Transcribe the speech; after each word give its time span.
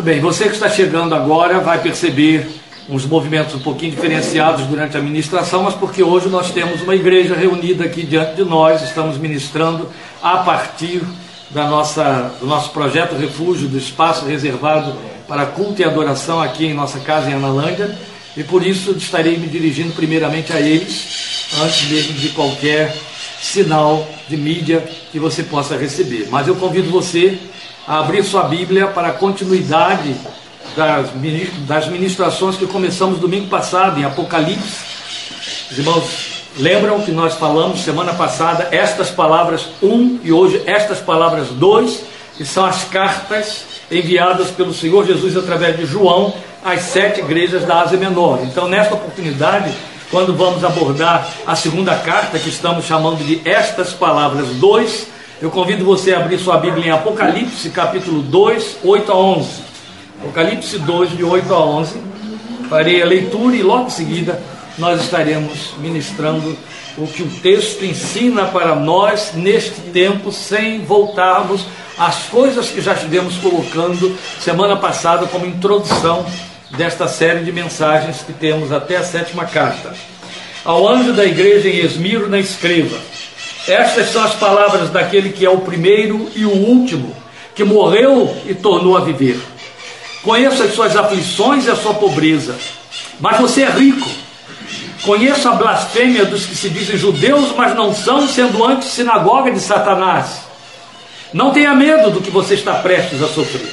Muito 0.00 0.12
bem, 0.12 0.20
você 0.20 0.44
que 0.44 0.54
está 0.54 0.70
chegando 0.70 1.14
agora 1.14 1.60
vai 1.60 1.78
perceber 1.82 2.48
uns 2.88 3.04
movimentos 3.04 3.54
um 3.54 3.58
pouquinho 3.58 3.90
diferenciados 3.90 4.64
durante 4.64 4.96
a 4.96 5.00
ministração, 5.02 5.62
mas 5.62 5.74
porque 5.74 6.02
hoje 6.02 6.26
nós 6.30 6.50
temos 6.50 6.80
uma 6.80 6.94
igreja 6.94 7.34
reunida 7.34 7.84
aqui 7.84 8.02
diante 8.02 8.36
de 8.36 8.42
nós, 8.42 8.80
estamos 8.80 9.18
ministrando 9.18 9.90
a 10.22 10.38
partir 10.38 11.02
da 11.50 11.66
nossa, 11.66 12.32
do 12.40 12.46
nosso 12.46 12.70
projeto 12.70 13.14
Refúgio, 13.14 13.68
do 13.68 13.76
espaço 13.76 14.24
reservado 14.24 14.96
para 15.28 15.44
culto 15.44 15.82
e 15.82 15.84
adoração 15.84 16.40
aqui 16.40 16.64
em 16.64 16.72
nossa 16.72 16.98
casa 17.00 17.28
em 17.28 17.34
Analândia, 17.34 17.94
e 18.34 18.42
por 18.42 18.66
isso 18.66 18.92
estarei 18.92 19.36
me 19.36 19.48
dirigindo 19.48 19.92
primeiramente 19.92 20.50
a 20.50 20.60
eles, 20.62 21.46
antes 21.62 21.90
mesmo 21.90 22.14
de 22.14 22.30
qualquer 22.30 22.96
sinal 23.38 24.08
de 24.26 24.38
mídia 24.38 24.82
que 25.12 25.18
você 25.18 25.42
possa 25.42 25.76
receber. 25.76 26.26
Mas 26.30 26.48
eu 26.48 26.56
convido 26.56 26.88
você 26.88 27.38
a 27.90 27.98
abrir 27.98 28.22
sua 28.22 28.44
Bíblia 28.44 28.86
para 28.86 29.08
a 29.08 29.12
continuidade 29.12 30.14
das 31.66 31.88
ministrações 31.88 32.54
que 32.54 32.64
começamos 32.64 33.18
domingo 33.18 33.48
passado 33.48 33.98
em 33.98 34.04
Apocalipse. 34.04 34.78
Os 35.72 35.76
irmãos 35.76 36.04
lembram 36.56 37.00
que 37.00 37.10
nós 37.10 37.34
falamos 37.34 37.80
semana 37.80 38.14
passada 38.14 38.68
estas 38.70 39.10
palavras 39.10 39.66
1 39.82 40.20
e 40.22 40.30
hoje 40.30 40.62
estas 40.66 41.00
palavras 41.00 41.48
2, 41.48 42.04
que 42.36 42.44
são 42.44 42.64
as 42.64 42.84
cartas 42.84 43.64
enviadas 43.90 44.52
pelo 44.52 44.72
Senhor 44.72 45.04
Jesus 45.04 45.36
através 45.36 45.76
de 45.76 45.84
João 45.84 46.32
às 46.64 46.82
sete 46.82 47.18
igrejas 47.18 47.64
da 47.64 47.80
Ásia 47.80 47.98
Menor. 47.98 48.38
Então, 48.44 48.68
nesta 48.68 48.94
oportunidade, 48.94 49.74
quando 50.12 50.32
vamos 50.32 50.62
abordar 50.62 51.28
a 51.44 51.56
segunda 51.56 51.96
carta, 51.96 52.38
que 52.38 52.50
estamos 52.50 52.84
chamando 52.84 53.24
de 53.24 53.42
Estas 53.44 53.92
Palavras 53.92 54.46
2, 54.46 55.18
eu 55.40 55.50
convido 55.50 55.84
você 55.86 56.12
a 56.12 56.18
abrir 56.18 56.38
sua 56.38 56.58
Bíblia 56.58 56.86
em 56.86 56.90
Apocalipse, 56.90 57.70
capítulo 57.70 58.20
2, 58.20 58.78
8 58.84 59.10
a 59.10 59.16
11. 59.16 59.62
Apocalipse 60.20 60.78
2, 60.78 61.16
de 61.16 61.24
8 61.24 61.54
a 61.54 61.64
11. 61.64 62.00
Farei 62.68 63.02
a 63.02 63.06
leitura 63.06 63.56
e 63.56 63.62
logo 63.62 63.86
em 63.86 63.90
seguida 63.90 64.40
nós 64.76 65.00
estaremos 65.00 65.72
ministrando 65.78 66.56
o 66.98 67.06
que 67.06 67.22
o 67.22 67.30
texto 67.42 67.84
ensina 67.84 68.46
para 68.46 68.74
nós 68.74 69.32
neste 69.34 69.80
tempo, 69.92 70.30
sem 70.30 70.84
voltarmos 70.84 71.64
às 71.96 72.24
coisas 72.24 72.68
que 72.68 72.82
já 72.82 72.92
estivemos 72.92 73.36
colocando 73.36 74.14
semana 74.40 74.76
passada 74.76 75.26
como 75.26 75.46
introdução 75.46 76.26
desta 76.76 77.08
série 77.08 77.44
de 77.44 77.50
mensagens 77.50 78.22
que 78.22 78.34
temos 78.34 78.72
até 78.72 78.98
a 78.98 79.02
sétima 79.02 79.46
carta. 79.46 79.94
Ao 80.64 80.86
anjo 80.86 81.14
da 81.14 81.24
igreja 81.24 81.68
em 81.68 81.78
Esmirna, 81.78 82.38
escreva: 82.38 82.98
Estas 83.68 84.10
são 84.10 84.22
as 84.22 84.34
palavras 84.34 84.90
daquele 84.90 85.30
que 85.30 85.44
é 85.44 85.50
o 85.50 85.58
primeiro 85.58 86.30
e 86.34 86.44
o 86.44 86.50
último, 86.50 87.14
que 87.54 87.64
morreu 87.64 88.34
e 88.46 88.54
tornou 88.54 88.96
a 88.96 89.00
viver. 89.00 89.38
Conheço 90.22 90.62
as 90.62 90.74
suas 90.74 90.96
aflições 90.96 91.66
e 91.66 91.70
a 91.70 91.76
sua 91.76 91.94
pobreza, 91.94 92.56
mas 93.18 93.38
você 93.38 93.62
é 93.62 93.70
rico. 93.70 94.08
Conheço 95.02 95.48
a 95.48 95.52
blasfêmia 95.52 96.26
dos 96.26 96.44
que 96.44 96.54
se 96.54 96.68
dizem 96.68 96.96
judeus, 96.96 97.52
mas 97.56 97.74
não 97.74 97.94
são, 97.94 98.28
sendo 98.28 98.62
antes 98.64 98.88
sinagoga 98.88 99.50
de 99.50 99.60
Satanás. 99.60 100.42
Não 101.32 101.52
tenha 101.52 101.74
medo 101.74 102.10
do 102.10 102.20
que 102.20 102.30
você 102.30 102.54
está 102.54 102.74
prestes 102.74 103.22
a 103.22 103.28
sofrer. 103.28 103.72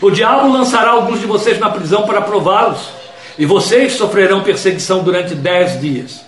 O 0.00 0.10
diabo 0.10 0.50
lançará 0.50 0.90
alguns 0.90 1.20
de 1.20 1.26
vocês 1.26 1.58
na 1.58 1.68
prisão 1.68 2.02
para 2.06 2.22
prová-los, 2.22 2.80
e 3.38 3.44
vocês 3.44 3.92
sofrerão 3.94 4.42
perseguição 4.42 5.02
durante 5.02 5.34
dez 5.34 5.78
dias. 5.78 6.24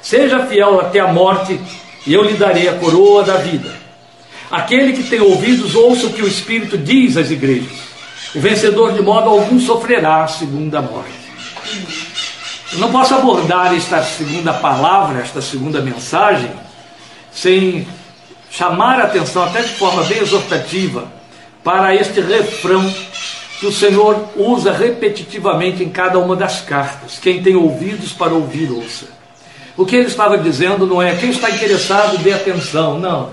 Seja 0.00 0.46
fiel 0.46 0.80
até 0.80 1.00
a 1.00 1.08
morte, 1.08 1.60
e 2.06 2.12
eu 2.12 2.22
lhe 2.22 2.34
darei 2.34 2.68
a 2.68 2.74
coroa 2.74 3.22
da 3.22 3.36
vida. 3.36 3.74
Aquele 4.50 4.92
que 4.92 5.04
tem 5.04 5.20
ouvidos, 5.20 5.74
ouça 5.74 6.06
o 6.06 6.12
que 6.12 6.22
o 6.22 6.28
Espírito 6.28 6.76
diz 6.76 7.16
às 7.16 7.30
igrejas. 7.30 7.72
O 8.34 8.40
vencedor, 8.40 8.92
de 8.92 9.02
modo 9.02 9.30
algum, 9.30 9.58
sofrerá 9.58 10.24
a 10.24 10.28
segunda 10.28 10.82
morte. 10.82 11.24
Eu 12.72 12.78
não 12.78 12.90
posso 12.90 13.14
abordar 13.14 13.74
esta 13.74 14.02
segunda 14.02 14.52
palavra, 14.52 15.20
esta 15.20 15.40
segunda 15.40 15.80
mensagem, 15.80 16.50
sem 17.32 17.86
chamar 18.50 19.00
a 19.00 19.04
atenção, 19.04 19.44
até 19.44 19.62
de 19.62 19.74
forma 19.74 20.02
bem 20.04 20.18
exortativa, 20.18 21.08
para 21.62 21.94
este 21.94 22.20
refrão 22.20 22.92
que 23.58 23.66
o 23.66 23.72
Senhor 23.72 24.28
usa 24.36 24.72
repetitivamente 24.72 25.82
em 25.82 25.88
cada 25.88 26.18
uma 26.18 26.36
das 26.36 26.60
cartas. 26.60 27.18
Quem 27.18 27.42
tem 27.42 27.56
ouvidos 27.56 28.12
para 28.12 28.34
ouvir, 28.34 28.70
ouça. 28.70 29.13
O 29.76 29.84
que 29.84 29.96
ele 29.96 30.06
estava 30.06 30.38
dizendo 30.38 30.86
não 30.86 31.02
é 31.02 31.16
quem 31.16 31.30
está 31.30 31.50
interessado, 31.50 32.18
dê 32.18 32.32
atenção, 32.32 32.98
não. 32.98 33.30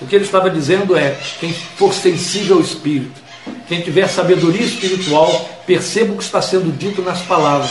O 0.00 0.06
que 0.06 0.14
ele 0.14 0.24
estava 0.24 0.50
dizendo 0.50 0.96
é 0.96 1.16
quem 1.40 1.52
for 1.52 1.92
sensível 1.92 2.56
ao 2.56 2.62
Espírito, 2.62 3.20
quem 3.68 3.80
tiver 3.80 4.06
sabedoria 4.08 4.64
espiritual, 4.64 5.48
perceba 5.66 6.12
o 6.12 6.16
que 6.16 6.22
está 6.22 6.40
sendo 6.40 6.76
dito 6.76 7.02
nas 7.02 7.22
palavras. 7.22 7.70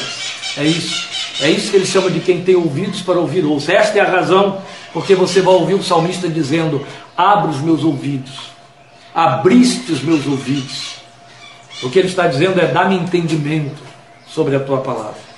É 0.58 0.64
isso. 0.64 1.08
É 1.42 1.50
isso 1.50 1.72
que 1.72 1.78
ele 1.78 1.86
chama 1.86 2.12
de 2.12 2.20
quem 2.20 2.42
tem 2.42 2.56
ouvidos 2.56 3.02
para 3.02 3.20
ouvir, 3.20 3.44
ouça. 3.44 3.74
Esta 3.74 3.98
é 3.98 4.02
a 4.02 4.10
razão 4.10 4.62
porque 4.94 5.16
você 5.16 5.42
vai 5.42 5.54
ouvir 5.54 5.74
o 5.74 5.84
salmista 5.84 6.28
dizendo: 6.30 6.86
Abra 7.18 7.50
os 7.50 7.60
meus 7.60 7.84
ouvidos 7.84 8.54
abriste 9.14 9.92
os 9.92 10.02
meus 10.02 10.26
ouvidos. 10.26 10.96
O 11.84 11.90
que 11.90 12.00
ele 12.00 12.08
está 12.08 12.28
dizendo 12.28 12.60
é: 12.60 12.68
dá-me 12.68 12.96
entendimento 12.96 13.82
sobre 14.28 14.56
a 14.56 14.60
tua 14.60 14.80
palavra. 14.80 15.33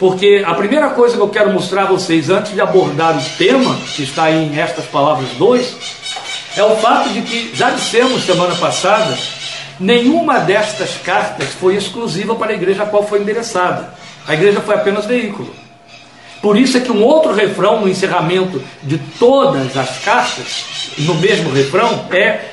Porque 0.00 0.42
a 0.46 0.54
primeira 0.54 0.88
coisa 0.88 1.14
que 1.14 1.22
eu 1.22 1.28
quero 1.28 1.52
mostrar 1.52 1.82
a 1.82 1.86
vocês, 1.86 2.30
antes 2.30 2.54
de 2.54 2.60
abordar 2.62 3.18
o 3.18 3.36
tema, 3.36 3.76
que 3.94 4.02
está 4.02 4.30
em 4.30 4.58
estas 4.58 4.86
palavras 4.86 5.28
2, 5.32 5.76
é 6.56 6.64
o 6.64 6.74
fato 6.76 7.10
de 7.10 7.20
que, 7.20 7.54
já 7.54 7.68
dissemos 7.68 8.24
semana 8.24 8.54
passada, 8.54 9.14
nenhuma 9.78 10.38
destas 10.38 10.96
cartas 11.04 11.48
foi 11.48 11.76
exclusiva 11.76 12.34
para 12.34 12.52
a 12.52 12.54
igreja 12.54 12.84
a 12.84 12.86
qual 12.86 13.06
foi 13.06 13.20
endereçada. 13.20 13.92
A 14.26 14.32
igreja 14.32 14.62
foi 14.62 14.74
apenas 14.74 15.04
veículo. 15.04 15.54
Por 16.40 16.56
isso 16.56 16.78
é 16.78 16.80
que 16.80 16.90
um 16.90 17.02
outro 17.02 17.34
refrão 17.34 17.82
no 17.82 17.88
encerramento 17.88 18.62
de 18.82 18.96
todas 19.18 19.76
as 19.76 19.98
cartas, 19.98 20.64
no 21.00 21.14
mesmo 21.16 21.52
refrão, 21.52 22.06
é 22.10 22.46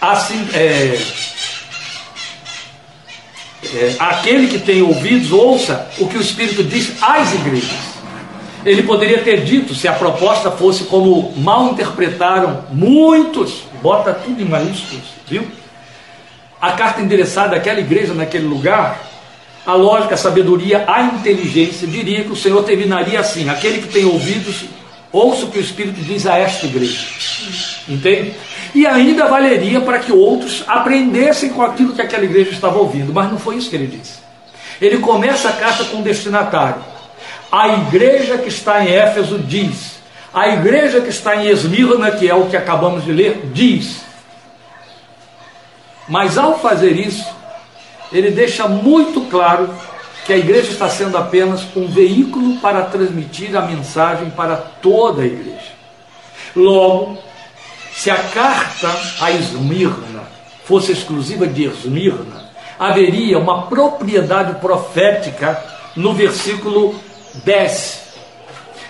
assim, 0.00 0.48
é, 0.52 0.98
é, 3.74 3.96
aquele 3.98 4.48
que 4.48 4.58
tem 4.58 4.82
ouvidos, 4.82 5.32
ouça 5.32 5.88
o 5.98 6.08
que 6.08 6.18
o 6.18 6.20
Espírito 6.20 6.62
diz 6.62 6.92
às 7.02 7.32
igrejas. 7.34 7.94
Ele 8.64 8.82
poderia 8.82 9.18
ter 9.18 9.44
dito, 9.44 9.74
se 9.74 9.86
a 9.86 9.92
proposta 9.92 10.50
fosse 10.50 10.84
como 10.84 11.34
mal 11.36 11.70
interpretaram 11.70 12.64
muitos, 12.72 13.64
bota 13.82 14.14
tudo 14.14 14.40
em 14.40 14.46
maiúsculos, 14.46 15.04
viu? 15.28 15.46
A 16.60 16.72
carta 16.72 17.02
endereçada 17.02 17.56
àquela 17.56 17.80
igreja, 17.80 18.14
naquele 18.14 18.46
lugar, 18.46 19.02
a 19.66 19.74
lógica, 19.74 20.14
a 20.14 20.18
sabedoria, 20.18 20.84
a 20.86 21.02
inteligência 21.02 21.86
diria 21.86 22.24
que 22.24 22.32
o 22.32 22.36
Senhor 22.36 22.62
terminaria 22.64 23.20
assim: 23.20 23.48
aquele 23.48 23.82
que 23.82 23.88
tem 23.88 24.04
ouvidos, 24.04 24.64
ouça 25.12 25.44
o 25.44 25.50
que 25.50 25.58
o 25.58 25.60
Espírito 25.60 26.00
diz 26.00 26.26
a 26.26 26.38
esta 26.38 26.64
igreja. 26.66 27.06
Entende? 27.86 28.32
E 28.74 28.86
ainda 28.86 29.26
valeria 29.26 29.80
para 29.80 30.00
que 30.00 30.10
outros 30.10 30.64
aprendessem 30.66 31.50
com 31.50 31.62
aquilo 31.62 31.92
que 31.92 32.02
aquela 32.02 32.24
igreja 32.24 32.50
estava 32.50 32.78
ouvindo, 32.78 33.12
mas 33.12 33.30
não 33.30 33.38
foi 33.38 33.56
isso 33.56 33.70
que 33.70 33.76
ele 33.76 33.86
disse. 33.86 34.18
Ele 34.80 34.98
começa 34.98 35.48
a 35.48 35.52
carta 35.52 35.84
com 35.84 35.98
o 35.98 36.02
destinatário. 36.02 36.82
A 37.52 37.68
igreja 37.68 38.36
que 38.36 38.48
está 38.48 38.84
em 38.84 38.92
Éfeso 38.92 39.38
diz, 39.38 39.98
a 40.32 40.48
igreja 40.48 41.00
que 41.00 41.08
está 41.08 41.36
em 41.36 41.48
Esmirna, 41.48 42.10
que 42.10 42.28
é 42.28 42.34
o 42.34 42.46
que 42.46 42.56
acabamos 42.56 43.04
de 43.04 43.12
ler, 43.12 43.50
diz. 43.52 44.02
Mas 46.08 46.36
ao 46.36 46.58
fazer 46.58 46.98
isso, 46.98 47.24
ele 48.12 48.32
deixa 48.32 48.66
muito 48.66 49.20
claro 49.30 49.70
que 50.26 50.32
a 50.32 50.36
igreja 50.36 50.72
está 50.72 50.88
sendo 50.88 51.16
apenas 51.16 51.64
um 51.76 51.86
veículo 51.86 52.56
para 52.56 52.82
transmitir 52.82 53.56
a 53.56 53.62
mensagem 53.62 54.30
para 54.30 54.56
toda 54.56 55.22
a 55.22 55.26
igreja. 55.26 55.74
Logo, 56.56 57.18
se 57.96 58.10
a 58.10 58.16
carta 58.16 58.92
a 59.20 59.30
Esmirna 59.30 60.24
fosse 60.64 60.92
exclusiva 60.92 61.46
de 61.46 61.64
Esmirna, 61.64 62.50
haveria 62.78 63.38
uma 63.38 63.66
propriedade 63.66 64.58
profética 64.60 65.62
no 65.94 66.12
versículo 66.12 66.94
10. 67.44 68.02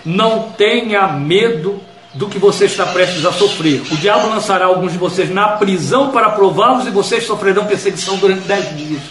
Não 0.03 0.51
tenha 0.51 1.07
medo 1.07 1.79
do 2.15 2.27
que 2.27 2.39
você 2.39 2.65
está 2.65 2.85
prestes 2.87 3.25
a 3.25 3.31
sofrer. 3.31 3.81
O 3.91 3.97
diabo 3.97 4.27
lançará 4.27 4.65
alguns 4.65 4.93
de 4.93 4.97
vocês 4.97 5.29
na 5.29 5.49
prisão 5.49 6.11
para 6.11 6.29
prová-los 6.29 6.87
e 6.87 6.89
vocês 6.89 7.25
sofrerão 7.25 7.65
perseguição 7.65 8.17
durante 8.17 8.41
dez 8.41 8.75
dias. 8.75 9.01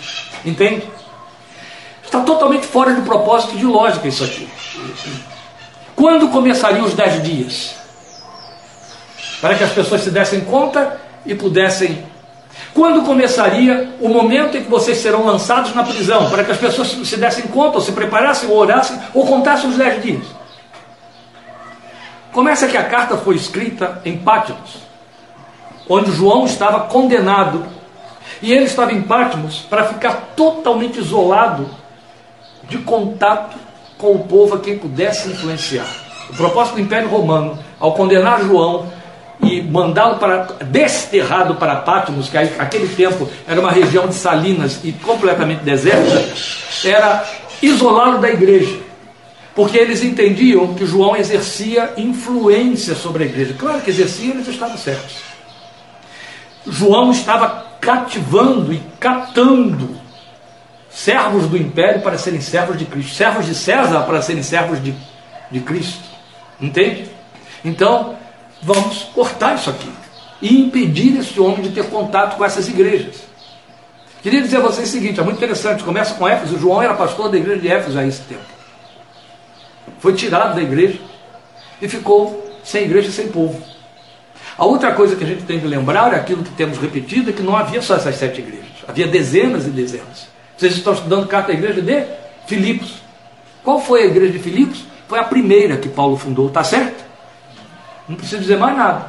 Entende? 0.44 0.84
Está 2.02 2.20
totalmente 2.20 2.66
fora 2.66 2.94
de 2.94 3.02
propósito 3.02 3.56
de 3.56 3.64
lógica 3.64 4.08
isso 4.08 4.24
aqui. 4.24 4.48
Quando 5.94 6.28
começariam 6.28 6.84
os 6.84 6.94
dez 6.94 7.22
dias? 7.22 7.83
Para 9.44 9.56
que 9.56 9.64
as 9.64 9.72
pessoas 9.72 10.00
se 10.00 10.10
dessem 10.10 10.40
conta 10.40 10.98
e 11.26 11.34
pudessem. 11.34 12.02
Quando 12.72 13.04
começaria 13.04 13.90
o 14.00 14.08
momento 14.08 14.56
em 14.56 14.62
que 14.62 14.70
vocês 14.70 14.96
serão 14.96 15.26
lançados 15.26 15.74
na 15.74 15.82
prisão, 15.82 16.30
para 16.30 16.42
que 16.44 16.50
as 16.50 16.56
pessoas 16.56 16.88
se 16.88 17.16
dessem 17.18 17.48
conta, 17.48 17.76
ou 17.76 17.82
se 17.82 17.92
preparassem, 17.92 18.48
ou 18.48 18.56
orassem, 18.56 18.98
ou 19.12 19.26
contassem 19.26 19.68
os 19.68 19.76
dez 19.76 20.02
dias? 20.02 20.24
Começa 22.32 22.66
que 22.66 22.76
a 22.78 22.84
carta 22.84 23.18
foi 23.18 23.34
escrita 23.36 24.00
em 24.02 24.16
Pátimos, 24.16 24.78
onde 25.90 26.10
João 26.10 26.46
estava 26.46 26.80
condenado 26.84 27.66
E 28.40 28.50
ele 28.50 28.64
estava 28.64 28.94
em 28.94 29.02
Patmos 29.02 29.58
para 29.68 29.84
ficar 29.84 30.32
totalmente 30.34 31.00
isolado 31.00 31.68
de 32.66 32.78
contato 32.78 33.58
com 33.98 34.12
o 34.12 34.20
povo 34.20 34.54
a 34.54 34.58
quem 34.60 34.78
pudesse 34.78 35.28
influenciar. 35.28 35.86
O 36.30 36.34
propósito 36.34 36.76
do 36.76 36.80
Império 36.80 37.10
Romano, 37.10 37.58
ao 37.78 37.92
condenar 37.92 38.40
João 38.40 39.03
e 39.44 39.62
mandá-lo 39.62 40.18
para 40.18 40.42
desterrado 40.64 41.54
para 41.56 41.76
Patmos, 41.76 42.28
que 42.28 42.36
aquele 42.36 42.88
tempo 42.88 43.28
era 43.46 43.60
uma 43.60 43.70
região 43.70 44.06
de 44.08 44.14
salinas 44.14 44.80
e 44.82 44.92
completamente 44.92 45.62
deserta, 45.62 46.24
era 46.84 47.24
isolá-lo 47.62 48.18
da 48.18 48.30
igreja. 48.30 48.78
Porque 49.54 49.78
eles 49.78 50.02
entendiam 50.02 50.74
que 50.74 50.84
João 50.84 51.16
exercia 51.16 51.92
influência 51.96 52.94
sobre 52.94 53.24
a 53.24 53.26
igreja. 53.26 53.54
Claro 53.56 53.80
que 53.80 53.90
exercia, 53.90 54.34
eles 54.34 54.48
estavam 54.48 54.76
certos. 54.76 55.16
João 56.66 57.12
estava 57.12 57.64
cativando 57.80 58.72
e 58.72 58.82
catando 58.98 59.96
servos 60.90 61.46
do 61.46 61.56
império 61.56 62.02
para 62.02 62.16
serem 62.16 62.40
servos 62.40 62.78
de 62.78 62.84
Cristo, 62.84 63.14
servos 63.14 63.46
de 63.46 63.54
César 63.54 64.00
para 64.02 64.22
serem 64.22 64.42
servos 64.42 64.82
de, 64.82 64.94
de 65.50 65.60
Cristo. 65.60 66.02
Entende? 66.60 67.10
Então, 67.64 68.16
vamos 68.64 69.04
cortar 69.14 69.56
isso 69.56 69.70
aqui 69.70 69.90
e 70.40 70.60
impedir 70.60 71.18
esse 71.18 71.38
homem 71.38 71.62
de 71.62 71.70
ter 71.70 71.88
contato 71.88 72.36
com 72.36 72.44
essas 72.44 72.68
igrejas. 72.68 73.22
Queria 74.22 74.40
dizer 74.40 74.56
a 74.56 74.60
vocês 74.60 74.88
o 74.88 74.92
seguinte: 74.92 75.20
é 75.20 75.22
muito 75.22 75.36
interessante. 75.36 75.84
Começa 75.84 76.14
com 76.14 76.26
Éfeso. 76.26 76.58
João 76.58 76.82
era 76.82 76.94
pastor 76.94 77.30
da 77.30 77.36
igreja 77.36 77.60
de 77.60 77.68
Éfeso 77.68 77.98
a 77.98 78.06
esse 78.06 78.22
tempo. 78.22 78.42
Foi 79.98 80.14
tirado 80.14 80.54
da 80.54 80.62
igreja 80.62 80.98
e 81.80 81.88
ficou 81.88 82.52
sem 82.64 82.84
igreja 82.84 83.08
e 83.08 83.12
sem 83.12 83.28
povo. 83.28 83.62
A 84.56 84.64
outra 84.64 84.92
coisa 84.92 85.14
que 85.14 85.24
a 85.24 85.26
gente 85.26 85.42
tem 85.42 85.60
que 85.60 85.66
lembrar 85.66 86.12
é 86.14 86.16
aquilo 86.16 86.42
que 86.42 86.52
temos 86.52 86.78
repetido: 86.78 87.30
é 87.30 87.32
que 87.34 87.42
não 87.42 87.54
havia 87.54 87.82
só 87.82 87.96
essas 87.96 88.16
sete 88.16 88.40
igrejas, 88.40 88.68
havia 88.88 89.06
dezenas 89.06 89.66
e 89.66 89.70
dezenas. 89.70 90.26
Vocês 90.56 90.74
estão 90.74 90.94
estudando 90.94 91.26
carta 91.26 91.48
da 91.48 91.58
igreja 91.58 91.82
de 91.82 92.06
Filipos. 92.46 93.02
Qual 93.62 93.80
foi 93.80 94.04
a 94.04 94.06
igreja 94.06 94.32
de 94.32 94.38
Filipos? 94.38 94.84
Foi 95.06 95.18
a 95.18 95.24
primeira 95.24 95.76
que 95.76 95.88
Paulo 95.88 96.16
fundou, 96.16 96.48
está 96.48 96.64
certo? 96.64 97.03
Não 98.08 98.16
precisa 98.16 98.40
dizer 98.40 98.58
mais 98.58 98.76
nada. 98.76 99.06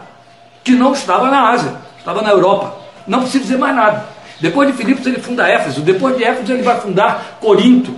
Que 0.64 0.72
não 0.72 0.94
estava 0.94 1.30
na 1.30 1.50
Ásia, 1.50 1.76
estava 1.98 2.22
na 2.22 2.30
Europa. 2.30 2.78
Não 3.06 3.20
precisa 3.22 3.44
dizer 3.44 3.58
mais 3.58 3.76
nada. 3.76 4.06
Depois 4.40 4.68
de 4.68 4.74
Filipos 4.74 5.06
ele 5.06 5.20
funda 5.20 5.48
Éfeso. 5.48 5.82
Depois 5.82 6.18
de 6.18 6.24
Éfeso 6.24 6.52
ele 6.52 6.64
vai 6.64 6.80
fundar 6.80 7.38
Corinto. 7.40 7.96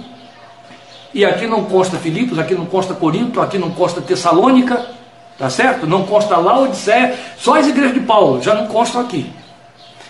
E 1.13 1.25
aqui 1.25 1.47
não 1.47 1.63
consta 1.63 1.97
Filipos, 1.97 2.37
aqui 2.37 2.53
não 2.53 2.65
consta 2.65 2.93
Corinto, 2.93 3.41
aqui 3.41 3.57
não 3.57 3.71
consta 3.71 4.01
Tessalônica, 4.01 4.85
tá 5.37 5.49
certo? 5.49 5.87
Não 5.87 6.03
consta 6.03 6.37
Laodiceia, 6.37 7.15
só 7.37 7.57
as 7.57 7.67
igrejas 7.67 7.93
de 7.93 8.01
Paulo 8.01 8.41
já 8.41 8.53
não 8.53 8.67
constam 8.67 9.01
aqui. 9.01 9.31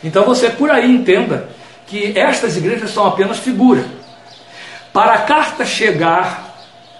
Então 0.04 0.25
você 0.25 0.50
por 0.50 0.69
aí 0.69 0.92
entenda 0.92 1.50
que 1.86 2.18
estas 2.18 2.57
igrejas 2.57 2.92
são 2.92 3.06
apenas 3.06 3.38
figura. 3.38 3.86
Para 4.92 5.13
a 5.13 5.19
carta 5.19 5.63
chegar 5.63 6.56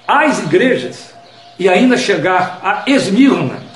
às 0.07 0.40
igrejas 0.40 1.13
e 1.60 1.68
ainda 1.68 1.98
chegar 1.98 2.60
a 2.63 2.90
Esmirna, 2.90 3.67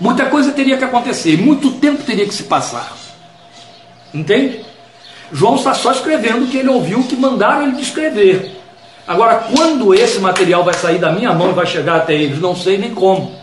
muita 0.00 0.26
coisa 0.26 0.52
teria 0.52 0.76
que 0.76 0.84
acontecer, 0.84 1.36
muito 1.36 1.72
tempo 1.72 2.02
teria 2.02 2.26
que 2.26 2.34
se 2.34 2.44
passar. 2.44 2.92
Entende? 4.12 4.64
João 5.32 5.56
está 5.56 5.74
só 5.74 5.92
escrevendo 5.92 6.50
que 6.50 6.56
ele 6.56 6.68
ouviu 6.68 7.02
que 7.04 7.16
mandaram 7.16 7.64
ele 7.64 7.80
escrever. 7.80 8.58
Agora, 9.06 9.46
quando 9.54 9.94
esse 9.94 10.18
material 10.18 10.64
vai 10.64 10.74
sair 10.74 10.98
da 10.98 11.12
minha 11.12 11.32
mão 11.32 11.50
e 11.50 11.54
vai 11.54 11.66
chegar 11.66 11.96
até 11.96 12.14
eles, 12.14 12.40
não 12.40 12.54
sei 12.54 12.76
nem 12.76 12.94
como. 12.94 13.34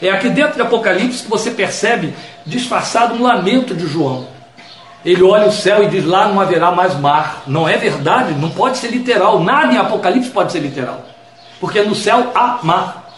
É 0.00 0.10
aqui 0.10 0.28
dentro 0.28 0.56
de 0.56 0.62
Apocalipse 0.62 1.22
que 1.22 1.30
você 1.30 1.50
percebe 1.52 2.12
disfarçado 2.44 3.14
um 3.14 3.22
lamento 3.22 3.72
de 3.72 3.86
João. 3.86 4.26
Ele 5.04 5.22
olha 5.22 5.46
o 5.46 5.52
céu 5.52 5.82
e 5.84 5.88
diz: 5.88 6.04
lá 6.04 6.26
não 6.26 6.40
haverá 6.40 6.72
mais 6.72 6.98
mar. 6.98 7.44
Não 7.46 7.68
é 7.68 7.76
verdade, 7.76 8.34
não 8.34 8.50
pode 8.50 8.78
ser 8.78 8.88
literal. 8.88 9.40
Nada 9.40 9.72
em 9.72 9.78
Apocalipse 9.78 10.30
pode 10.30 10.50
ser 10.50 10.58
literal. 10.58 11.04
Porque 11.60 11.82
no 11.82 11.94
céu 11.94 12.32
há 12.34 12.58
mar. 12.62 13.12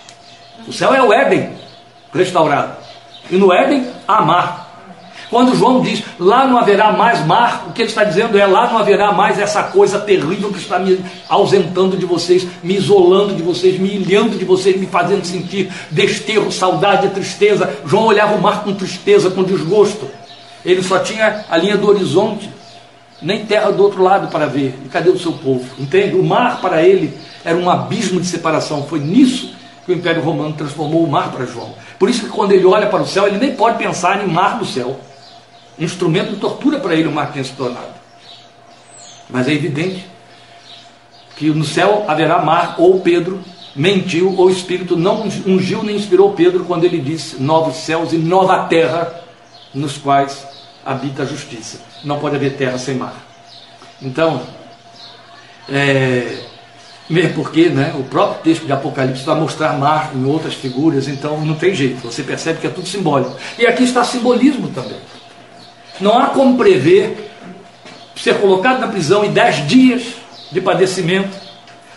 O 0.69 0.73
céu 0.73 0.95
é 0.95 1.03
o 1.03 1.13
Éden 1.13 1.51
restaurado. 2.13 2.84
E 3.31 3.37
no 3.37 3.53
Éden 3.53 3.87
há 4.07 4.23
mar. 4.23 4.65
Quando 5.31 5.57
João 5.57 5.81
diz 5.81 6.03
lá 6.19 6.47
não 6.47 6.59
haverá 6.59 6.93
mais 6.93 7.25
mar, 7.27 7.65
o 7.69 7.73
que 7.73 7.83
ele 7.83 7.89
está 7.89 8.05
dizendo 8.05 8.39
é 8.39 8.47
lá 8.47 8.71
não 8.71 8.79
haverá 8.79 9.11
mais 9.13 9.39
essa 9.39 9.65
coisa 9.65 9.99
terrível 9.99 10.53
que 10.53 10.59
está 10.59 10.79
me 10.79 11.05
ausentando 11.29 11.97
de 11.97 12.07
vocês, 12.07 12.47
me 12.63 12.77
isolando 12.77 13.35
de 13.35 13.43
vocês, 13.43 13.79
me 13.79 13.97
ilhando 13.97 14.39
de 14.39 14.45
vocês, 14.45 14.79
me 14.79 14.87
fazendo 14.87 15.25
sentir 15.25 15.73
desterro, 15.91 16.53
saudade, 16.53 17.09
tristeza. 17.09 17.69
João 17.85 18.05
olhava 18.05 18.37
o 18.37 18.41
mar 18.41 18.63
com 18.63 18.75
tristeza, 18.75 19.31
com 19.31 19.43
desgosto. 19.43 20.09
Ele 20.65 20.83
só 20.83 20.99
tinha 21.01 21.45
a 21.51 21.57
linha 21.57 21.77
do 21.77 21.89
horizonte, 21.89 22.49
nem 23.21 23.45
terra 23.45 23.71
do 23.73 23.83
outro 23.83 24.03
lado 24.03 24.29
para 24.29 24.47
ver. 24.47 24.79
E 24.85 24.89
cadê 24.89 25.11
o 25.11 25.19
seu 25.19 25.33
povo? 25.33 25.65
Entende? 25.79 26.15
O 26.15 26.23
mar 26.23 26.61
para 26.61 26.83
ele 26.83 27.13
era 27.45 27.57
um 27.57 27.69
abismo 27.69 28.21
de 28.21 28.27
separação. 28.27 28.85
Foi 28.85 29.01
nisso 29.01 29.55
que 29.85 29.93
o 29.93 29.95
Império 29.95 30.23
Romano 30.23 30.55
transformou 30.55 31.05
o 31.05 31.11
mar 31.11 31.33
para 31.33 31.45
João. 31.45 31.75
Por 32.05 32.11
isso 32.11 32.25
que 32.27 32.29
quando 32.29 32.53
ele 32.53 32.67
olha 32.67 32.87
para 32.89 33.01
o 33.01 33.07
céu, 33.07 33.27
ele 33.27 33.39
nem 33.39 33.57
pode 33.57 33.79
pensar 33.79 34.23
em 34.23 34.31
mar 34.31 34.59
do 34.59 34.67
céu. 34.67 35.01
Instrumento 35.79 36.35
de 36.35 36.37
tortura 36.37 36.79
para 36.79 36.95
ele 36.95 37.09
o 37.09 37.11
mar 37.11 37.33
tenha 37.33 37.43
se 37.43 37.53
tornado. 37.53 37.95
Mas 39.31 39.49
é 39.49 39.55
evidente 39.55 40.07
que 41.35 41.49
no 41.49 41.65
céu 41.65 42.05
haverá 42.07 42.43
mar, 42.43 42.75
ou 42.77 43.01
Pedro 43.01 43.41
mentiu, 43.75 44.37
ou 44.37 44.49
o 44.49 44.51
Espírito 44.51 44.99
não 44.99 45.23
ungiu 45.47 45.83
nem 45.83 45.97
inspirou 45.97 46.35
Pedro 46.35 46.67
quando 46.67 46.85
ele 46.85 47.01
disse 47.01 47.43
novos 47.43 47.77
céus 47.77 48.13
e 48.13 48.19
nova 48.19 48.67
terra 48.67 49.23
nos 49.73 49.97
quais 49.97 50.47
habita 50.85 51.23
a 51.23 51.27
justiça. 51.27 51.81
Não 52.05 52.21
pode 52.21 52.37
haver 52.37 52.59
terra 52.59 52.77
sem 52.77 52.97
mar. 52.97 53.17
Então, 54.03 54.43
é, 55.71 56.39
mesmo 57.09 57.35
porque 57.35 57.69
né, 57.69 57.95
o 57.99 58.05
próprio 58.05 58.43
texto 58.43 58.65
de 58.65 58.73
Apocalipse 58.73 59.25
vai 59.25 59.39
mostrar 59.39 59.79
mar 59.79 60.13
em 60.15 60.25
outras 60.25 60.55
figuras, 60.55 61.07
então 61.07 61.41
não 61.45 61.55
tem 61.55 61.75
jeito, 61.75 62.01
você 62.01 62.23
percebe 62.23 62.61
que 62.61 62.67
é 62.67 62.71
tudo 62.71 62.89
simbólico. 62.89 63.37
E 63.59 63.67
aqui 63.67 63.85
está 63.85 64.03
simbolismo 64.05 64.69
também. 64.69 64.99
Não 66.01 66.19
há 66.19 66.29
como 66.29 66.57
prever 66.57 67.31
ser 68.17 68.41
colocado 68.41 68.81
na 68.81 68.89
prisão 68.89 69.25
em 69.25 69.33
dez 69.33 69.67
dias 69.67 70.15
de 70.51 70.61
padecimento. 70.61 71.37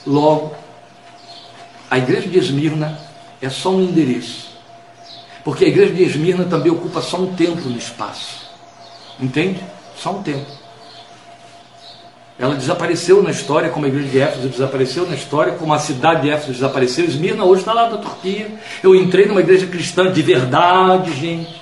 Logo, 0.05 0.55
a 1.89 1.97
igreja 1.97 2.27
de 2.27 2.37
Esmirna 2.37 2.99
é 3.41 3.49
só 3.49 3.71
um 3.71 3.81
endereço. 3.81 4.47
Porque 5.43 5.65
a 5.65 5.67
igreja 5.67 5.93
de 5.93 6.03
Esmirna 6.03 6.45
também 6.45 6.71
ocupa 6.71 7.01
só 7.01 7.17
um 7.17 7.33
templo 7.33 7.69
no 7.69 7.77
espaço. 7.77 8.47
Entende? 9.19 9.63
Só 9.95 10.11
um 10.11 10.21
tempo. 10.21 10.56
Ela 12.39 12.55
desapareceu 12.55 13.23
na 13.23 13.31
história, 13.31 13.69
como 13.69 13.85
a 13.85 13.89
igreja 13.89 14.09
de 14.09 14.19
Éfeso 14.19 14.49
desapareceu 14.49 15.07
na 15.07 15.15
história, 15.15 15.53
como 15.53 15.73
a 15.73 15.79
cidade 15.79 16.21
de 16.21 16.29
Éfeso 16.29 16.51
desapareceu. 16.51 17.05
Esmirna 17.05 17.43
hoje 17.43 17.61
está 17.61 17.73
lá 17.73 17.89
da 17.89 17.97
Turquia. 17.97 18.51
Eu 18.83 18.95
entrei 18.95 19.25
numa 19.25 19.39
igreja 19.39 19.65
cristã 19.65 20.11
de 20.11 20.21
verdade, 20.21 21.13
gente. 21.13 21.61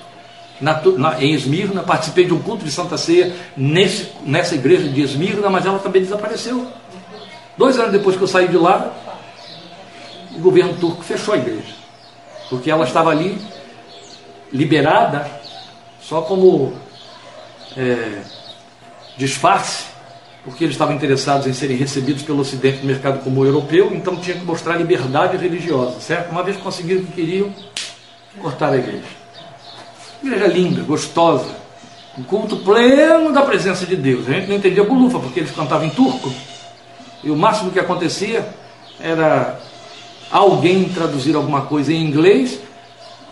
Na, 0.60 0.80
na, 0.98 1.22
em 1.22 1.32
Esmirna, 1.32 1.82
participei 1.82 2.26
de 2.26 2.34
um 2.34 2.40
culto 2.40 2.64
de 2.64 2.70
Santa 2.70 2.98
Ceia 2.98 3.34
nesse, 3.56 4.10
nessa 4.22 4.54
igreja 4.54 4.88
de 4.88 5.00
Esmirna, 5.00 5.48
mas 5.48 5.64
ela 5.64 5.78
também 5.78 6.02
desapareceu. 6.02 6.66
Dois 7.56 7.78
anos 7.78 7.92
depois 7.92 8.16
que 8.16 8.22
eu 8.22 8.28
saí 8.28 8.48
de 8.48 8.56
lá, 8.56 8.92
o 10.34 10.40
governo 10.40 10.74
turco 10.74 11.02
fechou 11.02 11.32
a 11.32 11.38
igreja, 11.38 11.74
porque 12.50 12.70
ela 12.70 12.84
estava 12.84 13.10
ali 13.10 13.38
liberada 14.52 15.30
só 16.00 16.20
como 16.22 16.74
é, 17.76 18.22
disfarce, 19.16 19.84
porque 20.46 20.62
eles 20.62 20.76
estavam 20.76 20.94
interessados 20.94 21.48
em 21.48 21.52
serem 21.52 21.76
recebidos 21.76 22.22
pelo 22.22 22.38
Ocidente 22.38 22.78
no 22.78 22.84
mercado 22.84 23.18
como 23.24 23.44
europeu, 23.44 23.90
então 23.92 24.14
tinha 24.14 24.36
que 24.36 24.44
mostrar 24.44 24.76
liberdade 24.76 25.36
religiosa, 25.36 25.98
certo? 26.00 26.30
Uma 26.30 26.44
vez 26.44 26.56
conseguiram 26.56 27.02
o 27.02 27.06
que 27.06 27.12
queriam, 27.12 27.52
cortaram 28.40 28.74
a 28.74 28.76
igreja. 28.76 29.02
Igreja 30.22 30.46
linda, 30.46 30.82
gostosa, 30.82 31.52
um 32.16 32.22
culto 32.22 32.58
pleno 32.58 33.32
da 33.32 33.42
presença 33.42 33.84
de 33.84 33.96
Deus. 33.96 34.28
A 34.28 34.34
gente 34.34 34.46
não 34.46 34.54
entendia 34.54 34.84
bulufa, 34.84 35.18
porque 35.18 35.40
eles 35.40 35.50
cantavam 35.50 35.84
em 35.84 35.90
turco, 35.90 36.32
e 37.24 37.30
o 37.30 37.36
máximo 37.36 37.72
que 37.72 37.80
acontecia 37.80 38.48
era 39.00 39.58
alguém 40.30 40.84
traduzir 40.90 41.34
alguma 41.34 41.62
coisa 41.62 41.92
em 41.92 42.04
inglês 42.04 42.60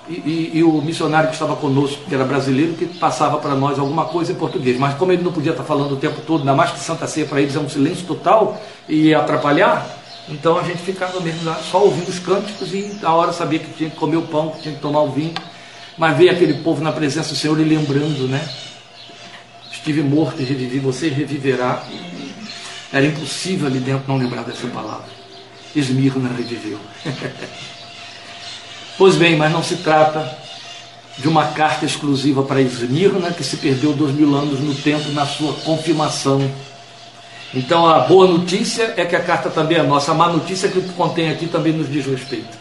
e, 0.08 0.12
e, 0.12 0.50
e, 0.58 0.62
o 0.62 0.82
missionário 0.82 1.28
que 1.28 1.34
estava 1.34 1.56
conosco, 1.56 2.04
que 2.06 2.14
era 2.14 2.24
brasileiro, 2.24 2.74
que 2.74 2.86
passava 2.86 3.38
para 3.38 3.54
nós 3.54 3.78
alguma 3.78 4.04
coisa 4.04 4.32
em 4.32 4.34
português. 4.34 4.78
Mas 4.78 4.94
como 4.96 5.12
ele 5.12 5.22
não 5.22 5.32
podia 5.32 5.52
estar 5.52 5.64
falando 5.64 5.92
o 5.92 5.96
tempo 5.96 6.20
todo, 6.26 6.40
ainda 6.40 6.54
mais 6.54 6.70
que 6.72 6.80
Santa 6.80 7.06
Ceia 7.06 7.26
para 7.26 7.40
eles 7.40 7.56
é 7.56 7.58
um 7.58 7.68
silêncio 7.68 8.06
total 8.06 8.60
e 8.88 9.14
atrapalhar, 9.14 9.86
então 10.28 10.58
a 10.58 10.62
gente 10.62 10.78
ficava 10.78 11.20
mesmo 11.20 11.44
lá, 11.44 11.56
só 11.56 11.82
ouvindo 11.82 12.08
os 12.08 12.18
cânticos 12.18 12.72
e 12.72 12.98
a 13.02 13.12
hora 13.12 13.32
sabia 13.32 13.58
que 13.58 13.72
tinha 13.72 13.90
que 13.90 13.96
comer 13.96 14.16
o 14.16 14.22
pão, 14.22 14.50
que 14.50 14.62
tinha 14.62 14.74
que 14.74 14.80
tomar 14.80 15.02
o 15.02 15.10
vinho. 15.10 15.34
Mas 15.96 16.16
veio 16.16 16.30
aquele 16.30 16.54
povo 16.54 16.82
na 16.82 16.92
presença 16.92 17.30
do 17.30 17.36
Senhor 17.36 17.58
e 17.60 17.64
lembrando, 17.64 18.26
né? 18.26 18.46
Estive 19.70 20.02
morto 20.02 20.40
e 20.40 20.44
revivi, 20.44 20.78
você 20.78 21.08
reviverá. 21.08 21.84
Era 22.92 23.06
impossível 23.06 23.66
ali 23.66 23.78
dentro 23.78 24.04
não 24.08 24.16
lembrar 24.16 24.42
dessa 24.42 24.66
palavra. 24.68 25.06
Esmirna 25.74 26.30
reviveu. 26.36 26.78
Pois 28.96 29.16
bem, 29.16 29.36
mas 29.36 29.52
não 29.52 29.62
se 29.62 29.76
trata 29.76 30.38
de 31.18 31.28
uma 31.28 31.46
carta 31.46 31.84
exclusiva 31.84 32.42
para 32.42 32.60
Esmirna 32.60 33.18
né, 33.18 33.34
que 33.36 33.42
se 33.42 33.56
perdeu 33.56 33.92
dois 33.92 34.14
mil 34.14 34.34
anos 34.36 34.60
no 34.60 34.74
tempo 34.74 35.10
na 35.10 35.26
sua 35.26 35.52
confirmação. 35.52 36.48
Então 37.52 37.86
a 37.86 38.00
boa 38.00 38.26
notícia 38.26 38.94
é 38.96 39.04
que 39.04 39.16
a 39.16 39.20
carta 39.20 39.50
também 39.50 39.78
é 39.78 39.82
nossa, 39.82 40.12
a 40.12 40.14
má 40.14 40.28
notícia 40.28 40.68
é 40.68 40.70
que 40.70 40.78
o 40.78 40.82
que 40.82 40.92
contém 40.92 41.30
aqui 41.30 41.46
também 41.46 41.72
nos 41.72 41.90
diz 41.90 42.06
respeito. 42.06 42.56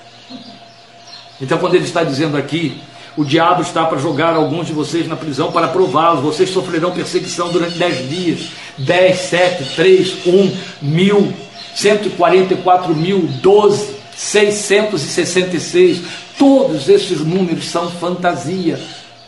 Então 1.40 1.58
quando 1.60 1.76
ele 1.76 1.86
está 1.86 2.04
dizendo 2.04 2.36
aqui, 2.36 2.82
o 3.16 3.24
diabo 3.24 3.62
está 3.62 3.86
para 3.86 4.00
jogar 4.00 4.36
alguns 4.36 4.66
de 4.68 4.74
vocês 4.74 5.08
na 5.08 5.16
prisão 5.16 5.52
para 5.52 5.68
prová-los, 5.68 6.22
vocês 6.22 6.50
sofrerão 6.50 6.92
perseguição 6.92 7.52
durante 7.52 7.78
dez 7.78 8.10
dias, 8.10 8.50
dez, 8.78 9.20
sete, 9.20 9.76
três, 9.76 10.26
um, 10.26 10.52
mil, 10.82 11.32
cento 11.76 12.08
e 12.08 12.12
quarenta 12.12 12.56
e 12.56 12.58
quatro 12.58 12.96
mil, 12.96 13.28
doze, 13.40 14.02
666, 14.16 16.02
Todos 16.38 16.90
esses 16.90 17.20
números 17.20 17.70
são 17.70 17.90
fantasia 17.92 18.80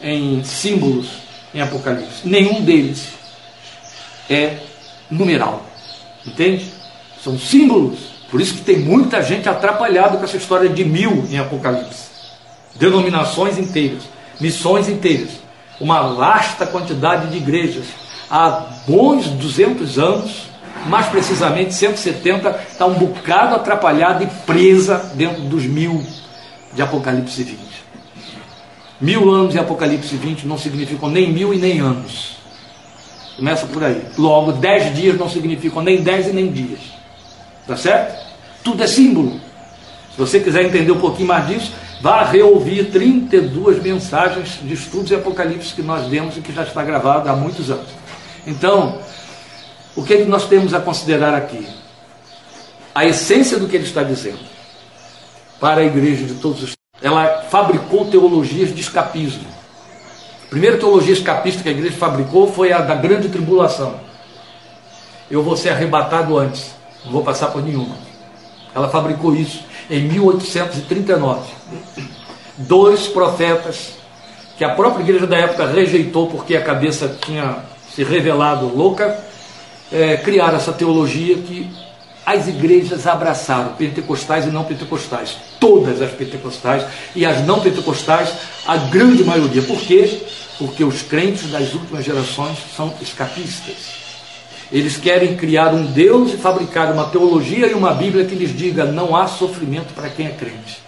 em 0.01 0.43
símbolos 0.43 1.07
em 1.53 1.61
Apocalipse. 1.61 2.21
Nenhum 2.27 2.61
deles 2.61 3.09
é 4.29 4.57
numeral. 5.09 5.63
Entende? 6.25 6.65
São 7.23 7.37
símbolos. 7.37 7.99
Por 8.29 8.41
isso 8.41 8.55
que 8.55 8.61
tem 8.61 8.79
muita 8.79 9.21
gente 9.21 9.47
atrapalhada 9.47 10.17
com 10.17 10.23
essa 10.23 10.37
história 10.37 10.67
de 10.69 10.83
mil 10.83 11.25
em 11.29 11.37
Apocalipse. 11.37 12.05
Denominações 12.75 13.57
inteiras, 13.57 14.03
missões 14.39 14.89
inteiras, 14.89 15.29
uma 15.79 16.13
vasta 16.13 16.65
quantidade 16.65 17.29
de 17.29 17.37
igrejas. 17.37 17.85
Há 18.29 18.65
bons 18.87 19.27
200 19.27 19.97
anos, 19.99 20.47
mais 20.87 21.05
precisamente 21.07 21.73
170, 21.73 22.49
está 22.69 22.85
um 22.85 22.95
bocado 22.95 23.55
atrapalhada 23.55 24.23
e 24.23 24.27
presa 24.45 25.11
dentro 25.15 25.43
dos 25.43 25.63
mil 25.63 26.05
de 26.75 26.81
Apocalipse 26.81 27.41
20. 27.41 27.59
Mil 28.99 29.29
anos 29.29 29.53
de 29.53 29.59
Apocalipse 29.59 30.15
20 30.15 30.45
não 30.45 30.57
significam 30.57 31.09
nem 31.09 31.31
mil 31.31 31.53
e 31.53 31.57
nem 31.57 31.79
anos. 31.79 32.35
Começa 33.37 33.65
por 33.65 33.83
aí. 33.83 34.01
Logo, 34.17 34.51
dez 34.53 34.95
dias 34.95 35.17
não 35.17 35.29
significam 35.29 35.81
nem 35.81 36.01
dez 36.01 36.27
e 36.27 36.31
nem 36.31 36.51
dias. 36.51 36.79
Tá 37.65 37.75
certo? 37.75 38.23
Tudo 38.63 38.83
é 38.83 38.87
símbolo. 38.87 39.39
Se 40.11 40.17
você 40.17 40.39
quiser 40.39 40.63
entender 40.63 40.91
um 40.91 40.99
pouquinho 40.99 41.27
mais 41.27 41.47
disso, 41.47 41.73
vá 42.01 42.23
reouvir 42.23 42.91
32 42.91 43.81
mensagens 43.81 44.59
de 44.61 44.73
estudos 44.73 45.07
de 45.07 45.15
Apocalipse 45.15 45.73
que 45.73 45.81
nós 45.81 46.07
demos 46.07 46.37
e 46.37 46.41
que 46.41 46.53
já 46.53 46.63
está 46.63 46.83
gravado 46.83 47.29
há 47.29 47.35
muitos 47.35 47.69
anos. 47.69 47.87
Então, 48.47 48.99
o 49.95 50.03
que, 50.03 50.13
é 50.13 50.17
que 50.17 50.25
nós 50.25 50.47
temos 50.47 50.73
a 50.73 50.79
considerar 50.79 51.33
aqui? 51.33 51.67
A 52.93 53.05
essência 53.05 53.57
do 53.57 53.67
que 53.67 53.75
ele 53.75 53.85
está 53.85 54.03
dizendo 54.03 54.54
para 55.65 55.81
a 55.81 55.83
igreja 55.83 56.25
de 56.25 56.35
todos 56.35 56.61
os 56.61 56.73
Ela 57.01 57.41
fabricou 57.49 58.05
teologias 58.05 58.71
de 58.71 58.81
escapismo. 58.81 59.47
A 60.45 60.49
primeira 60.51 60.77
teologia 60.77 61.11
escapista 61.11 61.63
que 61.63 61.69
a 61.69 61.71
igreja 61.71 61.97
fabricou 61.97 62.53
foi 62.53 62.71
a 62.71 62.81
da 62.81 62.93
grande 62.93 63.29
tribulação. 63.29 63.95
Eu 65.29 65.41
vou 65.41 65.57
ser 65.57 65.69
arrebatado 65.69 66.37
antes, 66.37 66.69
não 67.03 67.11
vou 67.11 67.23
passar 67.23 67.47
por 67.47 67.63
nenhuma. 67.63 67.95
Ela 68.75 68.89
fabricou 68.89 69.35
isso 69.35 69.63
em 69.89 70.03
1839. 70.03 71.41
Dois 72.57 73.07
profetas 73.07 73.93
que 74.59 74.63
a 74.63 74.69
própria 74.69 75.01
igreja 75.01 75.25
da 75.25 75.37
época 75.37 75.65
rejeitou 75.65 76.27
porque 76.27 76.55
a 76.55 76.61
cabeça 76.61 77.17
tinha 77.25 77.57
se 77.89 78.03
revelado 78.03 78.67
louca, 78.67 79.19
é, 79.91 80.17
criaram 80.17 80.57
essa 80.57 80.71
teologia 80.71 81.37
que 81.37 81.84
as 82.25 82.47
igrejas 82.47 83.05
abraçaram, 83.05 83.73
pentecostais 83.73 84.45
e 84.45 84.49
não 84.49 84.63
pentecostais, 84.63 85.37
todas 85.59 86.01
as 86.01 86.11
pentecostais 86.11 86.83
e 87.15 87.25
as 87.25 87.45
não 87.45 87.61
pentecostais, 87.61 88.33
a 88.65 88.77
grande 88.77 89.23
maioria. 89.23 89.61
Por 89.61 89.79
quê? 89.79 90.21
Porque 90.57 90.83
os 90.83 91.03
crentes 91.03 91.51
das 91.51 91.73
últimas 91.73 92.03
gerações 92.03 92.57
são 92.75 92.93
escapistas. 92.99 94.05
Eles 94.71 94.97
querem 94.97 95.37
criar 95.37 95.73
um 95.73 95.85
Deus 95.85 96.33
e 96.33 96.37
fabricar 96.37 96.91
uma 96.91 97.05
teologia 97.05 97.67
e 97.67 97.73
uma 97.73 97.93
Bíblia 97.93 98.25
que 98.25 98.33
lhes 98.33 98.57
diga: 98.57 98.85
não 98.85 99.15
há 99.15 99.27
sofrimento 99.27 99.93
para 99.93 100.09
quem 100.09 100.25
é 100.25 100.31
crente. 100.31 100.83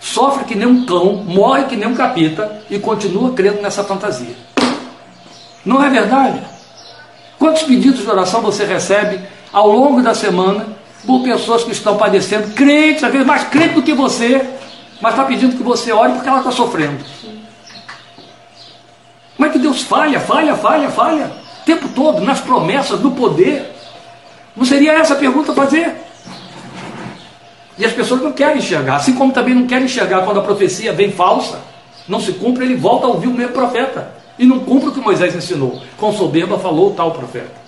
Sofre 0.00 0.44
que 0.44 0.54
nem 0.56 0.66
um 0.66 0.84
cão, 0.86 1.14
morre 1.14 1.64
que 1.64 1.76
nem 1.76 1.86
um 1.86 1.94
capeta 1.94 2.62
e 2.68 2.78
continua 2.78 3.32
crendo 3.32 3.62
nessa 3.62 3.84
fantasia. 3.84 4.34
Não 5.64 5.84
é 5.84 5.88
verdade? 5.88 6.42
Quantos 7.38 7.62
pedidos 7.62 8.00
de 8.00 8.10
oração 8.10 8.40
você 8.40 8.64
recebe 8.64 9.20
ao 9.52 9.68
longo 9.68 10.02
da 10.02 10.14
semana 10.14 10.66
por 11.06 11.22
pessoas 11.22 11.64
que 11.64 11.72
estão 11.72 11.96
padecendo, 11.96 12.54
crentes, 12.54 13.02
às 13.02 13.10
vezes 13.10 13.26
mais 13.26 13.44
crentes 13.44 13.74
do 13.74 13.82
que 13.82 13.92
você, 13.92 14.46
mas 15.00 15.12
está 15.12 15.24
pedindo 15.24 15.56
que 15.56 15.62
você 15.62 15.92
ore 15.92 16.12
porque 16.12 16.28
ela 16.28 16.38
está 16.38 16.50
sofrendo. 16.50 17.02
Como 19.36 19.48
é 19.48 19.52
que 19.52 19.58
Deus 19.58 19.82
falha, 19.82 20.20
falha, 20.20 20.54
falha, 20.54 20.90
falha, 20.90 21.32
o 21.62 21.64
tempo 21.64 21.88
todo, 21.88 22.20
nas 22.20 22.40
promessas, 22.40 23.00
no 23.00 23.12
poder? 23.12 23.74
Não 24.54 24.64
seria 24.64 24.92
essa 24.92 25.14
a 25.14 25.16
pergunta 25.16 25.52
a 25.52 25.54
fazer? 25.54 25.96
E 27.78 27.84
as 27.84 27.92
pessoas 27.92 28.20
não 28.20 28.32
querem 28.32 28.58
enxergar, 28.58 28.96
assim 28.96 29.14
como 29.14 29.32
também 29.32 29.54
não 29.54 29.66
querem 29.66 29.86
enxergar 29.86 30.22
quando 30.22 30.40
a 30.40 30.42
profecia 30.42 30.92
vem 30.92 31.10
falsa, 31.10 31.58
não 32.06 32.20
se 32.20 32.32
cumpre, 32.32 32.66
ele 32.66 32.76
volta 32.76 33.06
a 33.06 33.08
ouvir 33.08 33.28
o 33.28 33.32
mesmo 33.32 33.54
profeta 33.54 34.12
e 34.38 34.44
não 34.44 34.58
cumpre 34.58 34.90
o 34.90 34.92
que 34.92 35.00
Moisés 35.00 35.34
ensinou. 35.34 35.80
Com 35.96 36.12
soberba 36.12 36.58
falou 36.58 36.92
tal 36.92 37.12
profeta. 37.12 37.59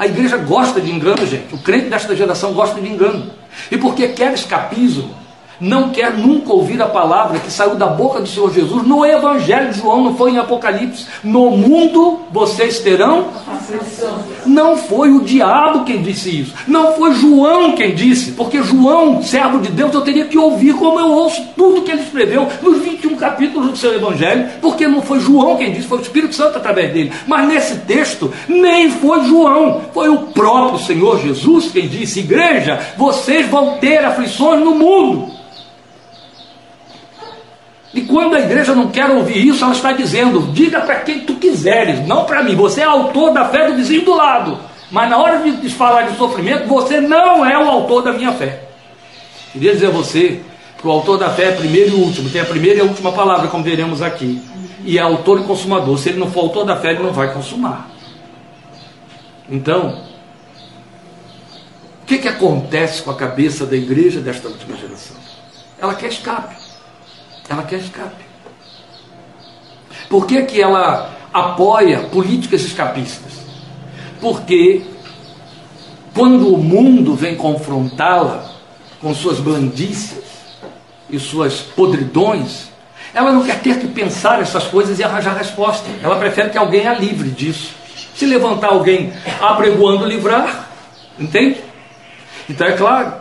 A 0.00 0.06
igreja 0.06 0.38
gosta 0.38 0.80
de 0.80 0.90
engano, 0.90 1.26
gente. 1.26 1.54
O 1.54 1.58
crente 1.58 1.90
desta 1.90 2.16
geração 2.16 2.54
gosta 2.54 2.80
de 2.80 2.88
engano. 2.88 3.30
E 3.70 3.76
porque 3.76 4.08
quer 4.08 4.32
escapismo, 4.32 5.14
não 5.60 5.90
quer 5.90 6.16
nunca 6.16 6.52
ouvir 6.52 6.80
a 6.80 6.86
palavra 6.86 7.38
que 7.38 7.52
saiu 7.52 7.74
da 7.74 7.86
boca 7.86 8.20
do 8.20 8.26
Senhor 8.26 8.52
Jesus 8.52 8.86
no 8.86 9.04
Evangelho 9.04 9.72
de 9.72 9.78
João, 9.78 10.04
não 10.04 10.16
foi 10.16 10.32
em 10.32 10.38
Apocalipse. 10.38 11.06
No 11.22 11.50
mundo 11.50 12.20
vocês 12.30 12.78
terão. 12.78 13.28
Não 14.46 14.76
foi 14.76 15.10
o 15.10 15.20
diabo 15.20 15.84
quem 15.84 16.02
disse 16.02 16.40
isso. 16.40 16.54
Não 16.66 16.94
foi 16.94 17.12
João 17.14 17.72
quem 17.72 17.94
disse. 17.94 18.32
Porque 18.32 18.62
João, 18.62 19.22
servo 19.22 19.58
de 19.58 19.70
Deus, 19.70 19.92
eu 19.92 20.00
teria 20.00 20.24
que 20.24 20.38
ouvir 20.38 20.74
como 20.74 20.98
eu 20.98 21.10
ouço 21.10 21.42
tudo 21.56 21.82
que 21.82 21.90
ele 21.90 22.02
escreveu 22.02 22.48
nos 22.62 22.82
21 22.82 23.16
capítulos 23.16 23.70
do 23.70 23.76
seu 23.76 23.94
Evangelho. 23.94 24.48
Porque 24.60 24.88
não 24.88 25.02
foi 25.02 25.20
João 25.20 25.56
quem 25.56 25.72
disse, 25.72 25.86
foi 25.86 25.98
o 25.98 26.02
Espírito 26.02 26.34
Santo 26.34 26.56
através 26.56 26.92
dele. 26.92 27.12
Mas 27.26 27.46
nesse 27.46 27.76
texto, 27.80 28.32
nem 28.48 28.90
foi 28.90 29.24
João, 29.24 29.82
foi 29.92 30.08
o 30.08 30.18
próprio 30.28 30.78
Senhor 30.80 31.20
Jesus 31.20 31.70
quem 31.70 31.86
disse: 31.86 32.20
Igreja, 32.20 32.80
vocês 32.96 33.46
vão 33.46 33.78
ter 33.78 34.04
aflições 34.04 34.60
no 34.60 34.74
mundo. 34.74 35.40
E 37.92 38.02
quando 38.02 38.36
a 38.36 38.40
igreja 38.40 38.74
não 38.74 38.88
quer 38.88 39.10
ouvir 39.10 39.46
isso, 39.46 39.64
ela 39.64 39.72
está 39.72 39.92
dizendo: 39.92 40.52
diga 40.52 40.80
para 40.80 41.00
quem 41.00 41.20
tu 41.20 41.34
quiseres, 41.34 42.06
não 42.06 42.24
para 42.24 42.42
mim. 42.42 42.54
Você 42.54 42.82
é 42.82 42.84
autor 42.84 43.32
da 43.32 43.46
fé 43.46 43.68
do 43.68 43.76
vizinho 43.76 44.04
do 44.04 44.14
lado. 44.14 44.58
Mas 44.90 45.08
na 45.08 45.18
hora 45.18 45.38
de 45.38 45.70
falar 45.70 46.02
de 46.02 46.16
sofrimento, 46.16 46.66
você 46.66 47.00
não 47.00 47.44
é 47.44 47.58
o 47.58 47.68
autor 47.68 48.02
da 48.02 48.12
minha 48.12 48.32
fé. 48.32 48.64
Queria 49.52 49.72
dizer 49.72 49.86
a 49.86 49.90
você 49.90 50.40
que 50.80 50.86
o 50.86 50.90
autor 50.90 51.18
da 51.18 51.30
fé 51.30 51.48
é 51.48 51.52
primeiro 51.52 51.90
e 51.90 51.94
último, 51.94 52.30
tem 52.30 52.40
a 52.40 52.44
primeira 52.44 52.78
e 52.78 52.80
a 52.80 52.84
última 52.84 53.12
palavra, 53.12 53.48
como 53.48 53.62
veremos 53.62 54.02
aqui. 54.02 54.40
E 54.84 54.98
é 54.98 55.00
autor 55.00 55.40
e 55.40 55.44
consumador. 55.44 55.98
Se 55.98 56.08
ele 56.08 56.18
não 56.18 56.30
for 56.30 56.40
autor 56.40 56.64
da 56.64 56.76
fé, 56.76 56.90
ele 56.90 57.02
não 57.02 57.12
vai 57.12 57.32
consumar. 57.32 57.90
Então, 59.48 60.02
o 62.02 62.06
que, 62.06 62.18
que 62.18 62.28
acontece 62.28 63.02
com 63.02 63.10
a 63.10 63.16
cabeça 63.16 63.66
da 63.66 63.76
igreja 63.76 64.20
desta 64.20 64.48
última 64.48 64.76
geração? 64.76 65.16
Ela 65.78 65.94
quer 65.94 66.08
escape. 66.08 66.59
Ela 67.50 67.64
quer 67.64 67.80
escape. 67.80 68.24
Por 70.08 70.24
que, 70.24 70.42
que 70.42 70.62
ela 70.62 71.10
apoia 71.32 71.98
políticas 72.04 72.62
escapistas? 72.62 73.32
Porque 74.20 74.82
quando 76.14 76.54
o 76.54 76.58
mundo 76.58 77.16
vem 77.16 77.34
confrontá-la 77.34 78.48
com 79.00 79.12
suas 79.12 79.40
blandícias 79.40 80.24
e 81.08 81.18
suas 81.18 81.60
podridões, 81.60 82.68
ela 83.12 83.32
não 83.32 83.42
quer 83.42 83.60
ter 83.60 83.80
que 83.80 83.88
pensar 83.88 84.40
essas 84.40 84.64
coisas 84.68 85.00
e 85.00 85.02
arranjar 85.02 85.36
resposta. 85.36 85.88
Ela 86.00 86.16
prefere 86.16 86.50
que 86.50 86.58
alguém 86.58 86.86
a 86.86 86.94
livre 86.94 87.30
disso. 87.30 87.74
Se 88.14 88.26
levantar 88.26 88.68
alguém 88.68 89.12
apregoando 89.40 90.06
livrar, 90.06 90.68
entende? 91.18 91.60
Então 92.48 92.66
é 92.66 92.72
claro, 92.72 93.14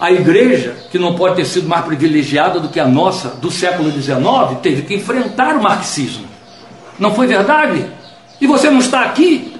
a 0.00 0.10
igreja, 0.10 0.74
que 0.90 0.98
não 0.98 1.14
pode 1.14 1.36
ter 1.36 1.44
sido 1.44 1.68
mais 1.68 1.84
privilegiada 1.84 2.58
do 2.58 2.68
que 2.68 2.80
a 2.80 2.86
nossa 2.86 3.28
do 3.28 3.50
século 3.50 3.92
XIX, 3.92 4.16
teve 4.62 4.82
que 4.82 4.94
enfrentar 4.94 5.56
o 5.56 5.62
marxismo. 5.62 6.24
Não 6.98 7.14
foi 7.14 7.26
verdade? 7.26 7.84
E 8.40 8.46
você 8.46 8.70
não 8.70 8.78
está 8.78 9.02
aqui 9.02 9.54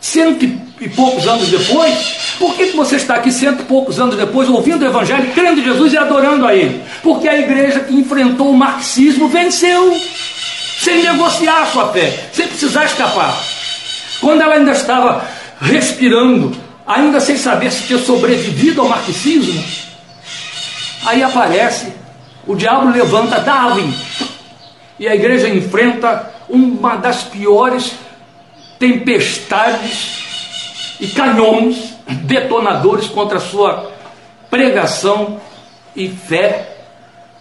cento 0.00 0.44
e 0.80 0.88
poucos 0.88 1.28
anos 1.28 1.48
depois? 1.48 2.34
Por 2.38 2.54
que 2.54 2.70
você 2.70 2.96
está 2.96 3.16
aqui 3.16 3.30
cento 3.30 3.60
e 3.60 3.64
poucos 3.64 4.00
anos 4.00 4.16
depois, 4.16 4.48
ouvindo 4.48 4.82
o 4.82 4.86
Evangelho, 4.86 5.30
crendo 5.34 5.60
em 5.60 5.64
Jesus 5.64 5.92
e 5.92 5.98
adorando 5.98 6.46
a 6.46 6.54
Ele? 6.54 6.82
Porque 7.02 7.28
a 7.28 7.38
igreja 7.38 7.80
que 7.80 7.94
enfrentou 7.94 8.50
o 8.50 8.56
marxismo 8.56 9.28
venceu, 9.28 9.94
sem 10.80 11.02
negociar 11.02 11.62
a 11.62 11.66
sua 11.66 11.92
fé, 11.92 12.28
sem 12.32 12.48
precisar 12.48 12.86
escapar. 12.86 13.38
Quando 14.20 14.40
ela 14.40 14.54
ainda 14.54 14.72
estava 14.72 15.24
respirando, 15.60 16.56
ainda 16.94 17.20
sem 17.20 17.36
saber 17.36 17.70
se 17.70 17.86
tinha 17.86 17.98
sobrevivido 17.98 18.80
ao 18.80 18.88
marxismo, 18.88 19.62
Aí 21.04 21.22
aparece, 21.22 21.92
o 22.46 22.54
diabo 22.54 22.90
levanta 22.90 23.40
Darwin. 23.40 23.92
E 24.98 25.08
a 25.08 25.14
igreja 25.14 25.48
enfrenta 25.48 26.32
uma 26.48 26.96
das 26.96 27.24
piores 27.24 27.92
tempestades 28.78 30.96
e 31.00 31.08
canhões 31.08 31.94
detonadores 32.06 33.08
contra 33.08 33.38
a 33.38 33.40
sua 33.40 33.90
pregação 34.48 35.40
e 35.96 36.08
fé 36.08 36.76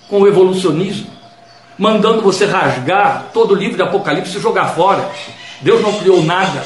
com 0.10 0.22
o 0.22 0.28
evolucionismo, 0.28 1.08
mandando 1.78 2.22
você 2.22 2.46
rasgar 2.46 3.28
todo 3.34 3.52
o 3.52 3.56
livro 3.56 3.78
de 3.78 3.84
Apocalipse 3.84 4.38
e 4.38 4.42
jogar 4.42 4.70
fora. 4.70 5.10
Deus 5.62 5.82
não 5.82 5.94
criou 6.00 6.24
nada. 6.24 6.64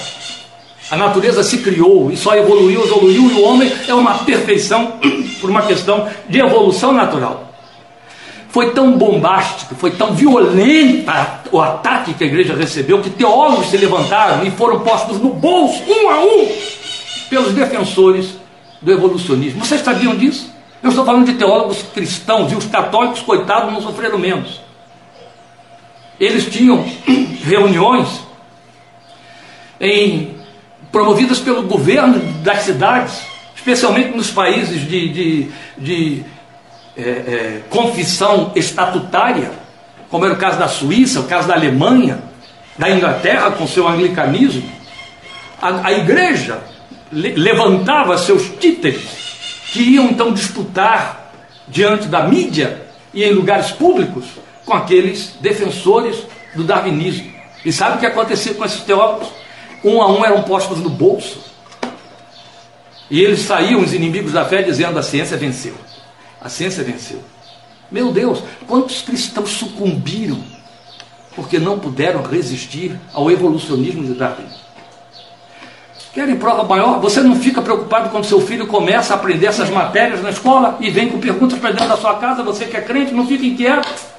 A 0.89 0.95
natureza 0.95 1.43
se 1.43 1.59
criou 1.59 2.11
e 2.11 2.17
só 2.17 2.35
evoluiu, 2.35 2.83
evoluiu, 2.83 3.31
e 3.31 3.33
o 3.33 3.43
homem 3.43 3.71
é 3.87 3.93
uma 3.93 4.19
perfeição 4.19 4.99
por 5.41 5.49
uma 5.49 5.63
questão 5.63 6.07
de 6.29 6.39
evolução 6.39 6.93
natural. 6.93 7.53
Foi 8.49 8.71
tão 8.71 8.97
bombástico, 8.97 9.75
foi 9.75 9.91
tão 9.91 10.13
violenta 10.13 11.41
o 11.51 11.59
ataque 11.59 12.13
que 12.13 12.23
a 12.23 12.27
igreja 12.27 12.55
recebeu, 12.55 13.01
que 13.01 13.09
teólogos 13.09 13.69
se 13.69 13.77
levantaram 13.77 14.45
e 14.45 14.51
foram 14.51 14.79
postos 14.79 15.19
no 15.19 15.33
bolso, 15.33 15.83
um 15.87 16.09
a 16.09 16.19
um, 16.23 16.47
pelos 17.29 17.51
defensores 17.53 18.35
do 18.81 18.91
evolucionismo. 18.91 19.65
Vocês 19.65 19.81
sabiam 19.81 20.15
disso? 20.15 20.53
Eu 20.81 20.89
estou 20.89 21.03
falando 21.03 21.25
de 21.25 21.33
teólogos 21.33 21.83
cristãos 21.93 22.51
e 22.51 22.55
os 22.55 22.65
católicos, 22.65 23.21
coitados, 23.21 23.73
não 23.73 23.81
sofreram 23.81 24.19
menos. 24.19 24.61
Eles 26.19 26.45
tinham 26.45 26.85
reuniões 27.43 28.21
em, 29.81 30.35
promovidas 30.95 31.39
pelo 31.39 31.63
governo 31.63 32.21
das 32.41 32.59
cidades, 32.59 33.21
especialmente 33.53 34.15
nos 34.15 34.31
países 34.31 34.87
de, 34.87 35.09
de, 35.09 35.51
de 35.77 36.23
é, 36.95 37.01
é, 37.01 37.61
confissão 37.69 38.53
estatutária, 38.55 39.51
como 40.09 40.23
era 40.23 40.33
o 40.33 40.37
caso 40.37 40.57
da 40.57 40.69
Suíça, 40.69 41.19
o 41.19 41.25
caso 41.25 41.49
da 41.49 41.53
Alemanha, 41.53 42.23
da 42.77 42.89
Inglaterra 42.89 43.51
com 43.51 43.67
seu 43.67 43.85
anglicanismo. 43.85 44.63
A, 45.61 45.87
a 45.87 45.91
igreja 45.91 46.59
levantava 47.11 48.17
seus 48.17 48.47
títeres 48.57 49.05
que 49.73 49.81
iam 49.81 50.05
então 50.05 50.31
disputar 50.31 51.29
diante 51.67 52.07
da 52.07 52.25
mídia 52.25 52.83
e 53.13 53.21
em 53.21 53.33
lugares 53.33 53.69
públicos 53.69 54.23
com 54.65 54.73
aqueles 54.73 55.35
defensores 55.41 56.25
do 56.55 56.63
darwinismo. 56.63 57.33
E 57.65 57.73
sabe 57.73 57.97
o 57.97 57.99
que 57.99 58.05
acontecia 58.05 58.53
com 58.53 58.63
esses 58.63 58.79
teólogos? 58.79 59.27
Um 59.85 60.01
a 60.01 60.11
um 60.11 60.25
eram 60.25 60.41
postos 60.41 60.79
no 60.79 60.89
bolso. 60.89 61.39
E 63.09 63.21
eles 63.21 63.41
saíam, 63.41 63.81
os 63.81 63.93
inimigos 63.93 64.31
da 64.31 64.43
fé, 64.43 64.63
dizendo: 64.63 64.97
a 64.97 65.03
ciência 65.03 65.37
venceu. 65.37 65.75
A 66.41 66.49
ciência 66.49 66.83
venceu. 66.83 67.21
Meu 67.91 68.11
Deus, 68.11 68.41
quantos 68.65 69.03
cristãos 69.03 69.51
sucumbiram 69.51 70.39
porque 71.35 71.59
não 71.59 71.77
puderam 71.77 72.23
resistir 72.23 72.99
ao 73.13 73.29
evolucionismo 73.29 74.03
de 74.03 74.15
Darwin? 74.15 74.47
Querem 76.13 76.37
prova 76.37 76.63
maior? 76.63 76.99
Você 77.01 77.21
não 77.21 77.35
fica 77.35 77.61
preocupado 77.61 78.09
quando 78.09 78.23
seu 78.23 78.41
filho 78.41 78.65
começa 78.65 79.13
a 79.13 79.17
aprender 79.17 79.45
essas 79.47 79.69
matérias 79.69 80.23
na 80.23 80.31
escola 80.31 80.77
e 80.79 80.89
vem 80.89 81.09
com 81.09 81.19
perguntas 81.19 81.59
para 81.59 81.71
dentro 81.71 81.89
da 81.89 81.97
sua 81.97 82.15
casa, 82.15 82.41
você 82.41 82.65
que 82.65 82.77
é 82.77 82.81
crente, 82.81 83.13
não 83.13 83.27
fica 83.27 83.45
inquieto. 83.45 84.14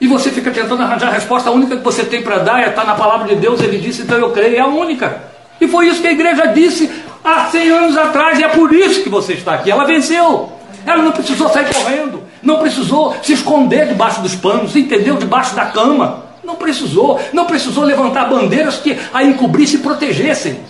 E 0.00 0.06
você 0.06 0.30
fica 0.30 0.50
tentando 0.50 0.82
arranjar 0.82 1.08
a 1.08 1.12
resposta, 1.12 1.50
a 1.50 1.52
única 1.52 1.76
que 1.76 1.82
você 1.82 2.04
tem 2.04 2.22
para 2.22 2.38
dar 2.38 2.60
é 2.60 2.68
estar 2.68 2.82
tá 2.82 2.86
na 2.86 2.94
palavra 2.94 3.28
de 3.28 3.34
Deus, 3.36 3.60
ele 3.60 3.78
disse, 3.78 4.02
então 4.02 4.16
eu 4.16 4.30
creio, 4.30 4.56
é 4.56 4.60
a 4.60 4.66
única. 4.66 5.24
E 5.60 5.66
foi 5.66 5.88
isso 5.88 6.00
que 6.00 6.06
a 6.06 6.12
igreja 6.12 6.46
disse 6.46 6.90
há 7.24 7.46
100 7.46 7.70
anos 7.70 7.96
atrás, 7.96 8.38
e 8.38 8.44
é 8.44 8.48
por 8.48 8.72
isso 8.72 9.02
que 9.02 9.08
você 9.08 9.32
está 9.32 9.54
aqui. 9.54 9.70
Ela 9.70 9.84
venceu. 9.84 10.52
Ela 10.86 11.02
não 11.02 11.12
precisou 11.12 11.48
sair 11.48 11.66
correndo, 11.74 12.22
não 12.42 12.58
precisou 12.58 13.14
se 13.22 13.32
esconder 13.32 13.88
debaixo 13.88 14.22
dos 14.22 14.34
panos, 14.34 14.74
entendeu? 14.76 15.16
Debaixo 15.16 15.54
da 15.54 15.66
cama. 15.66 16.24
Não 16.44 16.54
precisou, 16.54 17.20
não 17.32 17.44
precisou 17.44 17.84
levantar 17.84 18.30
bandeiras 18.30 18.76
que 18.76 18.96
a 19.12 19.22
encobrissem 19.22 19.80
e 19.80 19.82
protegessem 19.82 20.60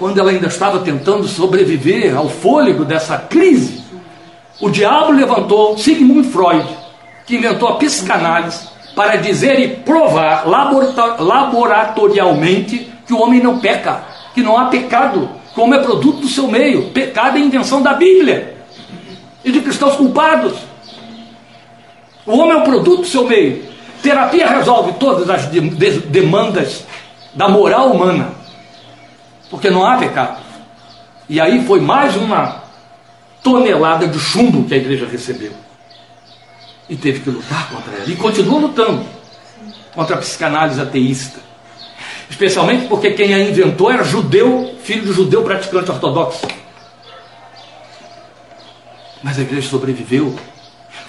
quando 0.00 0.18
ela 0.18 0.30
ainda 0.30 0.46
estava 0.46 0.78
tentando 0.78 1.28
sobreviver 1.28 2.16
ao 2.16 2.26
fôlego 2.26 2.86
dessa 2.86 3.18
crise, 3.18 3.84
o 4.58 4.70
diabo 4.70 5.12
levantou 5.12 5.76
Sigmund 5.76 6.26
Freud, 6.30 6.66
que 7.30 7.36
inventou 7.36 7.68
a 7.68 7.76
psicanálise, 7.76 8.68
para 8.96 9.14
dizer 9.14 9.60
e 9.60 9.68
provar 9.68 10.42
laboratorialmente 10.46 12.90
que 13.06 13.14
o 13.14 13.22
homem 13.22 13.40
não 13.40 13.60
peca, 13.60 14.02
que 14.34 14.42
não 14.42 14.58
há 14.58 14.64
pecado, 14.66 15.30
como 15.54 15.72
é 15.72 15.78
produto 15.78 16.22
do 16.22 16.28
seu 16.28 16.48
meio. 16.48 16.90
Pecado 16.90 17.38
é 17.38 17.40
invenção 17.40 17.82
da 17.82 17.94
Bíblia 17.94 18.56
e 19.44 19.52
de 19.52 19.60
cristãos 19.60 19.94
culpados. 19.94 20.54
O 22.26 22.36
homem 22.36 22.58
é 22.58 22.62
o 22.62 22.64
produto 22.64 23.02
do 23.02 23.06
seu 23.06 23.28
meio. 23.28 23.62
Terapia 24.02 24.48
resolve 24.48 24.94
todas 24.94 25.30
as 25.30 25.46
demandas 25.46 26.84
da 27.32 27.48
moral 27.48 27.92
humana 27.92 28.32
porque 29.48 29.70
não 29.70 29.86
há 29.86 29.98
pecado. 29.98 30.40
E 31.28 31.40
aí 31.40 31.64
foi 31.64 31.80
mais 31.80 32.16
uma 32.16 32.64
tonelada 33.40 34.08
de 34.08 34.18
chumbo 34.18 34.64
que 34.64 34.74
a 34.74 34.76
igreja 34.76 35.06
recebeu. 35.06 35.69
E 36.90 36.96
teve 36.96 37.20
que 37.20 37.30
lutar 37.30 37.70
contra 37.70 37.94
ela. 37.94 38.10
E 38.10 38.16
continua 38.16 38.60
lutando 38.60 39.06
contra 39.94 40.16
a 40.16 40.18
psicanálise 40.18 40.80
ateísta. 40.80 41.38
Especialmente 42.28 42.88
porque 42.88 43.12
quem 43.12 43.32
a 43.32 43.40
inventou 43.40 43.90
era 43.90 44.02
judeu, 44.02 44.76
filho 44.82 45.02
de 45.02 45.12
judeu 45.12 45.42
praticante 45.42 45.90
ortodoxo. 45.90 46.46
Mas 49.22 49.38
a 49.38 49.42
igreja 49.42 49.68
sobreviveu. 49.68 50.36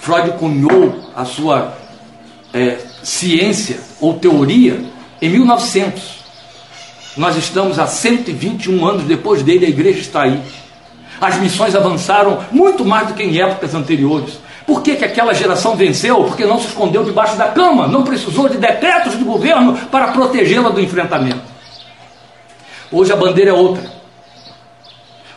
Freud 0.00 0.32
cunhou 0.38 1.12
a 1.14 1.24
sua 1.24 1.76
é, 2.54 2.78
ciência 3.02 3.80
ou 4.00 4.14
teoria 4.14 4.84
em 5.20 5.30
1900. 5.30 6.22
Nós 7.16 7.36
estamos 7.36 7.78
há 7.78 7.86
121 7.86 8.86
anos 8.86 9.04
depois 9.04 9.42
dele, 9.42 9.66
a 9.66 9.68
igreja 9.68 10.00
está 10.00 10.22
aí. 10.22 10.40
As 11.20 11.38
missões 11.38 11.74
avançaram 11.74 12.44
muito 12.50 12.84
mais 12.84 13.08
do 13.08 13.14
que 13.14 13.22
em 13.22 13.40
épocas 13.40 13.74
anteriores. 13.74 14.38
Por 14.66 14.82
que, 14.82 14.96
que 14.96 15.04
aquela 15.04 15.34
geração 15.34 15.76
venceu? 15.76 16.24
Porque 16.24 16.44
não 16.44 16.58
se 16.58 16.68
escondeu 16.68 17.04
debaixo 17.04 17.36
da 17.36 17.48
cama, 17.48 17.88
não 17.88 18.02
precisou 18.02 18.48
de 18.48 18.58
decretos 18.58 19.18
de 19.18 19.24
governo 19.24 19.76
para 19.90 20.08
protegê-la 20.08 20.70
do 20.70 20.80
enfrentamento. 20.80 21.42
Hoje 22.90 23.12
a 23.12 23.16
bandeira 23.16 23.50
é 23.50 23.54
outra. 23.54 23.90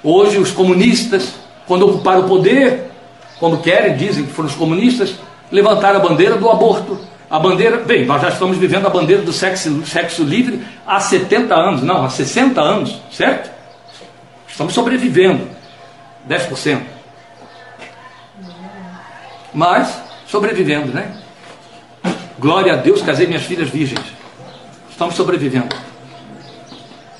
Hoje 0.03 0.37
os 0.37 0.51
comunistas, 0.51 1.33
quando 1.67 1.87
ocuparam 1.87 2.21
o 2.21 2.27
poder, 2.27 2.91
quando 3.39 3.57
querem, 3.57 3.97
dizem 3.97 4.25
que 4.25 4.31
foram 4.31 4.49
os 4.49 4.55
comunistas, 4.55 5.15
levantaram 5.51 5.99
a 5.99 6.03
bandeira 6.03 6.35
do 6.35 6.49
aborto, 6.49 6.99
a 7.29 7.39
bandeira, 7.39 7.77
bem, 7.77 8.05
nós 8.05 8.21
já 8.21 8.29
estamos 8.29 8.57
vivendo 8.57 8.85
a 8.85 8.89
bandeira 8.89 9.23
do 9.23 9.33
sexo, 9.33 9.85
sexo 9.85 10.23
livre 10.23 10.61
há 10.85 10.99
70 10.99 11.55
anos, 11.55 11.81
não, 11.81 12.05
há 12.05 12.09
60 12.09 12.61
anos, 12.61 13.01
certo? 13.11 13.49
Estamos 14.47 14.73
sobrevivendo. 14.73 15.47
10%. 16.29 16.94
Mas 19.55 19.97
sobrevivendo, 20.27 20.93
né? 20.93 21.17
Glória 22.37 22.73
a 22.73 22.75
Deus, 22.75 23.01
casei 23.01 23.25
minhas 23.25 23.43
filhas 23.43 23.69
virgens. 23.69 24.05
Estamos 24.91 25.15
sobrevivendo. 25.15 25.75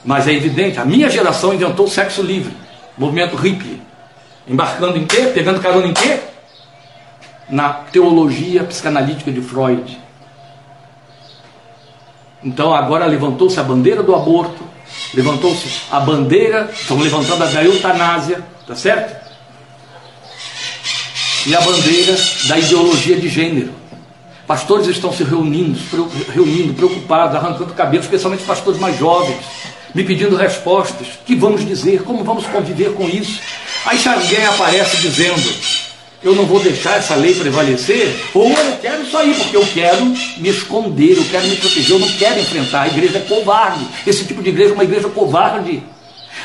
Mas 0.04 0.28
é 0.28 0.34
evidente, 0.34 0.80
a 0.80 0.86
minha 0.86 1.10
geração 1.10 1.54
inventou 1.54 1.86
o 1.88 1.90
sexo 1.90 2.22
livre, 2.22 2.54
movimento 2.96 3.36
hippie. 3.36 3.82
Embarcando 4.48 5.00
em 5.00 5.08
quê? 5.08 5.32
Pegando 5.34 5.60
carona 5.60 5.88
em 5.88 5.94
quê? 5.94 6.20
na 7.50 7.70
teologia 7.70 8.64
psicanalítica 8.64 9.32
de 9.32 9.42
Freud. 9.42 10.00
Então 12.44 12.74
agora 12.74 13.06
levantou-se 13.06 13.60
a 13.60 13.64
bandeira 13.64 14.04
do 14.04 14.16
aborto, 14.16 14.64
levantou-se 15.14 15.82
a 15.92 16.00
bandeira, 16.00 16.70
estão 16.72 16.98
levantando 17.00 17.44
a 17.44 17.48
da 17.48 17.64
eutanásia, 17.64 18.44
tá 18.68 18.76
certo? 18.76 19.25
E 21.46 21.56
a 21.56 21.62
bandeira 21.62 22.18
da 22.48 22.58
ideologia 22.58 23.18
de 23.18 23.30
gênero. 23.30 23.72
Pastores 24.48 24.88
estão 24.88 25.12
se 25.12 25.24
reunindo, 25.24 25.78
reunindo, 26.34 26.74
preocupados, 26.74 27.36
arrancando 27.36 27.74
cabelo, 27.74 28.04
especialmente 28.04 28.44
pastores 28.44 28.80
mais 28.80 28.98
jovens, 28.98 29.38
me 29.94 30.04
pedindo 30.04 30.36
respostas. 30.36 31.08
Que 31.26 31.36
vamos 31.36 31.66
dizer? 31.66 32.04
Como 32.04 32.24
vamos 32.24 32.46
conviver 32.46 32.94
com 32.94 33.08
isso? 33.08 33.40
Aí 33.86 34.00
alguém 34.08 34.46
aparece 34.46 34.98
dizendo: 34.98 35.42
eu 36.26 36.36
não 36.36 36.46
vou 36.46 36.60
deixar 36.60 36.98
essa 36.98 37.16
lei 37.16 37.36
prevalecer, 37.36 38.16
ou 38.34 38.50
eu 38.50 38.78
quero 38.82 39.04
isso 39.04 39.44
porque 39.44 39.58
eu 39.58 39.68
quero 39.74 40.06
me 40.06 40.50
esconder, 40.50 41.18
eu 41.18 41.26
quero 41.26 41.48
me 41.48 41.56
proteger, 41.56 41.92
eu 41.92 42.00
não 42.00 42.10
quero 42.10 42.40
enfrentar. 42.40 42.82
A 42.82 42.88
igreja 42.88 43.20
é 43.20 43.22
covarde. 43.22 43.86
Esse 44.08 44.26
tipo 44.26 44.42
de 44.42 44.50
igreja 44.50 44.72
é 44.72 44.74
uma 44.74 44.84
igreja 44.84 45.08
covarde. 45.10 45.84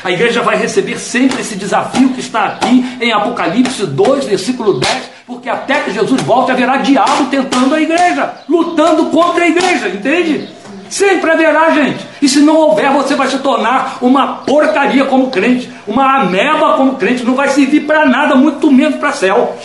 A 0.03 0.11
igreja 0.11 0.41
vai 0.41 0.57
receber 0.57 0.97
sempre 0.97 1.41
esse 1.41 1.55
desafio 1.55 2.09
que 2.09 2.19
está 2.19 2.45
aqui 2.45 2.85
em 2.99 3.11
Apocalipse 3.11 3.85
2, 3.85 4.25
versículo 4.25 4.79
10, 4.79 5.09
porque 5.27 5.49
até 5.49 5.81
que 5.81 5.93
Jesus 5.93 6.21
volte 6.21 6.51
haverá 6.51 6.77
diabo 6.77 7.25
tentando 7.25 7.75
a 7.75 7.81
igreja, 7.81 8.33
lutando 8.49 9.05
contra 9.07 9.43
a 9.43 9.47
igreja, 9.47 9.89
entende? 9.89 10.49
Sempre 10.89 11.31
haverá, 11.31 11.69
gente. 11.69 12.05
E 12.21 12.27
se 12.27 12.39
não 12.39 12.55
houver, 12.55 12.91
você 12.91 13.15
vai 13.15 13.27
se 13.27 13.37
tornar 13.39 13.97
uma 14.01 14.37
porcaria 14.37 15.05
como 15.05 15.29
crente, 15.29 15.71
uma 15.87 16.21
ameba 16.21 16.73
como 16.73 16.95
crente, 16.95 17.23
não 17.23 17.35
vai 17.35 17.49
servir 17.49 17.81
para 17.81 18.05
nada, 18.05 18.35
muito 18.35 18.71
menos 18.71 18.97
para 18.97 19.13
céu. 19.13 19.55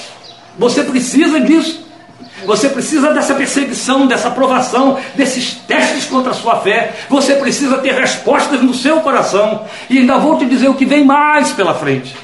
Você 0.59 0.85
precisa 0.85 1.40
disso. 1.40 1.86
Você 2.44 2.68
precisa 2.68 3.12
dessa 3.12 3.35
perseguição, 3.35 4.07
dessa 4.07 4.29
aprovação, 4.29 4.99
desses 5.14 5.55
testes 5.55 6.05
contra 6.05 6.33
a 6.33 6.35
sua 6.35 6.57
fé. 6.57 6.94
Você 7.09 7.35
precisa 7.35 7.79
ter 7.79 7.94
respostas 7.94 8.62
no 8.62 8.75
seu 8.75 9.01
coração. 9.01 9.64
E 9.88 9.99
ainda 9.99 10.18
vou 10.18 10.38
te 10.38 10.44
dizer 10.44 10.68
o 10.68 10.75
que 10.75 10.85
vem 10.85 11.05
mais 11.05 11.53
pela 11.53 11.75
frente. 11.75 12.14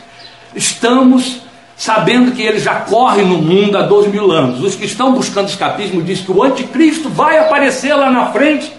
Estamos 0.54 1.40
sabendo 1.76 2.32
que 2.32 2.42
ele 2.42 2.60
já 2.60 2.76
corre 2.76 3.22
no 3.22 3.38
mundo 3.38 3.76
há 3.78 3.82
dois 3.82 4.06
mil 4.06 4.30
anos. 4.30 4.62
Os 4.62 4.74
que 4.74 4.84
estão 4.84 5.12
buscando 5.12 5.48
escapismo 5.48 6.02
dizem 6.02 6.24
que 6.24 6.32
o 6.32 6.42
anticristo 6.42 7.08
vai 7.08 7.38
aparecer 7.38 7.94
lá 7.94 8.10
na 8.10 8.26
frente 8.26 8.70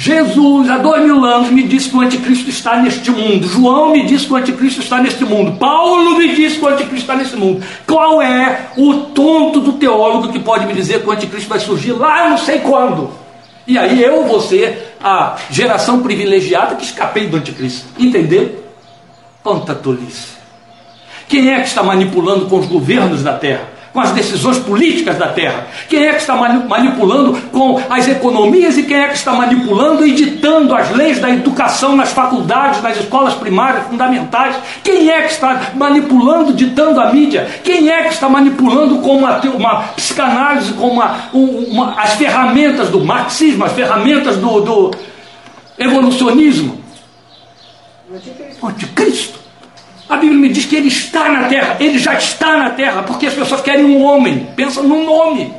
Jesus, 0.00 0.70
há 0.70 0.78
dois 0.78 1.02
mil 1.02 1.24
anos, 1.24 1.50
me 1.50 1.64
disse 1.64 1.90
que 1.90 1.96
o 1.96 2.00
anticristo 2.00 2.48
está 2.48 2.80
neste 2.80 3.10
mundo. 3.10 3.48
João 3.48 3.90
me 3.90 4.06
disse 4.06 4.26
que 4.28 4.32
o 4.32 4.36
anticristo 4.36 4.80
está 4.80 5.02
neste 5.02 5.24
mundo. 5.24 5.58
Paulo 5.58 6.16
me 6.16 6.36
disse 6.36 6.56
que 6.56 6.64
o 6.64 6.68
anticristo 6.68 7.00
está 7.00 7.16
neste 7.16 7.34
mundo. 7.34 7.66
Qual 7.84 8.22
é 8.22 8.68
o 8.76 8.94
tonto 9.12 9.60
do 9.60 9.72
teólogo 9.72 10.30
que 10.30 10.38
pode 10.38 10.66
me 10.66 10.72
dizer 10.72 11.02
que 11.02 11.08
o 11.08 11.10
anticristo 11.10 11.48
vai 11.48 11.58
surgir 11.58 11.90
lá 11.94 12.30
não 12.30 12.38
sei 12.38 12.60
quando? 12.60 13.10
E 13.66 13.76
aí 13.76 14.00
eu 14.00 14.24
vou 14.24 14.40
ser 14.40 14.96
a 15.02 15.34
geração 15.50 16.00
privilegiada 16.00 16.76
que 16.76 16.84
escapei 16.84 17.26
do 17.26 17.36
anticristo. 17.36 17.88
Entendeu? 17.98 18.64
Quanta 19.42 19.74
tolice. 19.74 20.38
Quem 21.28 21.52
é 21.52 21.56
que 21.60 21.66
está 21.66 21.82
manipulando 21.82 22.46
com 22.46 22.60
os 22.60 22.66
governos 22.66 23.24
da 23.24 23.32
terra? 23.32 23.77
Com 23.92 24.00
as 24.00 24.10
decisões 24.12 24.58
políticas 24.58 25.16
da 25.16 25.28
terra? 25.28 25.66
Quem 25.88 26.06
é 26.06 26.10
que 26.10 26.20
está 26.20 26.36
manipulando 26.36 27.40
com 27.50 27.80
as 27.88 28.06
economias 28.08 28.76
e 28.76 28.82
quem 28.82 28.96
é 28.96 29.08
que 29.08 29.16
está 29.16 29.32
manipulando 29.32 30.06
e 30.06 30.12
ditando 30.12 30.74
as 30.74 30.90
leis 30.90 31.18
da 31.18 31.30
educação 31.30 31.96
nas 31.96 32.12
faculdades, 32.12 32.82
nas 32.82 32.98
escolas 32.98 33.34
primárias, 33.34 33.86
fundamentais? 33.86 34.56
Quem 34.82 35.10
é 35.10 35.22
que 35.22 35.32
está 35.32 35.72
manipulando, 35.74 36.52
ditando 36.52 37.00
a 37.00 37.12
mídia? 37.12 37.48
Quem 37.64 37.90
é 37.90 38.04
que 38.04 38.14
está 38.14 38.28
manipulando 38.28 38.98
com 38.98 39.16
uma, 39.16 39.40
uma 39.40 39.82
psicanálise, 39.96 40.72
com 40.74 40.88
uma, 40.88 41.28
uma, 41.32 42.00
as 42.00 42.14
ferramentas 42.14 42.88
do 42.90 43.04
marxismo, 43.04 43.64
as 43.64 43.72
ferramentas 43.72 44.36
do, 44.36 44.60
do 44.60 44.90
evolucionismo? 45.78 46.78
O 48.62 48.66
anticristo. 48.66 49.38
A 50.08 50.16
Bíblia 50.16 50.38
me 50.38 50.48
diz 50.48 50.64
que 50.64 50.76
ele 50.76 50.88
está 50.88 51.28
na 51.28 51.48
terra, 51.48 51.76
ele 51.78 51.98
já 51.98 52.14
está 52.14 52.56
na 52.56 52.70
terra, 52.70 53.02
porque 53.02 53.26
as 53.26 53.34
pessoas 53.34 53.60
querem 53.60 53.84
um 53.84 54.02
homem, 54.02 54.48
pensam 54.56 54.82
num 54.82 55.04
nome. 55.04 55.52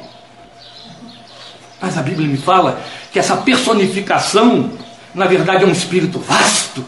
Mas 1.79 1.97
a 1.97 2.01
Bíblia 2.01 2.27
me 2.27 2.37
fala 2.37 2.81
que 3.11 3.19
essa 3.19 3.37
personificação, 3.37 4.71
na 5.13 5.27
verdade, 5.27 5.63
é 5.63 5.67
um 5.67 5.71
espírito 5.71 6.19
vasto, 6.19 6.83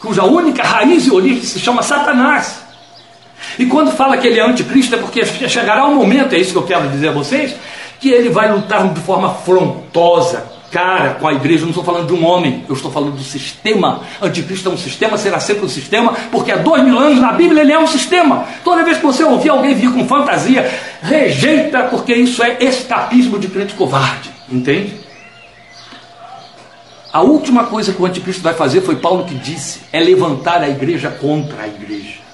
cuja 0.00 0.24
única 0.24 0.62
raiz 0.62 1.06
e 1.06 1.10
origem 1.10 1.42
se 1.42 1.60
chama 1.60 1.82
Satanás. 1.82 2.60
E 3.58 3.66
quando 3.66 3.92
fala 3.92 4.16
que 4.16 4.26
ele 4.26 4.40
é 4.40 4.42
anticristo, 4.42 4.94
é 4.94 4.98
porque 4.98 5.24
chegará 5.26 5.86
um 5.86 5.94
momento, 5.94 6.34
é 6.34 6.38
isso 6.38 6.52
que 6.52 6.58
eu 6.58 6.62
quero 6.62 6.88
dizer 6.88 7.08
a 7.08 7.12
vocês, 7.12 7.54
que 8.00 8.08
ele 8.08 8.30
vai 8.30 8.50
lutar 8.50 8.88
de 8.92 9.00
forma 9.00 9.34
frontosa 9.34 10.55
cara 10.70 11.14
com 11.14 11.28
a 11.28 11.32
igreja, 11.32 11.60
eu 11.60 11.66
não 11.66 11.70
estou 11.70 11.84
falando 11.84 12.06
de 12.06 12.12
um 12.12 12.24
homem, 12.24 12.64
eu 12.68 12.74
estou 12.74 12.90
falando 12.90 13.16
do 13.16 13.22
sistema. 13.22 14.00
Anticristo 14.20 14.68
é 14.68 14.72
um 14.72 14.76
sistema, 14.76 15.16
será 15.16 15.40
sempre 15.40 15.64
um 15.64 15.68
sistema, 15.68 16.14
porque 16.30 16.52
há 16.52 16.56
dois 16.56 16.82
mil 16.84 16.98
anos 16.98 17.20
na 17.20 17.32
Bíblia 17.32 17.62
ele 17.62 17.72
é 17.72 17.78
um 17.78 17.86
sistema. 17.86 18.44
Toda 18.64 18.84
vez 18.84 18.98
que 18.98 19.06
você 19.06 19.24
ouvir 19.24 19.50
alguém 19.50 19.74
vir 19.74 19.92
com 19.92 20.06
fantasia, 20.06 20.70
rejeita, 21.02 21.84
porque 21.84 22.14
isso 22.14 22.42
é 22.42 22.56
escapismo 22.60 23.38
de 23.38 23.48
crente 23.48 23.74
covarde, 23.74 24.30
entende? 24.50 25.06
A 27.12 27.22
última 27.22 27.64
coisa 27.64 27.94
que 27.94 28.02
o 28.02 28.04
anticristo 28.04 28.42
vai 28.42 28.52
fazer, 28.52 28.82
foi 28.82 28.96
Paulo 28.96 29.24
que 29.24 29.34
disse, 29.34 29.80
é 29.90 30.00
levantar 30.00 30.62
a 30.62 30.68
igreja 30.68 31.10
contra 31.10 31.62
a 31.62 31.66
igreja. 31.66 32.25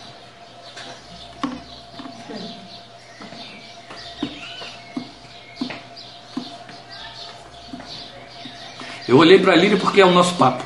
Eu 9.12 9.18
olhei 9.18 9.38
para 9.38 9.52
a 9.52 9.76
porque 9.76 10.00
é 10.00 10.06
o 10.06 10.10
nosso 10.10 10.36
papo. 10.36 10.64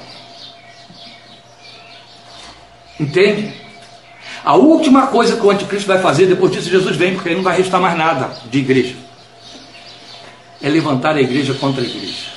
Entende? 3.00 3.52
A 4.44 4.54
última 4.54 5.08
coisa 5.08 5.34
que 5.36 5.44
o 5.44 5.50
anticristo 5.50 5.88
vai 5.88 6.00
fazer, 6.00 6.26
depois 6.26 6.52
disso 6.52 6.70
Jesus 6.70 6.94
vem, 6.94 7.14
porque 7.14 7.30
aí 7.30 7.34
não 7.34 7.42
vai 7.42 7.56
restar 7.56 7.80
mais 7.80 7.98
nada 7.98 8.30
de 8.48 8.58
igreja. 8.60 8.94
É 10.62 10.68
levantar 10.68 11.16
a 11.16 11.20
igreja 11.20 11.54
contra 11.54 11.82
a 11.82 11.84
igreja. 11.84 12.28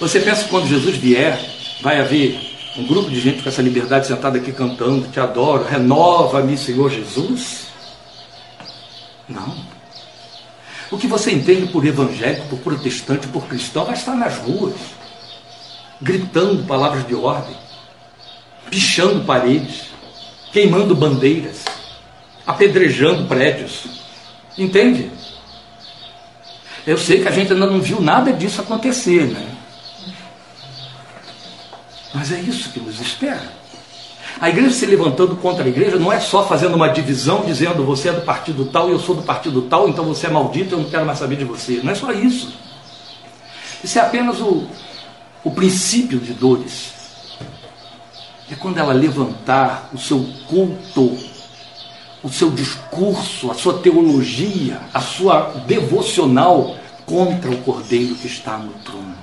Você 0.00 0.18
pensa 0.18 0.42
que 0.42 0.50
quando 0.50 0.66
Jesus 0.66 0.96
vier, 0.96 1.38
vai 1.80 2.00
haver 2.00 2.40
um 2.76 2.84
grupo 2.84 3.08
de 3.10 3.20
gente 3.20 3.44
com 3.44 3.48
essa 3.48 3.62
liberdade 3.62 4.08
sentada 4.08 4.38
aqui 4.38 4.50
cantando, 4.50 5.06
te 5.06 5.20
adoro, 5.20 5.62
renova-me, 5.62 6.58
Senhor 6.58 6.90
Jesus? 6.90 7.68
Não. 9.28 9.56
O 10.90 10.98
que 10.98 11.06
você 11.06 11.30
entende 11.32 11.70
por 11.70 11.86
evangélico, 11.86 12.48
por 12.48 12.58
protestante, 12.58 13.28
por 13.28 13.46
cristão, 13.46 13.84
vai 13.84 13.94
estar 13.94 14.14
nas 14.16 14.38
ruas, 14.38 14.74
gritando 16.00 16.66
palavras 16.66 17.06
de 17.06 17.14
ordem, 17.14 17.56
pichando 18.68 19.24
paredes, 19.24 19.84
queimando 20.52 20.96
bandeiras, 20.96 21.64
apedrejando 22.44 23.28
prédios. 23.28 23.84
Entende? 24.58 25.10
Eu 26.86 26.98
sei 26.98 27.22
que 27.22 27.28
a 27.28 27.32
gente 27.32 27.52
ainda 27.52 27.66
não 27.66 27.80
viu 27.80 28.00
nada 28.00 28.32
disso 28.32 28.60
acontecer, 28.60 29.26
né? 29.26 29.46
Mas 32.12 32.32
é 32.32 32.40
isso 32.40 32.70
que 32.70 32.80
nos 32.80 33.00
espera. 33.00 33.59
A 34.40 34.48
igreja 34.48 34.70
se 34.70 34.86
levantando 34.86 35.36
contra 35.36 35.64
a 35.64 35.68
igreja 35.68 35.98
não 35.98 36.10
é 36.10 36.18
só 36.18 36.46
fazendo 36.46 36.74
uma 36.74 36.88
divisão, 36.88 37.44
dizendo 37.44 37.84
você 37.84 38.08
é 38.08 38.12
do 38.12 38.22
partido 38.22 38.64
tal 38.64 38.88
e 38.88 38.92
eu 38.92 38.98
sou 38.98 39.14
do 39.14 39.22
partido 39.22 39.60
tal, 39.62 39.86
então 39.86 40.02
você 40.06 40.28
é 40.28 40.30
maldito, 40.30 40.74
eu 40.74 40.78
não 40.78 40.88
quero 40.88 41.04
mais 41.04 41.18
saber 41.18 41.36
de 41.36 41.44
você. 41.44 41.80
Não 41.82 41.92
é 41.92 41.94
só 41.94 42.10
isso. 42.10 42.50
Isso 43.84 43.98
é 43.98 44.02
apenas 44.02 44.40
o, 44.40 44.66
o 45.44 45.50
princípio 45.50 46.18
de 46.18 46.32
dores. 46.32 46.94
É 48.50 48.54
quando 48.54 48.78
ela 48.78 48.94
levantar 48.94 49.90
o 49.92 49.98
seu 49.98 50.26
culto, 50.48 51.18
o 52.22 52.30
seu 52.30 52.50
discurso, 52.50 53.50
a 53.50 53.54
sua 53.54 53.74
teologia, 53.74 54.80
a 54.94 55.00
sua 55.00 55.52
devocional 55.66 56.76
contra 57.04 57.50
o 57.50 57.58
cordeiro 57.58 58.14
que 58.14 58.26
está 58.26 58.56
no 58.56 58.72
trono. 58.84 59.14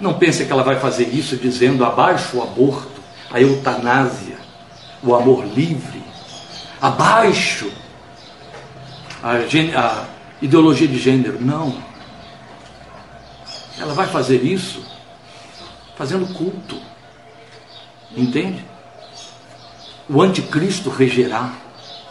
Não 0.00 0.14
pense 0.14 0.44
que 0.44 0.50
ela 0.50 0.64
vai 0.64 0.80
fazer 0.80 1.04
isso 1.04 1.36
dizendo 1.36 1.84
abaixo 1.84 2.38
o 2.38 2.42
aborto 2.42 2.97
a 3.30 3.40
eutanásia, 3.40 4.38
o 5.02 5.14
amor 5.14 5.44
livre, 5.46 6.02
abaixo 6.80 7.70
a, 9.22 9.32
a 9.34 10.04
ideologia 10.40 10.88
de 10.88 10.98
gênero. 10.98 11.38
Não. 11.40 11.76
Ela 13.78 13.94
vai 13.94 14.06
fazer 14.06 14.42
isso 14.42 14.82
fazendo 15.96 16.32
culto. 16.32 16.80
Entende? 18.16 18.64
O 20.08 20.22
anticristo 20.22 20.90
regerá. 20.90 21.52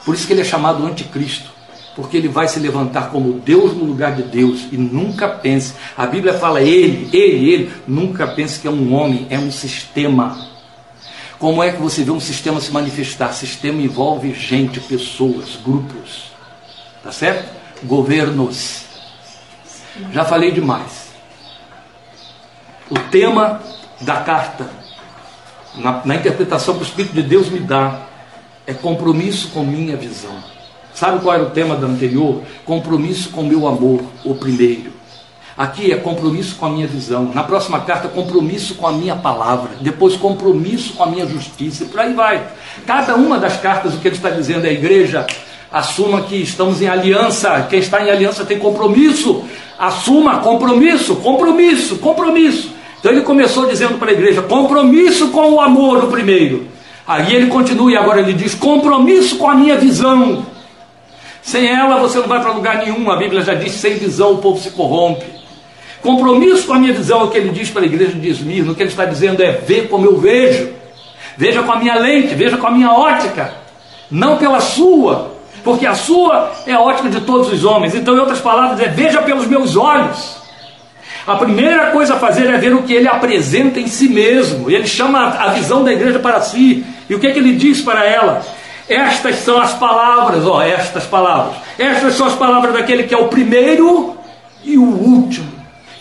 Por 0.05 0.13
isso 0.13 0.27
que 0.27 0.33
ele 0.33 0.41
é 0.41 0.45
chamado 0.45 0.85
anticristo. 0.85 1.49
Porque 1.95 2.15
ele 2.15 2.27
vai 2.27 2.47
se 2.47 2.59
levantar 2.59 3.09
como 3.09 3.39
Deus 3.39 3.73
no 3.73 3.83
lugar 3.83 4.15
de 4.15 4.21
Deus. 4.21 4.67
E 4.71 4.77
nunca 4.77 5.27
pense. 5.27 5.73
A 5.97 6.05
Bíblia 6.05 6.33
fala 6.35 6.61
ele, 6.61 7.09
ele, 7.11 7.51
ele. 7.51 7.73
Nunca 7.87 8.27
pense 8.27 8.59
que 8.59 8.67
é 8.67 8.71
um 8.71 8.93
homem, 8.93 9.25
é 9.29 9.39
um 9.39 9.49
sistema. 9.49 10.47
Como 11.39 11.61
é 11.61 11.71
que 11.71 11.81
você 11.81 12.03
vê 12.03 12.11
um 12.11 12.19
sistema 12.19 12.59
se 12.59 12.71
manifestar? 12.71 13.31
Sistema 13.31 13.81
envolve 13.81 14.33
gente, 14.33 14.79
pessoas, 14.79 15.55
grupos. 15.63 16.31
Tá 17.03 17.11
certo? 17.11 17.49
Governos. 17.83 18.85
Já 20.11 20.25
falei 20.25 20.51
demais. 20.51 21.07
O 22.89 22.97
tema 23.11 23.61
da 24.01 24.17
carta, 24.21 24.69
na, 25.75 26.03
na 26.05 26.15
interpretação 26.15 26.75
que 26.75 26.81
o 26.81 26.83
Espírito 26.83 27.13
de 27.13 27.21
Deus 27.23 27.49
me 27.49 27.59
dá, 27.59 28.01
é 28.65 28.73
compromisso 28.73 29.49
com 29.49 29.63
minha 29.63 29.95
visão. 29.95 30.43
Sabe 30.93 31.21
qual 31.21 31.35
era 31.35 31.43
o 31.43 31.51
tema 31.51 31.75
da 31.75 31.85
anterior? 31.85 32.41
Compromisso 32.65 33.29
com 33.29 33.43
meu 33.43 33.67
amor, 33.67 34.01
o 34.23 34.33
primeiro. 34.33 34.96
Aqui 35.57 35.91
é 35.91 35.95
compromisso 35.95 36.55
com 36.55 36.67
a 36.67 36.69
minha 36.69 36.85
visão. 36.85 37.31
Na 37.33 37.41
próxima 37.41 37.79
carta, 37.79 38.07
compromisso 38.07 38.75
com 38.75 38.85
a 38.85 38.91
minha 38.91 39.15
palavra. 39.15 39.71
Depois, 39.81 40.15
compromisso 40.15 40.93
com 40.93 41.01
a 41.01 41.07
minha 41.07 41.25
justiça. 41.25 41.83
E 41.83 41.87
por 41.87 41.99
aí 41.99 42.13
vai. 42.13 42.45
Cada 42.85 43.15
uma 43.15 43.39
das 43.39 43.59
cartas, 43.59 43.95
o 43.95 43.97
que 43.97 44.07
ele 44.07 44.15
está 44.15 44.29
dizendo 44.29 44.67
é: 44.67 44.69
a 44.69 44.73
igreja, 44.73 45.25
assuma 45.71 46.21
que 46.21 46.35
estamos 46.35 46.79
em 46.79 46.87
aliança. 46.87 47.65
Quem 47.67 47.79
está 47.79 48.05
em 48.05 48.11
aliança 48.11 48.45
tem 48.45 48.59
compromisso. 48.59 49.45
Assuma 49.79 50.41
compromisso, 50.41 51.15
compromisso, 51.15 51.97
compromisso. 51.97 52.71
Então 52.99 53.11
ele 53.11 53.21
começou 53.21 53.65
dizendo 53.65 53.97
para 53.97 54.11
a 54.11 54.13
igreja: 54.13 54.43
compromisso 54.43 55.29
com 55.29 55.53
o 55.53 55.59
amor, 55.59 56.03
o 56.03 56.07
primeiro. 56.11 56.67
Aí 57.07 57.33
ele 57.33 57.47
continua 57.47 57.91
e 57.91 57.97
agora 57.97 58.19
ele 58.19 58.33
diz: 58.33 58.53
compromisso 58.53 59.37
com 59.37 59.49
a 59.49 59.55
minha 59.55 59.75
visão. 59.75 60.45
Sem 61.41 61.65
ela 61.65 61.97
você 61.97 62.19
não 62.19 62.27
vai 62.27 62.41
para 62.41 62.51
lugar 62.51 62.77
nenhum. 62.77 63.09
A 63.09 63.15
Bíblia 63.15 63.41
já 63.41 63.55
diz: 63.55 63.71
sem 63.71 63.95
visão 63.95 64.33
o 64.33 64.37
povo 64.37 64.61
se 64.61 64.69
corrompe. 64.69 65.36
Compromisso 66.01 66.67
com 66.67 66.73
a 66.73 66.79
minha 66.79 66.93
visão 66.93 67.23
o 67.23 67.29
que 67.29 67.37
ele 67.37 67.49
diz 67.49 67.69
para 67.69 67.81
a 67.81 67.85
igreja 67.85 68.13
de 68.13 68.29
Esmirna. 68.29 68.71
O 68.71 68.75
que 68.75 68.83
ele 68.83 68.89
está 68.89 69.05
dizendo 69.05 69.41
é 69.43 69.51
ver 69.51 69.87
como 69.89 70.05
eu 70.05 70.17
vejo. 70.17 70.69
Veja 71.37 71.61
com 71.63 71.71
a 71.71 71.75
minha 71.77 71.95
lente, 71.95 72.33
veja 72.33 72.57
com 72.57 72.67
a 72.67 72.71
minha 72.71 72.91
ótica. 72.91 73.53
Não 74.09 74.37
pela 74.37 74.59
sua. 74.59 75.35
porque 75.63 75.85
a 75.85 75.93
sua 75.93 76.51
é 76.65 76.73
a 76.73 76.79
ótica 76.79 77.09
de 77.09 77.21
todos 77.21 77.51
os 77.51 77.65
homens. 77.65 77.93
Então, 77.93 78.15
em 78.15 78.19
outras 78.19 78.39
palavras, 78.39 78.79
é 78.79 78.87
veja 78.87 79.21
pelos 79.21 79.47
meus 79.47 79.75
olhos. 79.75 80.37
A 81.27 81.35
primeira 81.35 81.87
coisa 81.87 82.13
a 82.13 82.19
fazer 82.19 82.47
é 82.47 82.57
ver 82.57 82.73
o 82.73 82.83
que 82.83 82.93
ele 82.93 83.07
apresenta 83.07 83.79
em 83.79 83.87
si 83.87 84.07
mesmo. 84.07 84.71
Ele 84.71 84.87
chama 84.87 85.27
a 85.27 85.49
visão 85.49 85.83
da 85.83 85.91
igreja 85.91 86.19
para 86.19 86.39
si. 86.39 86.85
E 87.09 87.13
o 87.13 87.19
que, 87.19 87.27
é 87.27 87.31
que 87.31 87.39
ele 87.39 87.53
diz 87.53 87.81
para 87.81 88.05
ela? 88.05 88.45
Estas 88.87 89.39
são 89.39 89.59
as 89.59 89.73
palavras, 89.73 90.45
ó, 90.45 90.61
estas 90.61 91.03
palavras. 91.03 91.57
Estas 91.77 92.13
são 92.13 92.27
as 92.27 92.35
palavras 92.35 92.73
daquele 92.73 93.03
que 93.03 93.13
é 93.13 93.17
o 93.17 93.27
primeiro 93.27 94.15
e 94.63 94.77
o 94.77 94.83
último, 94.83 95.51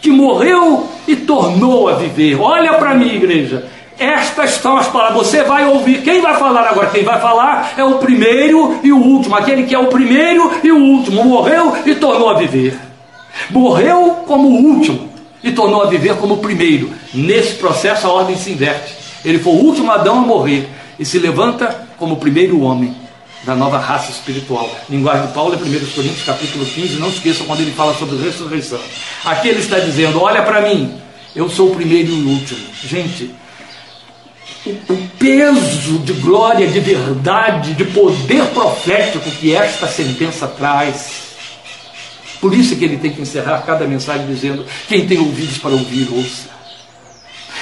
que 0.00 0.11
morreu 0.11 0.87
e 1.06 1.16
tornou 1.16 1.88
a 1.88 1.94
viver. 1.94 2.40
Olha 2.40 2.74
para 2.74 2.94
mim, 2.94 3.14
igreja. 3.14 3.66
Estas 3.98 4.50
são 4.50 4.76
as 4.76 4.88
palavras. 4.88 5.26
Você 5.26 5.42
vai 5.42 5.66
ouvir. 5.66 6.02
Quem 6.02 6.20
vai 6.20 6.37
falar 6.37 6.68
agora? 6.68 6.90
Quem 6.90 7.02
vai 7.02 7.20
falar 7.20 7.72
é 7.76 7.85
o 7.85 7.94
primeiro 7.94 8.78
e 8.82 8.92
o 8.92 8.98
último. 8.98 9.35
Aquele 9.35 9.64
que 9.64 9.74
é 9.74 9.78
o 9.78 9.87
primeiro 9.87 10.50
e 10.62 10.70
o 10.70 10.78
último. 10.78 11.24
Morreu 11.24 11.74
e 11.85 11.94
tornou 11.94 12.28
a 12.28 12.35
viver. 12.35 12.78
Morreu 13.50 14.24
como 14.26 14.48
o 14.48 14.74
último 14.74 15.09
e 15.42 15.52
tornou 15.52 15.82
a 15.82 15.87
viver 15.87 16.16
como 16.16 16.35
o 16.35 16.38
primeiro. 16.38 16.90
Nesse 17.14 17.54
processo 17.54 18.06
a 18.06 18.12
ordem 18.12 18.37
se 18.37 18.50
inverte. 18.50 18.94
Ele 19.24 19.38
foi 19.38 19.54
o 19.54 19.64
último 19.64 19.90
Adão 19.90 20.18
a 20.18 20.22
morrer 20.22 20.68
e 20.98 21.04
se 21.04 21.18
levanta 21.18 21.87
como 21.98 22.14
o 22.14 22.18
primeiro 22.18 22.61
homem 22.61 23.05
da 23.46 23.54
nova 23.54 23.78
raça 23.78 24.11
espiritual. 24.11 24.68
Linguagem 24.90 25.28
de 25.28 25.32
Paulo 25.32 25.54
é 25.54 25.56
1 25.56 25.61
Coríntios 25.61 26.24
capítulo 26.24 26.66
15, 26.66 26.96
não 26.96 27.09
esqueçam 27.09 27.46
quando 27.46 27.61
ele 27.61 27.70
fala 27.70 27.94
sobre 27.94 28.16
ressurreição. 28.18 28.80
Aqui 29.24 29.48
ele 29.48 29.61
está 29.61 29.78
dizendo: 29.78 30.20
olha 30.20 30.42
para 30.42 30.62
mim, 30.62 31.00
eu 31.35 31.48
sou 31.48 31.70
o 31.70 31.74
primeiro 31.76 32.11
e 32.11 32.22
o 32.22 32.28
último. 32.28 32.66
Gente, 32.82 33.30
o 34.66 34.96
peso 35.16 35.98
de 36.00 36.12
glória, 36.14 36.66
de 36.66 36.80
verdade, 36.80 37.74
de 37.74 37.85
poder 37.85 38.44
profético 38.46 39.30
que 39.30 39.54
esta 39.54 39.87
sentença 39.87 40.48
traz. 40.48 41.24
Por 42.40 42.52
isso 42.52 42.76
que 42.76 42.85
ele 42.85 42.96
tem 42.96 43.12
que 43.12 43.22
encerrar 43.22 43.62
cada 43.62 43.87
mensagem 43.87 44.26
dizendo: 44.26 44.66
quem 44.88 45.06
tem 45.06 45.20
ouvidos 45.20 45.59
para 45.59 45.70
ouvir, 45.70 46.09
ouça. 46.11 46.56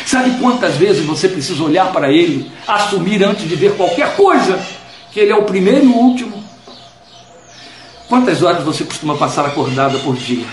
Sabe 0.06 0.38
quantas 0.40 0.76
vezes 0.76 1.04
você 1.04 1.28
precisa 1.28 1.62
olhar 1.62 1.92
para 1.92 2.10
ele, 2.10 2.50
assumir 2.66 3.22
antes 3.22 3.48
de 3.48 3.54
ver 3.54 3.76
qualquer 3.76 4.16
coisa, 4.16 4.58
que 5.14 5.20
ele 5.20 5.30
é 5.30 5.36
o 5.36 5.44
primeiro 5.44 5.84
e 5.84 5.88
o 5.88 5.94
último? 5.94 6.42
Quantas 8.08 8.42
horas 8.42 8.64
você 8.64 8.82
costuma 8.82 9.14
passar 9.14 9.46
acordada 9.46 9.96
por 10.00 10.16
dia? 10.16 10.44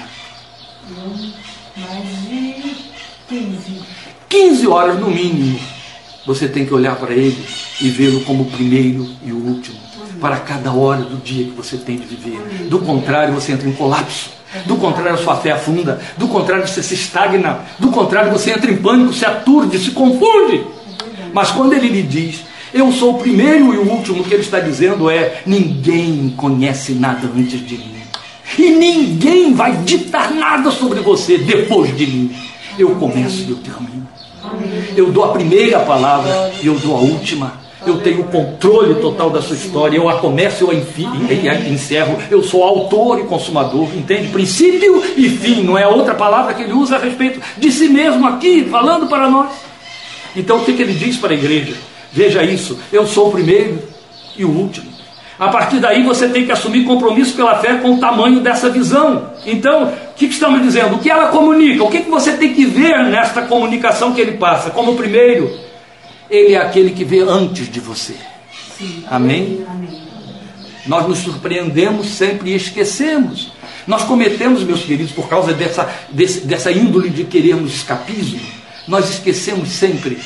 Mais 1.75 2.29
de 2.29 2.75
15. 3.27 3.81
15 4.29 4.67
horas 4.67 4.99
no 4.99 5.09
mínimo. 5.09 5.59
Você 6.27 6.47
tem 6.47 6.63
que 6.63 6.73
olhar 6.75 6.95
para 6.95 7.11
ele 7.11 7.43
e 7.81 7.89
vê-lo 7.89 8.21
como 8.21 8.43
o 8.43 8.51
primeiro 8.51 9.09
e 9.25 9.31
o 9.31 9.37
último, 9.37 9.79
para 10.21 10.37
cada 10.37 10.71
hora 10.71 11.01
do 11.01 11.17
dia 11.17 11.45
que 11.45 11.51
você 11.51 11.77
tem 11.77 11.97
de 11.97 12.05
viver. 12.05 12.67
Do 12.69 12.79
contrário, 12.79 13.33
você 13.33 13.53
entra 13.53 13.67
em 13.67 13.73
colapso. 13.73 14.29
Do 14.67 14.75
contrário, 14.75 15.17
sua 15.17 15.37
fé 15.37 15.51
afunda. 15.51 15.99
Do 16.17 16.27
contrário, 16.27 16.67
você 16.67 16.83
se 16.83 16.93
estagna. 16.93 17.61
Do 17.79 17.89
contrário, 17.89 18.31
você 18.31 18.51
entra 18.51 18.69
em 18.69 18.77
pânico, 18.77 19.11
se 19.11 19.25
aturde, 19.25 19.79
se 19.79 19.89
confunde. 19.89 20.63
Mas 21.33 21.49
quando 21.49 21.73
ele 21.73 21.87
lhe 21.87 22.03
diz, 22.03 22.50
eu 22.73 22.91
sou 22.91 23.15
o 23.15 23.19
primeiro 23.19 23.73
e 23.73 23.77
o 23.77 23.89
último, 23.89 24.21
o 24.21 24.23
que 24.23 24.33
ele 24.33 24.43
está 24.43 24.59
dizendo 24.59 25.09
é: 25.09 25.41
ninguém 25.45 26.33
conhece 26.37 26.93
nada 26.93 27.29
antes 27.35 27.65
de 27.65 27.77
mim. 27.77 28.01
E 28.57 28.69
ninguém 28.69 29.53
vai 29.53 29.77
ditar 29.77 30.31
nada 30.31 30.71
sobre 30.71 30.99
você 30.99 31.37
depois 31.37 31.95
de 31.95 32.05
mim. 32.05 32.35
Eu 32.77 32.95
começo 32.95 33.43
e 33.47 33.51
eu 33.51 33.57
termino. 33.57 34.07
Eu 34.95 35.11
dou 35.11 35.23
a 35.23 35.29
primeira 35.29 35.79
palavra 35.81 36.51
e 36.61 36.67
eu 36.67 36.75
dou 36.75 36.95
a 36.95 36.99
última. 36.99 37.61
Eu 37.85 37.99
tenho 37.99 38.21
o 38.21 38.25
controle 38.25 38.95
total 38.95 39.29
da 39.29 39.41
sua 39.41 39.55
história. 39.55 39.97
Eu 39.97 40.07
a 40.07 40.19
começo, 40.19 40.63
eu 40.63 40.71
a, 40.71 40.75
enfi, 40.75 41.07
e 41.29 41.49
a 41.49 41.55
encerro. 41.67 42.17
Eu 42.29 42.43
sou 42.43 42.63
autor 42.63 43.19
e 43.19 43.23
consumador. 43.23 43.87
Entende? 43.95 44.27
Princípio 44.27 45.01
e 45.17 45.29
fim. 45.29 45.63
Não 45.63 45.77
é 45.77 45.87
outra 45.87 46.13
palavra 46.13 46.53
que 46.53 46.63
ele 46.63 46.73
usa 46.73 46.97
a 46.97 46.99
respeito 46.99 47.41
de 47.57 47.71
si 47.71 47.87
mesmo 47.87 48.27
aqui, 48.27 48.65
falando 48.69 49.07
para 49.07 49.29
nós. 49.29 49.51
Então 50.35 50.57
o 50.57 50.63
que, 50.63 50.73
que 50.73 50.81
ele 50.81 50.93
diz 50.93 51.17
para 51.17 51.31
a 51.31 51.35
igreja? 51.35 51.75
Veja 52.11 52.43
isso. 52.43 52.79
Eu 52.91 53.07
sou 53.07 53.29
o 53.29 53.31
primeiro 53.31 53.81
e 54.37 54.43
o 54.43 54.49
último. 54.49 54.91
A 55.39 55.47
partir 55.47 55.79
daí 55.79 56.03
você 56.03 56.29
tem 56.29 56.45
que 56.45 56.51
assumir 56.51 56.83
compromisso 56.83 57.35
pela 57.35 57.57
fé 57.59 57.75
com 57.75 57.95
o 57.95 57.99
tamanho 57.99 58.41
dessa 58.41 58.69
visão. 58.69 59.31
Então, 59.43 59.85
o 59.85 60.13
que, 60.15 60.27
que 60.27 60.33
estamos 60.33 60.61
dizendo? 60.61 60.95
O 60.95 60.99
que 60.99 61.09
ela 61.09 61.29
comunica? 61.29 61.83
O 61.83 61.89
que, 61.89 62.01
que 62.01 62.09
você 62.11 62.33
tem 62.33 62.53
que 62.53 62.65
ver 62.65 63.03
nesta 63.05 63.41
comunicação 63.41 64.13
que 64.13 64.21
ele 64.21 64.33
passa? 64.33 64.69
Como 64.69 64.95
primeiro, 64.95 65.51
ele 66.29 66.53
é 66.53 66.57
aquele 66.57 66.91
que 66.91 67.03
vê 67.03 67.21
antes 67.21 67.71
de 67.71 67.79
você. 67.79 68.15
Sim. 68.77 69.03
Amém? 69.09 69.65
Amém. 69.67 70.01
Nós 70.85 71.07
nos 71.07 71.19
surpreendemos 71.19 72.09
sempre 72.09 72.51
e 72.51 72.55
esquecemos. 72.55 73.51
Nós 73.87 74.03
cometemos, 74.03 74.63
meus 74.63 74.83
queridos, 74.83 75.11
por 75.11 75.27
causa 75.27 75.53
dessa, 75.53 75.89
desse, 76.09 76.41
dessa 76.41 76.71
índole 76.71 77.09
de 77.09 77.23
querermos 77.23 77.73
escapismo, 77.73 78.39
nós 78.87 79.09
esquecemos 79.09 79.69
sempre 79.69 80.19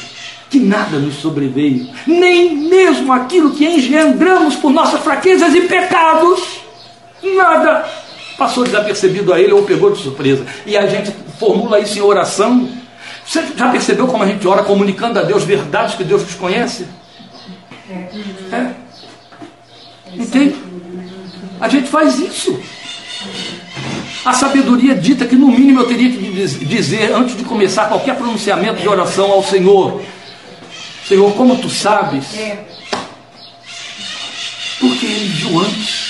que 0.55 0.59
nada 0.59 0.97
nos 0.97 1.15
sobreveio, 1.15 1.89
nem 2.07 2.55
mesmo 2.55 3.11
aquilo 3.11 3.51
que 3.51 3.65
engendramos 3.65 4.55
por 4.55 4.71
nossas 4.71 5.01
fraquezas 5.01 5.53
e 5.53 5.61
pecados, 5.61 6.61
nada 7.21 7.85
passou 8.37 8.63
desapercebido 8.63 9.33
a 9.33 9.39
ele 9.39 9.51
ou 9.51 9.63
pegou 9.63 9.91
de 9.91 10.01
surpresa. 10.01 10.45
E 10.65 10.77
a 10.77 10.87
gente 10.87 11.11
formula 11.37 11.79
isso 11.79 11.97
em 11.97 12.01
oração. 12.01 12.69
Você 13.25 13.43
já 13.55 13.69
percebeu 13.69 14.07
como 14.07 14.23
a 14.23 14.27
gente 14.27 14.47
ora 14.47 14.63
comunicando 14.63 15.19
a 15.19 15.23
Deus 15.23 15.43
verdades 15.43 15.95
que 15.95 16.05
Deus 16.05 16.23
desconhece? 16.23 16.85
É. 18.51 18.71
Entende? 20.13 20.55
A 21.59 21.67
gente 21.67 21.89
faz 21.89 22.17
isso. 22.19 22.57
A 24.23 24.33
sabedoria 24.33 24.95
dita 24.95 25.25
que 25.25 25.35
no 25.35 25.47
mínimo 25.47 25.81
eu 25.81 25.87
teria 25.87 26.09
que 26.09 26.17
dizer 26.65 27.11
antes 27.13 27.37
de 27.37 27.43
começar 27.43 27.87
qualquer 27.87 28.15
pronunciamento 28.15 28.81
de 28.81 28.87
oração 28.87 29.31
ao 29.31 29.43
Senhor. 29.43 30.01
Senhor, 31.07 31.31
como 31.35 31.57
tu 31.57 31.69
sabes? 31.69 32.33
É. 32.35 32.65
Porque 34.79 35.05
ele 35.05 35.27
viu 35.27 35.59
antes. 35.59 36.05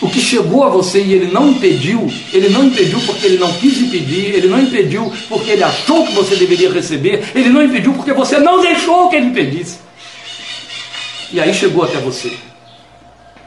O 0.00 0.10
que 0.10 0.20
chegou 0.20 0.64
a 0.64 0.68
você 0.68 1.02
e 1.02 1.14
ele 1.14 1.32
não 1.32 1.50
impediu, 1.50 2.12
ele 2.32 2.50
não 2.50 2.64
impediu 2.66 3.00
porque 3.00 3.26
ele 3.26 3.38
não 3.38 3.50
quis 3.54 3.78
impedir, 3.78 4.34
ele 4.34 4.48
não 4.48 4.60
impediu 4.60 5.10
porque 5.28 5.52
ele 5.52 5.62
achou 5.62 6.06
que 6.06 6.12
você 6.12 6.36
deveria 6.36 6.70
receber, 6.70 7.24
ele 7.34 7.48
não 7.48 7.62
impediu 7.62 7.94
porque 7.94 8.12
você 8.12 8.38
não 8.38 8.60
deixou 8.60 9.08
que 9.08 9.16
ele 9.16 9.26
impedisse. 9.26 9.78
E 11.32 11.40
aí 11.40 11.54
chegou 11.54 11.84
até 11.84 11.98
você. 11.98 12.36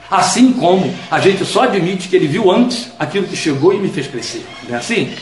Assim 0.10 0.52
como 0.54 0.94
a 1.12 1.20
gente 1.20 1.46
só 1.46 1.64
admite 1.64 2.08
que 2.08 2.16
ele 2.16 2.28
viu 2.28 2.50
antes 2.50 2.88
aquilo 2.98 3.28
que 3.28 3.36
chegou 3.36 3.74
e 3.74 3.78
me 3.78 3.90
fez 3.90 4.08
crescer. 4.08 4.44
Não 4.68 4.76
é 4.76 4.80
assim? 4.80 5.14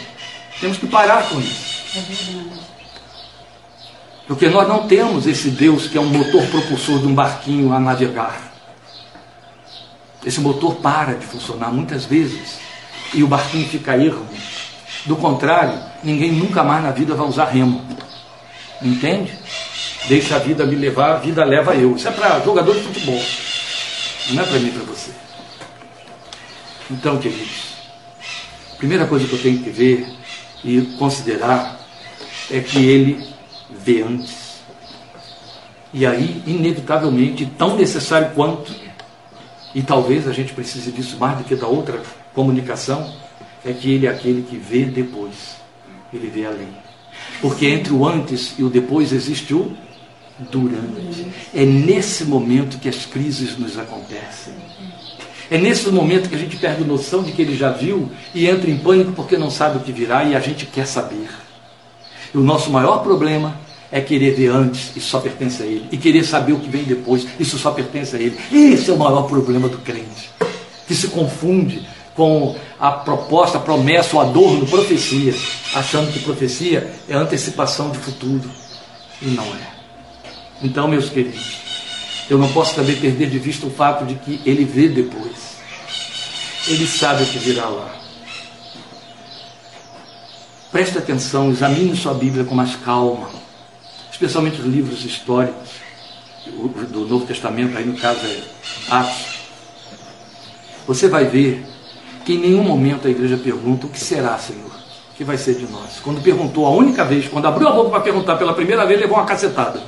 Temos 0.62 0.77
que 0.77 0.88
parar 0.88 1.27
com 1.27 1.39
isso. 1.41 1.84
É 1.95 1.99
verdade. 1.99 2.74
Porque 4.27 4.49
nós 4.49 4.67
não 4.67 4.88
temos 4.88 5.27
esse 5.27 5.51
Deus 5.51 5.88
que 5.88 5.97
é 5.97 6.01
um 6.01 6.07
motor 6.07 6.45
propulsor 6.47 6.99
de 6.99 7.07
um 7.07 7.13
barquinho 7.13 7.71
a 7.73 7.79
navegar. 7.79 8.53
Esse 10.25 10.41
motor 10.41 10.75
para 10.75 11.13
de 11.13 11.25
funcionar 11.25 11.71
muitas 11.71 12.05
vezes 12.05 12.57
e 13.13 13.21
o 13.21 13.27
barquinho 13.27 13.67
fica 13.67 13.95
ermo. 13.95 14.27
Do 15.05 15.15
contrário, 15.15 15.79
ninguém 16.03 16.31
nunca 16.31 16.63
mais 16.63 16.83
na 16.83 16.91
vida 16.91 17.13
vai 17.13 17.27
usar 17.27 17.45
remo. 17.45 17.85
Entende? 18.81 19.31
Deixa 20.07 20.35
a 20.35 20.39
vida 20.39 20.65
me 20.65 20.75
levar, 20.75 21.13
a 21.13 21.17
vida 21.17 21.43
leva 21.45 21.75
eu. 21.75 21.95
Isso 21.95 22.07
é 22.07 22.11
para 22.11 22.39
jogador 22.39 22.73
de 22.73 22.81
futebol. 22.81 23.21
Não 24.31 24.41
é 24.41 24.45
para 24.45 24.59
mim, 24.59 24.69
é 24.69 24.71
para 24.71 24.83
você. 24.83 25.11
Então, 26.89 27.17
queridos, 27.19 27.75
primeira 28.77 29.05
coisa 29.05 29.27
que 29.27 29.33
eu 29.33 29.41
tenho 29.41 29.59
que 29.59 29.69
ver 29.69 30.07
e 30.63 30.81
considerar 30.97 31.79
é 32.49 32.59
que 32.59 32.83
ele 32.83 33.35
vê 33.69 34.01
antes. 34.01 34.56
E 35.93 36.06
aí, 36.06 36.43
inevitavelmente, 36.45 37.45
tão 37.58 37.78
necessário 37.78 38.32
quanto, 38.36 38.73
e 39.73 39.82
talvez 39.82 40.28
a 40.28 40.34
gente 40.34 40.54
precise 40.54 40.91
disso 40.91 41.17
mais 41.17 41.38
do 41.38 41.43
que 41.43 41.56
da 41.56 41.67
outra 41.67 42.01
comunicação, 42.34 43.13
é 43.63 43.73
que 43.73 43.91
ele 43.91 44.06
é 44.06 44.10
aquele 44.10 44.43
que 44.43 44.58
vê 44.58 44.86
depois. 44.86 45.56
Ele 46.13 46.30
vê 46.30 46.45
além. 46.45 46.67
Porque 47.41 47.65
entre 47.65 47.93
o 47.93 48.08
antes 48.08 48.56
e 48.58 48.63
o 48.63 48.69
depois 48.69 49.12
existe 49.12 49.54
o 49.54 49.75
durante. 50.51 51.28
É 51.54 51.65
nesse 51.65 52.25
momento 52.25 52.78
que 52.78 52.89
as 52.89 53.06
crises 53.06 53.58
nos 53.58 53.78
acontecem. 53.78 54.54
É 55.49 55.58
nesse 55.58 55.89
momento 55.89 56.28
que 56.28 56.36
a 56.36 56.39
gente 56.39 56.58
perde 56.58 56.84
noção 56.84 57.23
de 57.23 57.32
que 57.32 57.41
ele 57.41 57.56
já 57.56 57.71
viu 57.71 58.12
e 58.34 58.47
entra 58.47 58.69
em 58.69 58.78
pânico 58.78 59.12
porque 59.12 59.38
não 59.38 59.49
sabe 59.49 59.78
o 59.78 59.82
que 59.82 59.91
virá 59.91 60.23
e 60.23 60.36
a 60.36 60.39
gente 60.39 60.65
quer 60.65 60.88
saber. 60.88 61.30
O 62.36 62.41
nosso 62.41 62.69
maior 62.69 62.98
problema 62.98 63.58
é 63.89 64.02
querer 64.02 64.36
ver 64.36 64.50
antes, 64.50 64.91
isso 64.95 65.08
só 65.08 65.19
pertence 65.19 65.63
a 65.63 65.65
ele. 65.65 65.88
E 65.89 65.95
querer 65.95 66.26
saber 66.26 66.52
o 66.52 66.60
que 66.60 66.69
vem 66.69 66.84
depois, 66.84 67.26
isso 67.39 67.58
só 67.58 67.71
pertence 67.71 68.13
a 68.13 68.19
ele. 68.19 68.38
Esse 68.52 68.91
é 68.91 68.93
o 68.93 68.98
maior 68.98 69.24
problema 69.24 69.69
do 69.69 69.78
crente, 69.78 70.30
que 70.86 70.93
se 70.93 71.08
confunde 71.08 71.88
com 72.13 72.56
a 72.78 72.91
proposta, 72.91 73.58
a 73.58 73.62
promessa, 73.62 74.17
o 74.17 74.19
adorno, 74.19 74.67
profecia, 74.67 75.34
achando 75.74 76.12
que 76.12 76.19
profecia 76.19 76.93
é 77.08 77.15
antecipação 77.15 77.89
de 77.89 78.00
futuro. 78.00 78.50
E 79.21 79.28
não 79.28 79.45
é. 79.45 79.67
Então, 80.62 80.89
meus 80.89 81.10
queridos, 81.10 81.58
eu 82.30 82.38
não 82.38 82.52
posso 82.52 82.76
também 82.76 82.98
perder 82.98 83.30
de 83.30 83.39
vista 83.39 83.65
o 83.65 83.69
fato 83.69 84.04
de 84.06 84.15
que 84.15 84.41
ele 84.45 84.65
vê 84.65 84.89
depois. 84.89 85.56
Ele 86.67 86.86
sabe 86.86 87.24
o 87.24 87.28
que 87.28 87.39
virá 87.39 87.65
lá. 87.65 88.04
Preste 90.75 90.97
atenção, 90.97 91.51
examine 91.51 91.95
sua 91.95 92.13
Bíblia 92.13 92.43
com 92.43 92.53
mais 92.53 92.75
calma, 92.75 93.29
especialmente 94.11 94.59
os 94.59 94.65
livros 94.65 95.05
históricos 95.05 95.69
do 96.89 97.07
Novo 97.07 97.25
Testamento, 97.25 97.77
aí 97.77 97.85
no 97.85 97.97
caso 97.97 98.19
é 98.25 98.43
Atos. 98.91 99.39
Você 100.85 101.07
vai 101.07 101.27
ver 101.27 101.65
que 102.25 102.33
em 102.33 102.39
nenhum 102.39 102.61
momento 102.61 103.07
a 103.07 103.09
igreja 103.09 103.38
pergunta 103.38 103.85
o 103.85 103.89
que 103.89 104.01
será, 104.01 104.38
Senhor, 104.38 104.69
o 104.69 105.15
que 105.15 105.23
vai 105.23 105.38
ser 105.38 105.55
de 105.55 105.65
nós. 105.65 106.01
Quando 106.03 106.21
perguntou 106.21 106.65
a 106.65 106.71
única 106.71 107.05
vez, 107.05 107.29
quando 107.29 107.47
abriu 107.47 107.69
a 107.69 107.71
boca 107.71 107.91
para 107.91 108.01
perguntar 108.01 108.35
pela 108.35 108.53
primeira 108.53 108.85
vez, 108.85 108.99
levou 108.99 109.17
uma 109.17 109.25
cacetada. 109.25 109.81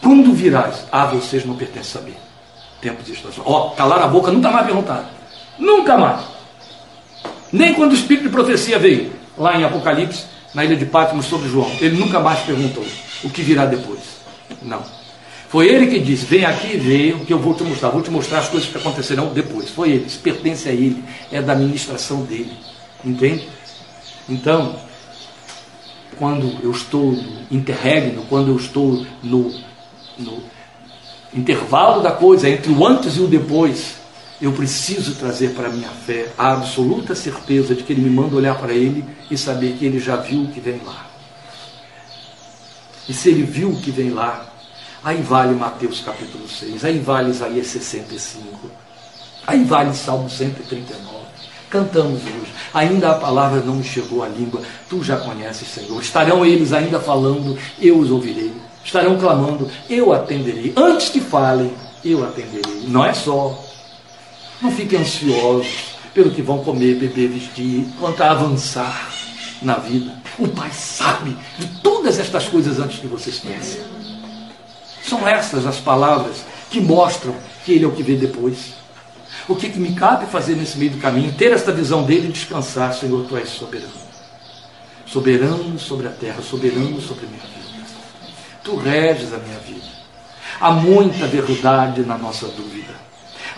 Quando 0.00 0.32
virás? 0.32 0.84
Ah, 0.92 1.06
vocês 1.06 1.44
não 1.44 1.56
pertencem 1.56 1.80
a 1.80 2.02
saber. 2.02 2.16
Tempos 2.80 3.08
e 3.08 3.14
estações. 3.14 3.44
Ó, 3.44 3.70
calar 3.70 4.00
a 4.00 4.06
boca, 4.06 4.30
nunca 4.30 4.48
mais 4.52 4.64
perguntaram. 4.64 5.06
Nunca 5.58 5.98
mais. 5.98 6.37
Nem 7.52 7.74
quando 7.74 7.92
o 7.92 7.94
espírito 7.94 8.24
de 8.24 8.30
profecia 8.30 8.78
veio, 8.78 9.12
lá 9.36 9.58
em 9.58 9.64
Apocalipse, 9.64 10.24
na 10.54 10.64
ilha 10.64 10.76
de 10.76 10.86
Patmos, 10.86 11.26
sobre 11.26 11.48
João. 11.48 11.70
Ele 11.80 11.96
nunca 11.96 12.20
mais 12.20 12.40
perguntou 12.40 12.84
o 13.24 13.30
que 13.30 13.42
virá 13.42 13.66
depois. 13.66 14.00
Não. 14.62 14.82
Foi 15.48 15.66
ele 15.66 15.86
que 15.86 15.98
disse: 15.98 16.26
Vem 16.26 16.44
aqui 16.44 16.74
e 16.74 16.76
vê 16.76 17.12
o 17.12 17.24
que 17.24 17.32
eu 17.32 17.38
vou 17.38 17.54
te 17.54 17.62
mostrar. 17.62 17.88
Vou 17.90 18.02
te 18.02 18.10
mostrar 18.10 18.40
as 18.40 18.48
coisas 18.48 18.68
que 18.68 18.76
acontecerão 18.76 19.32
depois. 19.32 19.70
Foi 19.70 19.90
ele. 19.90 20.06
Isso 20.06 20.18
pertence 20.20 20.68
a 20.68 20.72
ele. 20.72 21.02
É 21.32 21.40
da 21.40 21.52
administração 21.52 22.22
dele. 22.22 22.52
Entende? 23.04 23.48
Então, 24.28 24.76
quando 26.18 26.62
eu 26.62 26.70
estou 26.70 27.12
no 27.12 27.46
interregno, 27.50 28.26
quando 28.28 28.48
eu 28.48 28.56
estou 28.56 29.06
no, 29.22 29.54
no 30.18 30.42
intervalo 31.32 32.02
da 32.02 32.10
coisa, 32.10 32.48
entre 32.48 32.70
o 32.70 32.86
antes 32.86 33.16
e 33.16 33.20
o 33.20 33.26
depois, 33.26 33.97
eu 34.40 34.52
preciso 34.52 35.16
trazer 35.16 35.50
para 35.50 35.66
a 35.66 35.70
minha 35.70 35.88
fé 35.88 36.32
a 36.38 36.52
absoluta 36.52 37.14
certeza 37.14 37.74
de 37.74 37.82
que 37.82 37.92
ele 37.92 38.02
me 38.02 38.10
manda 38.10 38.36
olhar 38.36 38.56
para 38.56 38.72
ele 38.72 39.04
e 39.30 39.36
saber 39.36 39.76
que 39.76 39.84
ele 39.84 39.98
já 39.98 40.16
viu 40.16 40.42
o 40.42 40.48
que 40.48 40.60
vem 40.60 40.80
lá. 40.86 41.06
E 43.08 43.12
se 43.12 43.30
ele 43.30 43.42
viu 43.42 43.70
o 43.70 43.80
que 43.80 43.90
vem 43.90 44.10
lá, 44.10 44.46
aí 45.02 45.20
vale 45.22 45.54
Mateus 45.54 46.00
capítulo 46.00 46.48
6, 46.48 46.84
aí 46.84 47.00
vale 47.00 47.30
Isaías 47.30 47.66
65, 47.66 48.70
aí 49.46 49.64
vale 49.64 49.94
Salmo 49.94 50.30
139. 50.30 51.18
Cantamos 51.68 52.22
hoje, 52.22 52.52
ainda 52.72 53.10
a 53.10 53.14
palavra 53.16 53.60
não 53.60 53.82
chegou 53.82 54.22
à 54.22 54.28
língua, 54.28 54.62
tu 54.88 55.02
já 55.02 55.16
conheces, 55.16 55.68
Senhor. 55.68 56.00
Estarão 56.00 56.46
eles 56.46 56.72
ainda 56.72 57.00
falando, 57.00 57.58
eu 57.80 57.98
os 57.98 58.10
ouvirei. 58.10 58.52
Estarão 58.84 59.18
clamando, 59.18 59.68
eu 59.90 60.12
atenderei. 60.12 60.72
Antes 60.76 61.10
que 61.10 61.20
falem, 61.20 61.72
eu 62.02 62.24
atenderei. 62.24 62.84
Não 62.86 63.04
é 63.04 63.12
só 63.12 63.67
não 64.60 64.72
fiquem 64.72 65.00
ansiosos 65.00 65.96
pelo 66.12 66.30
que 66.30 66.42
vão 66.42 66.58
comer, 66.64 66.96
beber, 66.96 67.28
vestir, 67.28 67.86
quanto 67.98 68.22
a 68.22 68.30
avançar 68.32 69.10
na 69.62 69.74
vida. 69.74 70.12
O 70.38 70.48
Pai 70.48 70.70
sabe 70.72 71.36
de 71.58 71.66
todas 71.80 72.18
estas 72.18 72.46
coisas 72.48 72.78
antes 72.78 72.98
que 72.98 73.06
vocês 73.06 73.38
pensem. 73.38 73.80
São 75.02 75.26
essas 75.26 75.66
as 75.66 75.78
palavras 75.78 76.44
que 76.70 76.80
mostram 76.80 77.34
que 77.64 77.72
Ele 77.72 77.84
é 77.84 77.88
o 77.88 77.92
que 77.92 78.02
vê 78.02 78.16
depois. 78.16 78.74
O 79.48 79.56
que, 79.56 79.70
que 79.70 79.78
me 79.78 79.94
cabe 79.94 80.26
fazer 80.26 80.54
nesse 80.56 80.76
meio 80.76 80.90
do 80.90 80.98
caminho? 80.98 81.32
Ter 81.32 81.52
esta 81.52 81.72
visão 81.72 82.02
dele 82.02 82.28
e 82.28 82.32
descansar, 82.32 82.92
Senhor, 82.92 83.24
Tu 83.26 83.36
és 83.36 83.48
soberano. 83.48 84.08
Soberano 85.06 85.78
sobre 85.78 86.06
a 86.06 86.10
terra, 86.10 86.42
soberano 86.42 87.00
sobre 87.00 87.24
a 87.24 87.28
minha 87.28 87.42
vida. 87.42 87.86
Tu 88.62 88.76
reges 88.76 89.32
a 89.32 89.38
minha 89.38 89.58
vida. 89.60 89.86
Há 90.60 90.70
muita 90.72 91.26
verdade 91.26 92.02
na 92.02 92.18
nossa 92.18 92.46
dúvida. 92.48 93.07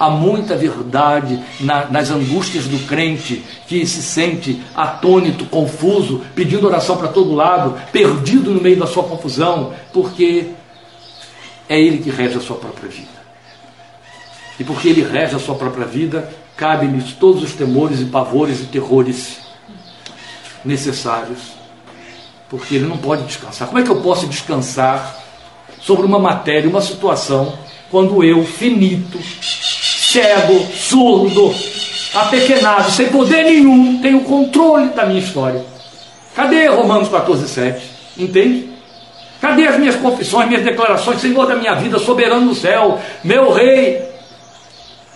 Há 0.01 0.09
muita 0.09 0.57
verdade 0.57 1.39
na, 1.61 1.85
nas 1.85 2.11
angústias 2.11 2.67
do 2.67 2.79
crente 2.87 3.45
que 3.69 3.87
se 3.87 4.03
sente 4.03 4.63
atônito, 4.75 5.45
confuso, 5.45 6.23
pedindo 6.35 6.67
oração 6.67 6.97
para 6.97 7.09
todo 7.09 7.35
lado, 7.35 7.79
perdido 7.93 8.51
no 8.51 8.63
meio 8.63 8.79
da 8.79 8.87
sua 8.87 9.03
confusão, 9.05 9.75
porque 9.93 10.53
é 11.69 11.79
ele 11.79 11.99
que 11.99 12.09
rege 12.09 12.39
a 12.39 12.41
sua 12.41 12.57
própria 12.57 12.89
vida. 12.89 13.21
E 14.59 14.65
porque 14.65 14.89
ele 14.89 15.03
rege 15.03 15.37
a 15.37 15.39
sua 15.39 15.55
própria 15.55 15.85
vida, 15.85 16.33
cabe-lhes 16.57 17.13
todos 17.13 17.43
os 17.43 17.53
temores 17.53 18.01
e 18.01 18.07
pavores 18.07 18.61
e 18.63 18.65
terrores 18.65 19.39
necessários, 20.65 21.39
porque 22.49 22.75
ele 22.75 22.87
não 22.87 22.97
pode 22.97 23.25
descansar. 23.25 23.69
Como 23.69 23.79
é 23.79 23.83
que 23.83 23.91
eu 23.91 24.01
posso 24.01 24.27
descansar 24.27 25.19
sobre 25.79 26.07
uma 26.07 26.19
matéria, 26.19 26.71
uma 26.71 26.81
situação, 26.81 27.59
quando 27.91 28.23
eu, 28.23 28.45
finito, 28.45 29.19
cego, 30.11 30.66
surdo, 30.75 31.55
apequenado, 32.14 32.90
sem 32.90 33.09
poder 33.09 33.44
nenhum, 33.44 34.01
tem 34.01 34.14
o 34.14 34.23
controle 34.23 34.88
da 34.88 35.07
minha 35.07 35.20
história. 35.20 35.64
Cadê 36.35 36.66
Romanos 36.66 37.09
14, 37.09 37.49
7? 37.49 37.90
Entende? 38.18 38.68
Cadê 39.40 39.66
as 39.66 39.79
minhas 39.79 39.96
confissões, 39.96 40.49
minhas 40.49 40.64
declarações, 40.64 41.20
Senhor 41.20 41.46
da 41.46 41.57
minha 41.57 41.75
vida, 41.75 41.99
soberano 41.99 42.46
no 42.46 42.55
céu, 42.55 42.99
meu 43.23 43.53
rei? 43.53 44.11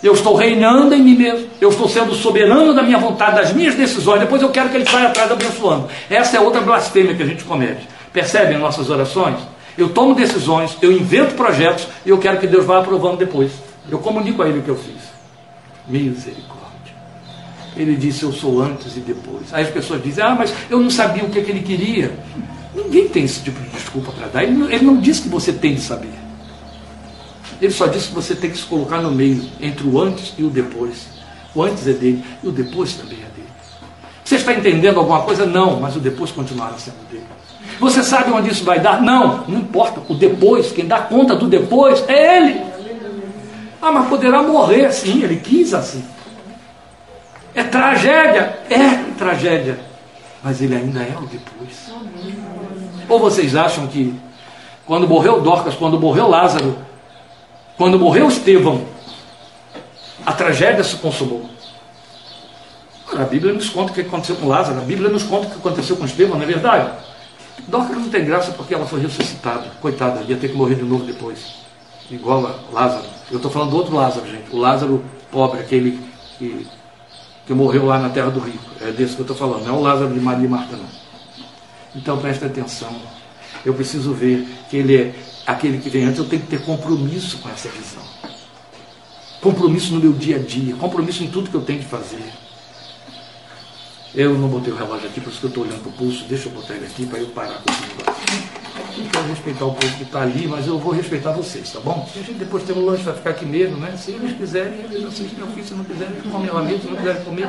Eu 0.03 0.13
estou 0.13 0.35
reinando 0.35 0.95
em 0.95 1.03
mim 1.03 1.17
mesmo, 1.17 1.47
eu 1.61 1.71
estou 1.71 1.89
sendo 1.89 2.15
soberano 2.15 2.75
da 2.75 2.83
minha 2.83 2.99
vontade, 2.99 3.37
das 3.37 3.53
minhas 3.53 3.75
decisões, 3.75 4.21
depois 4.21 4.43
eu 4.43 4.51
quero 4.51 4.69
que 4.69 4.77
ele 4.77 4.89
saia 4.89 5.09
atrás 5.09 5.31
abençoando. 5.31 5.89
Essa 6.09 6.37
é 6.37 6.41
outra 6.41 6.61
blasfêmia 6.61 7.15
que 7.15 7.23
a 7.23 7.27
gente 7.27 7.43
comete. 7.45 7.89
Percebem 8.13 8.59
nossas 8.59 8.91
orações? 8.91 9.39
Eu 9.77 9.89
tomo 9.89 10.15
decisões, 10.15 10.77
eu 10.81 10.93
invento 10.93 11.35
projetos 11.35 11.89
e 12.07 12.11
eu 12.11 12.19
quero 12.19 12.39
que 12.39 12.47
Deus 12.47 12.65
vá 12.65 12.79
aprovando 12.79 13.17
depois. 13.17 13.51
Eu 13.91 13.99
comunico 13.99 14.43
a 14.43 14.49
ele 14.49 14.61
o 14.61 14.63
que 14.63 14.69
eu 14.69 14.77
fiz. 14.77 15.03
Misericórdia. 15.87 16.65
Ele 17.77 17.97
disse: 17.97 18.23
Eu 18.23 18.33
sou 18.33 18.63
antes 18.63 18.97
e 18.97 19.01
depois. 19.01 19.53
Aí 19.53 19.65
as 19.65 19.71
pessoas 19.71 20.03
dizem: 20.03 20.25
Ah, 20.25 20.35
mas 20.35 20.53
eu 20.71 20.81
não 20.81 20.91
sabia 20.91 21.25
o 21.25 21.31
que, 21.31 21.39
é 21.39 21.43
que 21.43 21.51
ele 21.51 21.63
queria. 21.63 22.17
Ninguém 22.75 23.09
tem 23.09 23.25
esse 23.25 23.41
tipo 23.41 23.61
de 23.61 23.69
desculpa 23.71 24.13
para 24.13 24.29
dar. 24.29 24.43
Ele 24.43 24.53
não, 24.53 24.71
ele 24.71 24.85
não 24.85 24.97
disse 24.99 25.23
que 25.23 25.29
você 25.29 25.53
tem 25.53 25.75
de 25.75 25.81
saber. 25.81 26.13
Ele 27.61 27.73
só 27.73 27.87
disse 27.87 28.09
que 28.09 28.15
você 28.15 28.35
tem 28.35 28.51
que 28.51 28.59
se 28.59 28.65
colocar 28.65 29.01
no 29.01 29.11
meio, 29.11 29.45
entre 29.61 29.87
o 29.87 30.01
antes 30.01 30.35
e 30.37 30.43
o 30.43 30.51
depois. 30.51 31.07
O 31.55 31.63
antes 31.63 31.87
é 31.87 31.93
dele 31.93 32.25
e 32.43 32.49
o 32.49 32.51
depois 32.51 32.95
também 32.95 33.19
é 33.19 33.31
dele. 33.37 33.49
Você 34.25 34.37
está 34.37 34.53
entendendo 34.53 34.99
alguma 34.99 35.23
coisa? 35.23 35.47
Não, 35.47 35.79
mas 35.79 35.95
o 35.95 36.01
depois 36.01 36.33
continuará 36.33 36.77
sendo 36.79 37.09
dele. 37.11 37.25
Você 37.79 38.03
sabe 38.03 38.33
onde 38.33 38.51
isso 38.51 38.65
vai 38.65 38.81
dar? 38.81 39.01
Não, 39.03 39.45
não 39.47 39.61
importa. 39.61 40.01
O 40.09 40.15
depois, 40.15 40.73
quem 40.73 40.87
dá 40.87 41.03
conta 41.03 41.37
do 41.37 41.47
depois 41.47 42.05
é 42.09 42.39
ele. 42.39 42.61
Ah, 43.85 43.93
mas 43.93 44.09
poderá 44.09 44.43
morrer 44.43 44.91
sim, 44.91 45.23
ele 45.23 45.37
quis 45.37 45.75
assim. 45.75 46.03
É 47.55 47.63
tragédia? 47.63 48.59
É 48.71 49.13
tragédia. 49.19 49.79
Mas 50.43 50.63
ele 50.63 50.75
ainda 50.75 51.03
é 51.03 51.15
o 51.19 51.27
depois. 51.27 51.93
Ou 53.07 53.19
vocês 53.19 53.55
acham 53.55 53.87
que 53.87 54.19
quando 54.87 55.07
morreu 55.07 55.43
Dorcas, 55.43 55.75
quando 55.75 56.01
morreu 56.01 56.27
Lázaro, 56.27 56.79
quando 57.77 57.99
morreu 57.99 58.27
Estevão, 58.27 58.87
a 60.25 60.33
tragédia 60.33 60.83
se 60.83 60.97
consumou? 60.97 61.45
A 63.13 63.25
Bíblia 63.25 63.53
nos 63.53 63.69
conta 63.69 63.93
o 63.93 63.95
que 63.95 64.01
aconteceu 64.01 64.37
com 64.37 64.49
Lázaro, 64.49 64.79
a 64.79 64.85
Bíblia 64.85 65.11
nos 65.11 65.25
conta 65.25 65.49
o 65.49 65.51
que 65.51 65.59
aconteceu 65.59 65.95
com 65.99 66.07
Estevão, 66.07 66.39
não 66.39 66.45
é 66.45 66.47
verdade? 66.47 66.91
Dorcas 67.69 67.99
não 67.99 68.09
tem 68.09 68.25
graça 68.25 68.51
porque 68.53 68.75
ela 68.75 68.87
foi 68.87 69.01
ressuscitada. 69.01 69.73
Coitada, 69.83 70.23
ia 70.27 70.39
ter 70.39 70.49
que 70.49 70.57
morrer 70.57 70.77
de 70.77 70.85
novo 70.85 71.05
depois 71.05 71.64
igual 72.11 72.47
a 72.47 72.73
Lázaro. 72.73 73.05
Eu 73.31 73.37
estou 73.37 73.51
falando 73.51 73.71
do 73.71 73.77
outro 73.77 73.95
Lázaro, 73.95 74.27
gente. 74.27 74.55
O 74.55 74.59
Lázaro 74.59 75.05
pobre, 75.31 75.61
aquele 75.61 75.99
que, 76.39 76.67
que 77.47 77.55
morreu 77.55 77.87
lá 77.87 77.99
na 77.99 78.11
terra 78.11 78.31
do 78.31 78.41
rico. 78.41 78.65
É 78.81 78.91
desse 78.93 79.15
que 79.15 79.21
eu 79.21 79.25
estou 79.25 79.37
falando. 79.37 79.65
Não 79.65 79.75
é 79.75 79.79
o 79.79 79.83
Lázaro 79.83 80.13
de 80.13 80.21
Maria 80.21 80.47
e 80.47 80.49
Marta, 80.49 80.77
não. 80.77 80.89
Então 81.95 82.19
preste 82.19 82.45
atenção. 82.45 82.95
Eu 83.65 83.75
preciso 83.75 84.13
ver 84.13 84.47
que 84.69 84.77
ele 84.77 84.97
é 84.97 85.15
aquele 85.47 85.79
que 85.79 85.89
vem 85.89 86.05
antes. 86.05 86.19
Eu 86.19 86.29
tenho 86.29 86.43
que 86.43 86.49
ter 86.49 86.63
compromisso 86.65 87.39
com 87.39 87.49
essa 87.49 87.69
visão. 87.69 88.03
Compromisso 89.41 89.95
no 89.95 90.01
meu 90.01 90.13
dia 90.13 90.37
a 90.37 90.39
dia. 90.39 90.75
Compromisso 90.77 91.23
em 91.23 91.29
tudo 91.29 91.51
que 91.51 91.57
eu 91.57 91.63
tenho 91.63 91.81
de 91.81 91.87
fazer. 91.87 92.44
Eu 94.17 94.39
não 94.39 94.47
botei 94.47 94.73
o 94.73 94.77
relógio 94.77 95.09
aqui, 95.09 95.21
por 95.21 95.31
isso 95.31 95.41
que 95.41 95.47
eu 95.47 95.49
estou 95.49 95.65
olhando 95.65 95.81
para 95.81 95.91
o 95.91 95.93
pulso. 95.93 96.25
Deixa 96.29 96.49
eu 96.49 96.53
botar 96.53 96.75
ele 96.75 96.87
aqui 96.87 97.05
para 97.05 97.19
eu 97.19 97.27
parar 97.27 97.55
com 97.55 97.73
esse 97.73 97.83
negócio. 97.83 98.55
Não 98.97 99.07
quero 99.09 99.27
respeitar 99.27 99.65
o 99.65 99.75
povo 99.75 99.97
que 99.97 100.03
está 100.05 100.23
ali, 100.23 100.47
mas 100.47 100.69
eu 100.69 100.79
vou 100.79 100.93
respeitar 100.93 101.33
vocês, 101.33 101.73
tá 101.73 101.81
bom? 101.81 102.09
A 102.15 102.19
gente 102.19 102.35
depois 102.35 102.63
tem 102.63 102.77
um 102.77 102.85
lanche, 102.85 103.03
vai 103.03 103.15
ficar 103.15 103.31
aqui 103.31 103.45
mesmo, 103.45 103.77
né? 103.79 103.97
Se 103.97 104.13
eles 104.13 104.37
quiserem, 104.37 104.79
eles 104.89 105.05
assistem 105.05 105.37
meu 105.37 105.49
filho, 105.49 105.67
se 105.67 105.75
não 105.75 105.83
quiserem, 105.83 106.13
eles 106.15 106.31
comem 106.31 106.49
lá 106.49 106.63
mesmo, 106.63 106.83
se 106.83 106.87
não 106.87 106.97
quiserem 106.97 107.25
comer. 107.25 107.49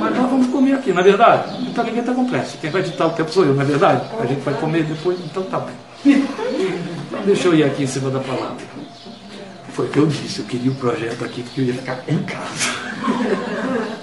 Mas 0.00 0.16
nós 0.16 0.30
vamos 0.30 0.46
comer 0.46 0.72
aqui, 0.72 0.92
não 0.92 1.00
é 1.00 1.04
verdade? 1.04 1.68
Então 1.68 1.84
ninguém 1.84 2.00
está 2.00 2.14
com 2.14 2.26
pressa. 2.26 2.56
Quem 2.58 2.70
vai 2.70 2.82
ditar 2.82 3.06
o 3.06 3.10
tempo 3.10 3.30
sou 3.30 3.44
eu, 3.44 3.54
não 3.54 3.60
é 3.60 3.66
verdade? 3.66 4.02
A 4.18 4.24
gente 4.24 4.40
vai 4.40 4.54
comer 4.54 4.84
depois, 4.84 5.18
então 5.22 5.42
tá 5.42 5.58
bom. 5.58 5.70
Então 6.06 7.22
deixa 7.26 7.48
eu 7.48 7.54
ir 7.54 7.64
aqui 7.64 7.82
em 7.82 7.86
cima 7.86 8.08
da 8.10 8.20
palavra. 8.20 8.64
Foi 9.72 9.86
o 9.86 9.90
que 9.90 9.98
eu 9.98 10.06
disse, 10.06 10.38
eu 10.38 10.46
queria 10.46 10.70
o 10.70 10.74
um 10.74 10.76
projeto 10.76 11.22
aqui, 11.22 11.42
porque 11.42 11.60
eu 11.60 11.64
ia 11.66 11.74
ficar 11.74 12.02
em 12.08 12.18
casa. 12.22 13.97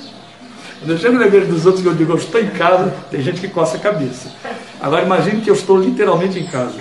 Quando 0.86 0.98
eu 0.98 1.00
chego 1.00 1.18
na 1.18 1.26
igreja 1.26 1.48
dos 1.48 1.66
outros 1.66 1.84
e 1.84 1.88
eu 1.88 1.96
digo, 1.96 2.12
eu 2.12 2.18
estou 2.18 2.40
em 2.40 2.52
casa, 2.52 2.96
tem 3.10 3.20
gente 3.20 3.42
que 3.42 3.48
coça 3.48 3.76
a 3.76 3.80
cabeça. 3.80 4.32
Agora 4.80 5.04
imagine 5.04 5.42
que 5.42 5.50
eu 5.50 5.56
estou 5.56 5.82
literalmente 5.82 6.38
em 6.38 6.46
casa. 6.46 6.76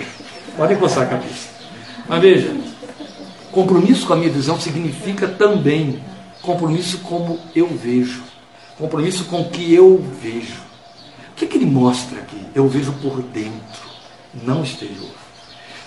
Podem 0.55 0.77
coçar 0.77 1.05
a 1.05 1.05
cabeça. 1.07 1.49
Mas 2.07 2.21
veja, 2.21 2.55
compromisso 3.51 4.05
com 4.05 4.13
a 4.13 4.15
minha 4.15 4.29
visão 4.29 4.61
significa 4.61 5.27
também 5.27 6.03
compromisso 6.43 6.99
como 6.99 7.39
eu 7.55 7.67
vejo, 7.67 8.21
compromisso 8.77 9.25
com 9.25 9.41
o 9.41 9.49
que 9.49 9.73
eu 9.73 10.05
vejo. 10.21 10.61
O 11.31 11.35
que, 11.35 11.47
que 11.47 11.57
ele 11.57 11.65
mostra 11.65 12.19
aqui? 12.19 12.45
Eu 12.53 12.67
vejo 12.67 12.93
por 13.01 13.23
dentro, 13.23 13.89
não 14.43 14.61
exterior. 14.61 15.09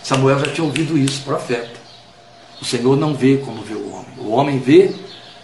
Samuel 0.03 0.41
já 0.41 0.47
tinha 0.47 0.65
ouvido 0.65 0.99
isso, 0.99 1.23
profeta. 1.23 1.79
O 2.61 2.65
Senhor 2.65 2.97
não 2.97 3.15
vê 3.15 3.37
como 3.37 3.63
vê 3.63 3.75
o 3.75 3.93
homem. 3.93 4.13
O 4.19 4.31
homem 4.31 4.59
vê 4.59 4.93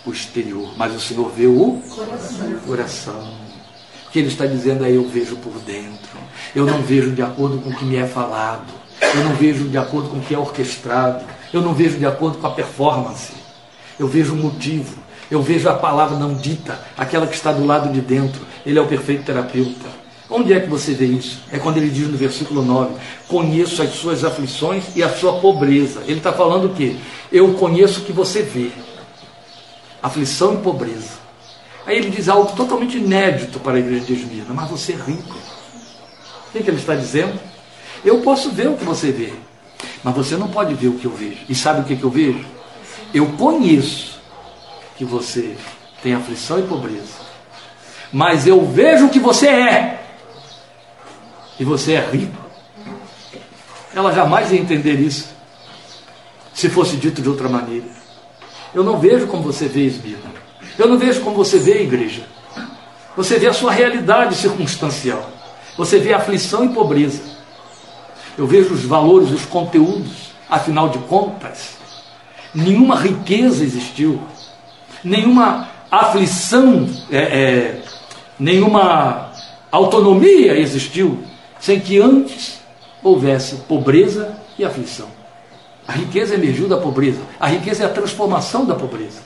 o 0.06 0.10
exterior, 0.10 0.72
mas 0.76 0.94
o 0.94 1.00
Senhor 1.00 1.30
vê 1.30 1.46
o 1.46 1.80
coração. 1.88 2.52
coração. 2.66 3.28
O 4.06 4.10
que 4.10 4.18
ele 4.18 4.28
está 4.28 4.46
dizendo 4.46 4.84
é: 4.84 4.90
eu 4.90 5.08
vejo 5.08 5.36
por 5.36 5.52
dentro. 5.60 6.18
Eu 6.54 6.66
não 6.66 6.82
vejo 6.82 7.10
de 7.10 7.22
acordo 7.22 7.58
com 7.58 7.70
o 7.70 7.74
que 7.74 7.84
me 7.84 7.96
é 7.96 8.06
falado. 8.06 8.72
Eu 9.00 9.24
não 9.24 9.34
vejo 9.34 9.68
de 9.68 9.78
acordo 9.78 10.08
com 10.08 10.18
o 10.18 10.20
que 10.20 10.34
é 10.34 10.38
orquestrado. 10.38 11.24
Eu 11.52 11.60
não 11.62 11.74
vejo 11.74 11.98
de 11.98 12.06
acordo 12.06 12.38
com 12.38 12.46
a 12.46 12.50
performance. 12.50 13.32
Eu 13.98 14.06
vejo 14.06 14.34
o 14.34 14.36
motivo. 14.36 15.02
Eu 15.30 15.42
vejo 15.42 15.68
a 15.68 15.74
palavra 15.74 16.18
não 16.18 16.34
dita, 16.34 16.78
aquela 16.96 17.26
que 17.26 17.34
está 17.34 17.50
do 17.50 17.64
lado 17.64 17.90
de 17.90 18.00
dentro. 18.00 18.42
Ele 18.64 18.78
é 18.78 18.82
o 18.82 18.86
perfeito 18.86 19.24
terapeuta. 19.24 20.04
Onde 20.28 20.52
é 20.52 20.60
que 20.60 20.68
você 20.68 20.92
vê 20.92 21.06
isso? 21.06 21.42
É 21.50 21.58
quando 21.58 21.78
ele 21.78 21.88
diz 21.88 22.08
no 22.08 22.16
versículo 22.16 22.62
9: 22.62 22.94
Conheço 23.26 23.82
as 23.82 23.90
suas 23.90 24.22
aflições 24.22 24.84
e 24.94 25.02
a 25.02 25.08
sua 25.08 25.40
pobreza. 25.40 26.02
Ele 26.06 26.18
está 26.18 26.32
falando 26.32 26.66
o 26.66 26.74
quê? 26.74 26.96
Eu 27.32 27.54
conheço 27.54 28.00
o 28.00 28.04
que 28.04 28.12
você 28.12 28.42
vê 28.42 28.70
aflição 30.04 30.52
e 30.52 30.56
pobreza. 30.58 31.24
Aí 31.86 31.96
ele 31.96 32.10
diz 32.10 32.28
algo 32.28 32.54
totalmente 32.54 32.98
inédito 32.98 33.58
para 33.58 33.76
a 33.76 33.78
igreja 33.78 34.04
de 34.04 34.12
Esmirna, 34.12 34.52
mas 34.52 34.68
você 34.68 34.92
é 34.92 34.96
rico. 34.96 35.34
O 36.48 36.52
que, 36.52 36.62
que 36.62 36.70
ele 36.70 36.78
está 36.78 36.94
dizendo? 36.94 37.40
Eu 38.04 38.20
posso 38.20 38.50
ver 38.50 38.68
o 38.68 38.76
que 38.76 38.84
você 38.84 39.10
vê, 39.10 39.32
mas 40.02 40.14
você 40.14 40.36
não 40.36 40.48
pode 40.48 40.74
ver 40.74 40.88
o 40.88 40.98
que 40.98 41.06
eu 41.06 41.10
vejo. 41.10 41.38
E 41.48 41.54
sabe 41.54 41.80
o 41.80 41.84
que, 41.84 41.96
que 41.96 42.04
eu 42.04 42.10
vejo? 42.10 42.44
Eu 43.14 43.32
conheço 43.32 44.20
que 44.96 45.06
você 45.06 45.56
tem 46.02 46.14
aflição 46.14 46.58
e 46.58 46.62
pobreza, 46.62 47.24
mas 48.12 48.46
eu 48.46 48.62
vejo 48.66 49.06
o 49.06 49.10
que 49.10 49.18
você 49.18 49.48
é, 49.48 50.04
e 51.58 51.64
você 51.64 51.94
é 51.94 52.10
rico. 52.10 52.44
Ela 53.94 54.12
jamais 54.12 54.52
ia 54.52 54.60
entender 54.60 55.00
isso, 55.00 55.28
se 56.52 56.68
fosse 56.68 56.96
dito 56.96 57.22
de 57.22 57.28
outra 57.28 57.48
maneira. 57.48 58.03
Eu 58.74 58.82
não 58.82 58.98
vejo 58.98 59.26
como 59.26 59.42
você 59.42 59.66
vê, 59.66 59.84
Esmirna. 59.86 60.32
Eu 60.78 60.88
não 60.88 60.98
vejo 60.98 61.20
como 61.20 61.36
você 61.36 61.58
vê 61.58 61.74
a 61.74 61.82
igreja. 61.82 62.22
Você 63.16 63.38
vê 63.38 63.46
a 63.46 63.52
sua 63.52 63.70
realidade 63.70 64.34
circunstancial. 64.34 65.30
Você 65.76 65.98
vê 65.98 66.12
aflição 66.12 66.64
e 66.64 66.68
pobreza. 66.70 67.22
Eu 68.36 68.46
vejo 68.46 68.74
os 68.74 68.84
valores, 68.84 69.30
os 69.30 69.44
conteúdos. 69.44 70.34
Afinal 70.50 70.88
de 70.88 70.98
contas, 70.98 71.78
nenhuma 72.54 72.96
riqueza 72.96 73.64
existiu, 73.64 74.20
nenhuma 75.02 75.68
aflição, 75.90 76.88
é, 77.10 77.18
é, 77.18 77.82
nenhuma 78.38 79.32
autonomia 79.72 80.56
existiu, 80.58 81.24
sem 81.58 81.80
que 81.80 81.98
antes 81.98 82.60
houvesse 83.02 83.56
pobreza 83.68 84.36
e 84.58 84.64
aflição. 84.64 85.08
A 85.86 85.92
riqueza 85.92 86.34
emergiu 86.34 86.68
da 86.68 86.76
pobreza. 86.78 87.20
A 87.38 87.46
riqueza 87.48 87.84
é 87.84 87.86
a 87.86 87.90
transformação 87.90 88.64
da 88.64 88.74
pobreza. 88.74 89.20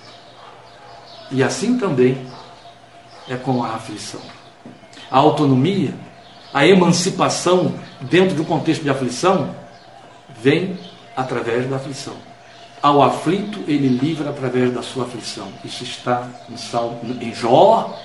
E 1.30 1.42
assim 1.42 1.78
também 1.78 2.26
é 3.28 3.36
com 3.36 3.62
a 3.62 3.74
aflição. 3.74 4.20
A 5.10 5.18
autonomia, 5.18 5.94
a 6.52 6.66
emancipação 6.66 7.74
dentro 8.00 8.34
do 8.34 8.44
contexto 8.44 8.82
de 8.82 8.90
aflição, 8.90 9.54
vem 10.40 10.78
através 11.16 11.68
da 11.68 11.76
aflição. 11.76 12.14
Ao 12.80 13.02
aflito, 13.02 13.60
ele 13.66 13.88
livra 13.88 14.30
através 14.30 14.72
da 14.72 14.82
sua 14.82 15.04
aflição. 15.04 15.48
Isso 15.64 15.82
está 15.82 16.28
em, 16.48 16.56
Salmo, 16.56 17.00
em 17.20 17.34
Jó, 17.34 17.98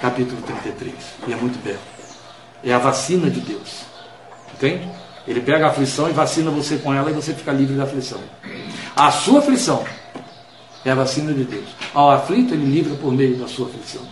capítulo 0.00 0.40
33. 0.42 0.94
E 1.26 1.32
é 1.32 1.36
muito 1.36 1.62
belo. 1.62 1.78
É 2.62 2.72
a 2.72 2.78
vacina 2.78 3.28
de 3.28 3.40
Deus. 3.40 3.82
Entende? 4.54 4.88
Ele 5.26 5.40
pega 5.40 5.66
a 5.66 5.70
aflição 5.70 6.08
e 6.08 6.12
vacina 6.12 6.50
você 6.50 6.78
com 6.78 6.92
ela 6.92 7.10
e 7.10 7.14
você 7.14 7.32
fica 7.32 7.52
livre 7.52 7.76
da 7.76 7.84
aflição. 7.84 8.20
A 8.96 9.10
sua 9.10 9.38
aflição 9.38 9.84
é 10.84 10.90
a 10.90 10.94
vacina 10.94 11.32
de 11.32 11.44
Deus. 11.44 11.68
Ao 11.94 12.10
aflito, 12.10 12.54
ele 12.54 12.64
livra 12.64 12.96
por 12.96 13.12
meio 13.12 13.36
da 13.36 13.46
sua 13.46 13.66
aflição. 13.66 14.02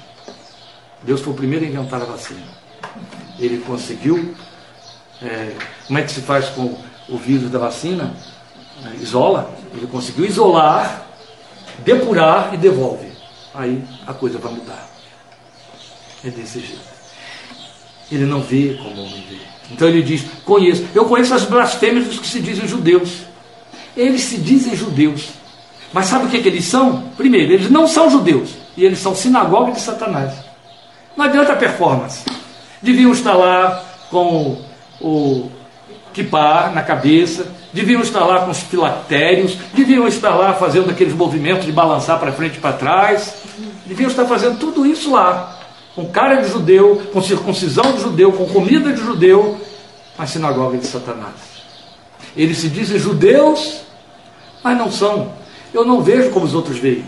Deus 1.03 1.21
foi 1.21 1.33
o 1.33 1.37
primeiro 1.37 1.65
a 1.65 1.69
inventar 1.69 2.01
a 2.01 2.05
vacina. 2.05 2.47
Ele 3.39 3.59
conseguiu. 3.59 4.35
É, 5.23 5.55
como 5.87 5.99
é 5.99 6.03
que 6.03 6.13
se 6.13 6.21
faz 6.21 6.49
com 6.51 6.79
o 7.09 7.17
vírus 7.17 7.51
da 7.51 7.59
vacina? 7.59 8.15
É, 8.85 8.95
isola. 8.97 9.51
Ele 9.75 9.87
conseguiu 9.87 10.25
isolar, 10.25 11.07
depurar 11.81 12.55
e 12.55 12.57
devolve. 12.57 13.11
Aí 13.55 13.83
a 14.07 14.15
coisa 14.15 14.39
vai 14.39 14.53
mudar. 14.53 14.89
É 16.25 16.31
desse 16.31 16.61
jeito. 16.61 16.91
Ele 18.13 18.27
não 18.27 18.41
vê 18.41 18.79
como 18.83 18.97
o 18.97 19.05
homem 19.07 19.25
vê. 19.29 19.39
Então 19.71 19.89
ele 19.89 20.03
diz: 20.03 20.25
Conheço. 20.45 20.85
Eu 20.95 21.05
conheço 21.05 21.35
as 21.35 21.45
blasfêmias 21.45 22.07
dos 22.07 22.19
que 22.19 22.27
se 22.27 22.41
dizem 22.41 22.67
judeus. 22.67 23.23
Eles 23.97 24.23
se 24.23 24.37
dizem 24.37 24.77
judeus. 24.77 25.29
Mas 25.93 26.07
sabe 26.07 26.27
o 26.27 26.29
que, 26.29 26.41
que 26.41 26.49
eles 26.49 26.65
são? 26.65 27.05
Primeiro, 27.17 27.53
eles 27.53 27.71
não 27.71 27.87
são 27.87 28.11
judeus. 28.11 28.51
E 28.77 28.85
eles 28.85 28.99
são 28.99 29.15
sinagoga 29.15 29.73
de 29.73 29.81
Satanás. 29.81 30.33
Não 31.17 31.25
adianta 31.25 31.57
performance. 31.57 32.25
Deviam 32.81 33.13
estar 33.13 33.35
lá 33.35 33.85
com 34.11 34.59
o 35.01 35.51
kippah 36.13 36.71
na 36.75 36.83
cabeça, 36.83 37.47
deviam 37.73 38.01
estar 38.01 38.25
lá 38.25 38.41
com 38.41 38.51
os 38.51 38.61
filactérios, 38.61 39.57
deviam 39.75 40.07
estar 40.09 40.35
lá 40.35 40.55
fazendo 40.55 40.91
aqueles 40.91 41.13
movimentos 41.13 41.67
de 41.67 41.73
balançar 41.73 42.19
para 42.19 42.33
frente 42.33 42.57
e 42.57 42.61
para 42.61 42.73
trás, 42.73 43.35
deviam 43.87 44.11
estar 44.11 44.25
fazendo 44.25 44.59
tudo 44.59 44.87
isso 44.87 45.13
lá 45.13 45.60
com 46.01 46.11
cara 46.11 46.41
de 46.41 46.49
judeu, 46.49 47.03
com 47.13 47.23
circuncisão 47.23 47.93
de 47.93 48.01
judeu, 48.01 48.33
com 48.33 48.47
comida 48.47 48.91
de 48.91 49.03
judeu, 49.03 49.61
mas 50.17 50.31
sinagoga 50.31 50.79
de 50.79 50.87
Satanás. 50.87 51.35
Eles 52.35 52.57
se 52.57 52.69
dizem 52.69 52.99
judeus, 52.99 53.83
mas 54.65 54.79
não 54.79 54.91
são. 54.91 55.35
Eu 55.75 55.85
não 55.85 56.01
vejo 56.01 56.31
como 56.31 56.47
os 56.47 56.55
outros 56.55 56.79
veem. 56.79 57.05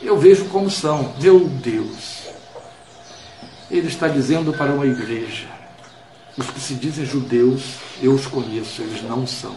Eu 0.00 0.16
vejo 0.16 0.46
como 0.46 0.70
são. 0.70 1.12
Meu 1.20 1.40
Deus. 1.40 2.22
Ele 3.70 3.88
está 3.88 4.08
dizendo 4.08 4.52
para 4.54 4.72
uma 4.72 4.86
igreja: 4.86 5.46
os 6.36 6.46
que 6.46 6.60
se 6.60 6.74
dizem 6.74 7.04
judeus, 7.04 7.74
eu 8.00 8.12
os 8.12 8.26
conheço, 8.26 8.80
eles 8.80 9.02
não 9.02 9.26
são. 9.26 9.54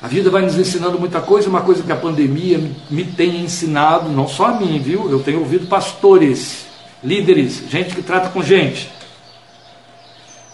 A 0.00 0.06
vida 0.06 0.30
vai 0.30 0.42
nos 0.42 0.56
ensinando 0.56 0.98
muita 0.98 1.20
coisa, 1.20 1.48
uma 1.48 1.62
coisa 1.62 1.82
que 1.82 1.90
a 1.90 1.96
pandemia 1.96 2.60
me 2.88 3.04
tem 3.04 3.42
ensinado, 3.42 4.08
não 4.08 4.28
só 4.28 4.46
a 4.46 4.52
mim, 4.60 4.78
viu? 4.78 5.10
Eu 5.10 5.20
tenho 5.20 5.40
ouvido 5.40 5.66
pastores, 5.66 6.66
líderes, 7.02 7.64
gente 7.68 7.94
que 7.94 8.02
trata 8.02 8.28
com 8.28 8.40
gente. 8.40 8.90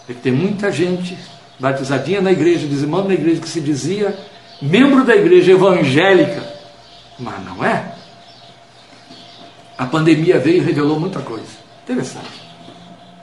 É 0.09 0.13
que 0.13 0.19
tem 0.19 0.31
muita 0.31 0.71
gente 0.71 1.15
batizadinha 1.59 2.21
na 2.21 2.31
igreja, 2.31 2.67
dizimando 2.67 3.07
na 3.07 3.13
igreja, 3.13 3.39
que 3.39 3.49
se 3.49 3.61
dizia 3.61 4.17
membro 4.59 5.03
da 5.03 5.15
igreja 5.15 5.51
evangélica, 5.51 6.43
mas 7.19 7.43
não 7.45 7.63
é. 7.63 7.93
A 9.77 9.85
pandemia 9.85 10.39
veio 10.39 10.57
e 10.57 10.65
revelou 10.65 10.99
muita 10.99 11.19
coisa. 11.19 11.45
Interessante. 11.83 12.41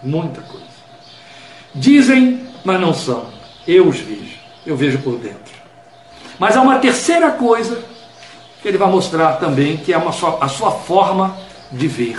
Muita 0.02 0.40
coisa. 0.42 0.66
Dizem, 1.74 2.46
mas 2.64 2.80
não 2.80 2.92
são. 2.92 3.26
Eu 3.66 3.88
os 3.88 3.98
vejo. 3.98 4.36
Eu 4.64 4.76
vejo 4.76 4.98
por 4.98 5.18
dentro. 5.18 5.61
Mas 6.38 6.56
há 6.56 6.62
uma 6.62 6.78
terceira 6.78 7.30
coisa 7.32 7.82
que 8.60 8.68
ele 8.68 8.78
vai 8.78 8.88
mostrar 8.88 9.34
também, 9.34 9.76
que 9.76 9.92
é 9.92 9.98
uma 9.98 10.12
sua, 10.12 10.38
a 10.40 10.48
sua 10.48 10.70
forma 10.70 11.36
de 11.70 11.88
ver. 11.88 12.18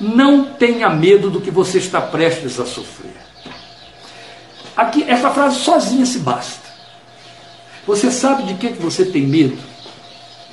Não 0.00 0.44
tenha 0.44 0.88
medo 0.88 1.28
do 1.28 1.40
que 1.40 1.50
você 1.50 1.78
está 1.78 2.00
prestes 2.00 2.58
a 2.58 2.64
sofrer. 2.64 3.16
Aqui, 4.76 5.04
essa 5.08 5.30
frase 5.30 5.56
sozinha 5.56 6.06
se 6.06 6.20
basta. 6.20 6.70
Você 7.86 8.10
sabe 8.10 8.44
de 8.44 8.54
que, 8.54 8.68
que 8.68 8.82
você 8.82 9.04
tem 9.04 9.26
medo? 9.26 9.58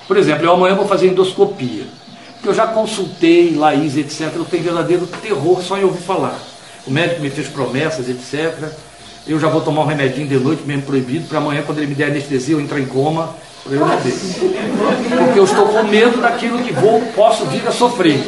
Por 0.08 0.18
exemplo, 0.18 0.46
eu 0.46 0.52
amanhã 0.52 0.76
vou 0.76 0.88
fazer 0.88 1.08
endoscopia. 1.08 1.86
Porque 2.34 2.50
eu 2.50 2.54
já 2.54 2.68
consultei, 2.68 3.56
Laís, 3.56 3.96
etc. 3.96 4.34
Eu 4.36 4.46
tenho 4.46 4.64
verdadeiro 4.64 5.08
terror 5.08 5.62
só 5.62 5.78
em 5.78 5.84
ouvir 5.84 6.02
falar. 6.02 6.38
O 6.86 6.92
médico 6.92 7.22
me 7.22 7.30
fez 7.30 7.48
promessas, 7.48 8.10
etc 8.10 8.87
eu 9.28 9.40
já 9.40 9.50
vou 9.50 9.62
tomar 9.62 9.82
um 9.82 9.86
remedinho 9.86 10.28
de 10.28 10.38
noite, 10.38 10.64
mesmo 10.66 10.84
proibido, 10.84 11.28
para 11.28 11.40
amanhã, 11.40 11.62
quando 11.66 11.80
ele 11.80 11.88
me 11.88 11.96
der 11.96 12.10
anestesia, 12.10 12.56
eu 12.56 12.62
entrar 12.62 12.80
em 12.80 12.86
coma, 12.86 13.36
para 13.64 13.74
eu 13.74 13.86
não 13.86 14.02
ter. 14.02 14.14
Porque 14.14 15.40
eu 15.40 15.44
estou 15.44 15.68
com 15.68 15.84
medo 15.84 16.22
daquilo 16.22 16.64
que 16.64 16.72
vou, 16.72 17.02
posso 17.14 17.46
vir 17.48 17.68
a 17.68 17.72
sofrer. 17.72 18.20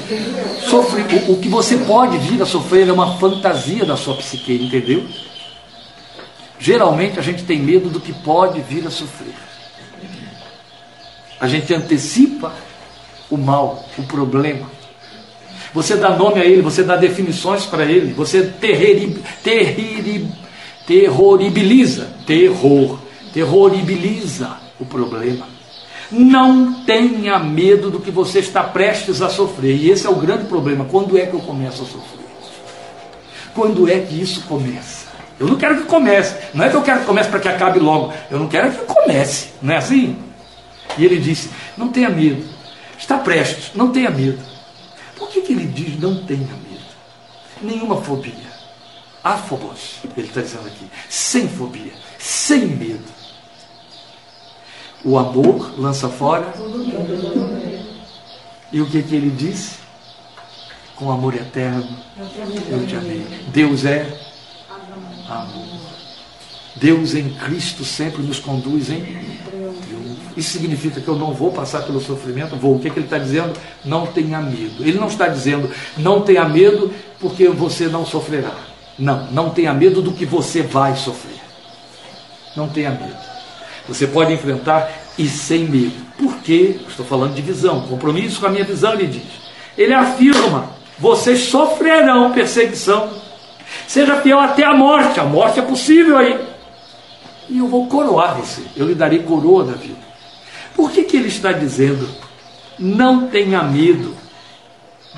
Sofre, 0.70 1.02
o, 1.02 1.34
o 1.34 1.40
que 1.40 1.48
você 1.48 1.78
pode 1.78 2.18
vir 2.18 2.42
a 2.42 2.46
sofrer 2.46 2.88
é 2.88 2.92
uma 2.92 3.18
fantasia 3.18 3.86
da 3.86 3.96
sua 3.96 4.16
psique, 4.16 4.54
entendeu? 4.54 5.06
Geralmente 6.60 7.18
a 7.18 7.22
gente 7.22 7.44
tem 7.44 7.60
medo 7.60 7.90
do 7.90 8.02
que 8.02 8.12
pode 8.12 8.60
vir 8.62 8.86
a 8.86 8.92
sofrer. 8.92 9.34
A 11.40 11.48
gente 11.48 11.74
antecipa 11.74 12.52
o 13.30 13.38
mal, 13.38 13.86
o 13.98 14.04
problema. 14.04 14.68
Você 15.74 15.96
dá 15.96 16.10
nome 16.10 16.42
a 16.42 16.46
ele, 16.46 16.62
você 16.62 16.84
dá 16.84 16.98
definições 16.98 17.66
para 17.66 17.86
ele, 17.86 18.12
você 18.12 18.44
terriri, 18.44 19.24
terriri, 19.44 20.28
terroribiliza, 20.90 22.10
terror, 22.26 22.98
terroribiliza 23.32 24.58
o 24.80 24.86
problema. 24.86 25.48
Não 26.10 26.84
tenha 26.84 27.38
medo 27.38 27.92
do 27.92 28.00
que 28.00 28.10
você 28.10 28.40
está 28.40 28.64
prestes 28.64 29.22
a 29.22 29.30
sofrer. 29.30 29.76
E 29.76 29.92
esse 29.92 30.08
é 30.08 30.10
o 30.10 30.16
grande 30.16 30.46
problema. 30.46 30.86
Quando 30.86 31.16
é 31.16 31.28
que 31.28 31.36
eu 31.36 31.42
começo 31.42 31.84
a 31.84 31.86
sofrer? 31.86 32.26
Quando 33.54 33.88
é 33.88 34.00
que 34.00 34.20
isso 34.20 34.42
começa? 34.46 35.10
Eu 35.40 35.48
não 35.48 35.58
quero 35.58 35.78
que 35.78 35.84
comece. 35.84 36.36
Não 36.56 36.66
é 36.66 36.70
que 36.70 36.76
eu 36.76 36.82
quero 36.82 37.02
que 37.02 37.06
comece 37.06 37.30
para 37.30 37.40
que 37.40 37.48
acabe 37.48 37.78
logo. 37.78 38.12
Eu 38.32 38.40
não 38.40 38.48
quero 38.48 38.72
que 38.72 38.84
comece. 38.92 39.50
Não 39.62 39.76
é 39.76 39.78
assim? 39.78 40.18
E 40.98 41.06
ele 41.06 41.20
disse: 41.20 41.52
Não 41.78 41.90
tenha 41.90 42.10
medo. 42.10 42.44
Está 42.98 43.20
prestes, 43.20 43.72
não 43.76 43.92
tenha 43.92 44.10
medo. 44.10 44.40
Por 45.16 45.30
que, 45.30 45.42
que 45.42 45.54
ele 45.54 45.68
diz 45.68 46.00
não 46.00 46.24
tenha 46.26 46.40
medo? 46.40 46.90
Nenhuma 47.62 47.98
fobia. 47.98 48.49
Afobos, 49.30 50.00
ele 50.18 50.28
está 50.28 50.42
dizendo 50.42 50.66
aqui. 50.66 50.88
Sem 51.08 51.48
fobia, 51.48 51.92
sem 52.18 52.66
medo. 52.66 53.06
O 55.06 55.20
amor 55.20 55.80
lança 55.80 56.10
fora. 56.10 56.52
E 58.72 58.82
o 58.82 58.90
que, 58.90 59.04
que 59.04 59.16
ele 59.16 59.30
disse? 59.30 59.78
Com 60.96 61.12
amor 61.12 61.36
eterno, 61.36 61.96
eu 62.70 62.88
te 62.88 62.96
amei. 62.96 63.26
Deus 63.54 63.86
é 63.86 64.12
amor. 65.30 65.80
Deus 66.76 67.14
em 67.14 67.30
Cristo 67.30 67.86
sempre 67.86 68.24
nos 68.24 68.40
conduz 68.40 68.90
em 68.90 69.02
triunfo. 69.04 70.20
Isso 70.36 70.54
significa 70.54 71.00
que 71.00 71.08
eu 71.08 71.16
não 71.16 71.34
vou 71.36 71.52
passar 71.52 71.84
pelo 71.84 72.02
sofrimento? 72.02 72.56
Vou. 72.56 72.76
O 72.76 72.80
que, 72.80 72.90
que 72.90 72.98
ele 72.98 73.06
está 73.06 73.20
dizendo? 73.20 73.54
Não 73.86 74.08
tenha 74.08 74.42
medo. 74.42 74.84
Ele 74.84 74.98
não 74.98 75.08
está 75.08 75.28
dizendo 75.28 75.70
não 75.98 76.22
tenha 76.22 76.50
medo 76.50 76.92
porque 77.20 77.48
você 77.48 77.88
não 77.88 78.06
sofrerá. 78.06 78.69
Não, 79.00 79.32
não 79.32 79.50
tenha 79.50 79.74
medo 79.74 80.02
do 80.02 80.12
que 80.12 80.26
você 80.26 80.62
vai 80.62 80.96
sofrer. 80.96 81.40
Não 82.56 82.68
tenha 82.68 82.92
medo. 82.92 83.18
Você 83.88 84.06
pode 84.06 84.34
enfrentar 84.34 84.92
e 85.18 85.28
sem 85.28 85.66
medo. 85.66 85.96
Por 86.18 86.36
quê? 86.40 86.80
Estou 86.88 87.06
falando 87.06 87.34
de 87.34 87.42
visão, 87.42 87.82
compromisso 87.88 88.40
com 88.40 88.48
a 88.48 88.50
minha 88.50 88.66
visão, 88.66 88.94
ele 88.94 89.08
diz. 89.08 89.24
Ele 89.78 89.94
afirma: 89.94 90.70
vocês 91.00 91.40
sofrerão 91.46 92.34
perseguição. 92.34 93.10
Seja 93.88 94.22
fiel 94.22 94.40
até 94.40 94.64
a 94.64 94.74
morte. 94.74 95.20
A 95.20 95.24
morte 95.24 95.60
é 95.60 95.64
possível 95.64 96.18
aí. 96.18 96.40
E 97.50 97.58
eu 97.58 97.68
vou 97.68 97.88
coroar 97.88 98.36
você. 98.36 98.62
Eu 98.76 98.86
lhe 98.86 98.96
darei 98.96 99.20
coroa 99.20 99.64
da 99.64 99.74
vida. 99.74 99.98
Por 100.76 100.92
que, 100.92 101.04
que 101.04 101.18
ele 101.18 101.30
está 101.30 101.52
dizendo? 101.52 102.08
Não 102.78 103.28
tenha 103.28 103.64
medo. 103.64 104.16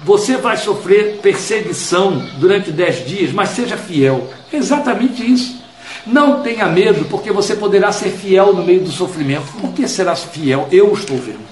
Você 0.03 0.37
vai 0.37 0.57
sofrer 0.57 1.19
perseguição 1.21 2.25
durante 2.37 2.71
dez 2.71 3.05
dias, 3.05 3.31
mas 3.31 3.49
seja 3.49 3.77
fiel. 3.77 4.29
É 4.51 4.57
exatamente 4.57 5.23
isso. 5.29 5.61
Não 6.05 6.41
tenha 6.41 6.67
medo, 6.67 7.05
porque 7.05 7.31
você 7.31 7.55
poderá 7.55 7.91
ser 7.91 8.09
fiel 8.09 8.53
no 8.53 8.63
meio 8.63 8.81
do 8.81 8.91
sofrimento. 8.91 9.45
Por 9.59 9.71
que 9.73 9.87
serás 9.87 10.23
fiel? 10.23 10.67
Eu 10.71 10.91
estou 10.93 11.17
vendo. 11.17 11.51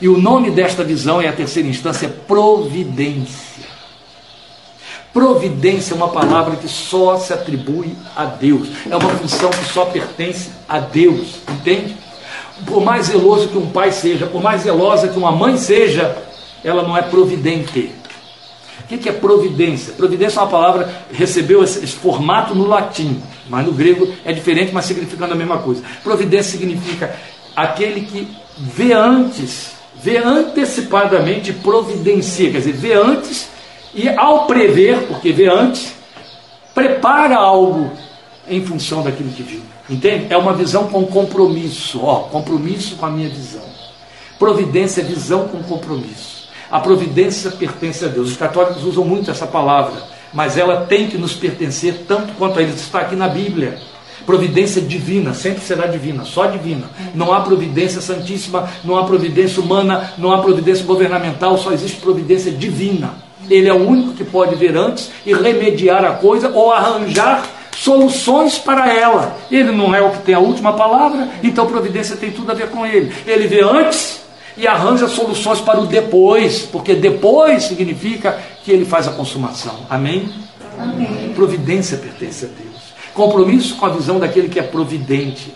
E 0.00 0.08
o 0.08 0.18
nome 0.18 0.50
desta 0.50 0.84
visão 0.84 1.20
é 1.20 1.28
a 1.28 1.32
terceira 1.32 1.68
instância, 1.68 2.08
providência. 2.08 3.52
Providência 5.12 5.94
é 5.94 5.96
uma 5.96 6.08
palavra 6.08 6.56
que 6.56 6.68
só 6.68 7.18
se 7.18 7.32
atribui 7.32 7.94
a 8.16 8.24
Deus. 8.24 8.68
É 8.88 8.96
uma 8.96 9.10
função 9.10 9.50
que 9.50 9.64
só 9.64 9.84
pertence 9.86 10.50
a 10.68 10.78
Deus. 10.78 11.36
Entende? 11.50 11.96
Por 12.66 12.82
mais 12.82 13.06
zeloso 13.06 13.48
que 13.48 13.58
um 13.58 13.68
pai 13.70 13.90
seja, 13.90 14.26
por 14.26 14.42
mais 14.42 14.62
zelosa 14.62 15.08
que 15.08 15.18
uma 15.18 15.32
mãe 15.32 15.56
seja, 15.56 16.16
ela 16.64 16.82
não 16.82 16.96
é 16.96 17.02
providente. 17.02 17.92
O 18.90 18.98
que 18.98 19.08
é 19.08 19.12
providência? 19.12 19.92
Providência 19.94 20.38
é 20.38 20.42
uma 20.42 20.50
palavra 20.50 20.92
recebeu 21.12 21.62
esse, 21.62 21.84
esse, 21.84 21.94
formato 21.94 22.54
no 22.54 22.66
latim, 22.66 23.22
mas 23.48 23.64
no 23.64 23.72
grego 23.72 24.12
é 24.24 24.32
diferente, 24.32 24.72
mas 24.72 24.84
significando 24.84 25.32
a 25.32 25.36
mesma 25.36 25.58
coisa. 25.58 25.82
Providência 26.02 26.58
significa 26.58 27.14
aquele 27.56 28.02
que 28.02 28.28
vê 28.58 28.92
antes, 28.92 29.72
vê 29.94 30.18
antecipadamente, 30.18 31.52
providencia, 31.52 32.50
quer 32.50 32.58
dizer, 32.58 32.72
vê 32.72 32.92
antes 32.92 33.48
e 33.94 34.08
ao 34.08 34.46
prever, 34.46 35.06
porque 35.06 35.32
vê 35.32 35.48
antes, 35.48 35.94
prepara 36.74 37.36
algo 37.36 37.90
em 38.48 38.64
função 38.64 39.02
daquilo 39.02 39.30
que 39.30 39.42
viu. 39.42 39.62
Entende? 39.88 40.26
É 40.30 40.36
uma 40.36 40.52
visão 40.52 40.88
com 40.88 41.04
compromisso, 41.06 42.00
ó, 42.02 42.20
compromisso 42.20 42.96
com 42.96 43.06
a 43.06 43.10
minha 43.10 43.28
visão. 43.28 43.62
Providência 44.38 45.00
é 45.00 45.04
visão 45.04 45.48
com 45.48 45.62
compromisso. 45.62 46.41
A 46.72 46.80
providência 46.80 47.50
pertence 47.50 48.02
a 48.02 48.08
Deus. 48.08 48.30
Os 48.30 48.36
católicos 48.38 48.82
usam 48.82 49.04
muito 49.04 49.30
essa 49.30 49.46
palavra, 49.46 50.02
mas 50.32 50.56
ela 50.56 50.86
tem 50.86 51.06
que 51.06 51.18
nos 51.18 51.34
pertencer 51.34 52.06
tanto 52.08 52.32
quanto 52.38 52.58
a 52.58 52.62
eles. 52.62 52.76
Está 52.76 53.00
aqui 53.00 53.14
na 53.14 53.28
Bíblia. 53.28 53.78
Providência 54.24 54.80
divina, 54.80 55.34
sempre 55.34 55.60
será 55.60 55.86
divina, 55.86 56.24
só 56.24 56.46
divina. 56.46 56.88
Não 57.14 57.30
há 57.30 57.42
providência 57.42 58.00
santíssima, 58.00 58.70
não 58.82 58.96
há 58.96 59.04
providência 59.04 59.62
humana, 59.62 60.14
não 60.16 60.32
há 60.32 60.40
providência 60.40 60.86
governamental, 60.86 61.58
só 61.58 61.72
existe 61.72 62.00
providência 62.00 62.50
divina. 62.50 63.16
Ele 63.50 63.68
é 63.68 63.74
o 63.74 63.86
único 63.86 64.14
que 64.14 64.24
pode 64.24 64.54
ver 64.54 64.74
antes 64.74 65.10
e 65.26 65.34
remediar 65.34 66.02
a 66.06 66.12
coisa 66.12 66.48
ou 66.54 66.72
arranjar 66.72 67.44
soluções 67.76 68.56
para 68.58 68.90
ela. 68.90 69.36
Ele 69.50 69.72
não 69.72 69.94
é 69.94 70.00
o 70.00 70.10
que 70.10 70.22
tem 70.22 70.34
a 70.34 70.38
última 70.38 70.72
palavra, 70.72 71.28
então 71.42 71.66
providência 71.66 72.16
tem 72.16 72.30
tudo 72.30 72.50
a 72.50 72.54
ver 72.54 72.70
com 72.70 72.86
ele. 72.86 73.12
Ele 73.26 73.46
vê 73.46 73.62
antes 73.62 74.21
e 74.56 74.66
arranja 74.66 75.08
soluções 75.08 75.60
para 75.60 75.80
o 75.80 75.86
depois, 75.86 76.60
porque 76.60 76.94
depois 76.94 77.64
significa 77.64 78.38
que 78.64 78.70
ele 78.70 78.84
faz 78.84 79.08
a 79.08 79.12
consumação. 79.12 79.86
Amém? 79.88 80.28
Amém. 80.78 81.32
Providência 81.34 81.96
pertence 81.96 82.44
a 82.44 82.48
Deus. 82.48 82.82
Compromisso 83.14 83.76
com 83.76 83.86
a 83.86 83.90
visão 83.90 84.18
daquele 84.18 84.48
que 84.48 84.58
é 84.58 84.62
providente. 84.62 85.54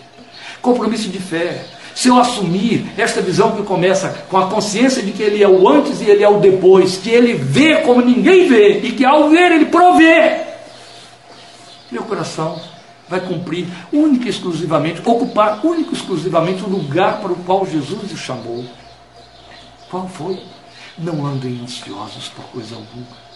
Compromisso 0.61 1.09
de 1.09 1.19
fé. 1.19 1.65
Se 1.95 2.09
eu 2.09 2.17
assumir 2.19 2.85
esta 2.95 3.21
visão 3.21 3.55
que 3.55 3.63
começa 3.63 4.09
com 4.29 4.37
a 4.37 4.47
consciência 4.47 5.01
de 5.01 5.11
que 5.11 5.23
ele 5.23 5.43
é 5.43 5.47
o 5.47 5.67
antes 5.67 5.99
e 5.99 6.05
ele 6.05 6.23
é 6.23 6.29
o 6.29 6.39
depois, 6.39 6.97
que 6.97 7.09
ele 7.09 7.33
vê 7.33 7.77
como 7.77 8.01
ninguém 8.01 8.47
vê 8.47 8.81
e 8.81 8.91
que 8.91 9.03
ao 9.03 9.29
ver 9.29 9.51
ele 9.51 9.65
provê, 9.65 10.41
meu 11.91 12.03
coração 12.03 12.59
vai 13.09 13.21
cumprir 13.21 13.65
única 13.91 14.25
e 14.25 14.29
exclusivamente, 14.29 15.01
ocupar 15.03 15.65
único 15.65 15.91
e 15.91 15.97
exclusivamente 15.97 16.63
o 16.63 16.69
lugar 16.69 17.19
para 17.19 17.31
o 17.31 17.37
qual 17.37 17.65
Jesus 17.65 18.11
o 18.11 18.17
chamou. 18.17 18.63
Qual 19.89 20.07
foi? 20.07 20.43
Não 20.97 21.25
andem 21.25 21.61
ansiosos 21.61 22.29
por 22.29 22.45
coisa 22.45 22.75
alguma. 22.75 23.27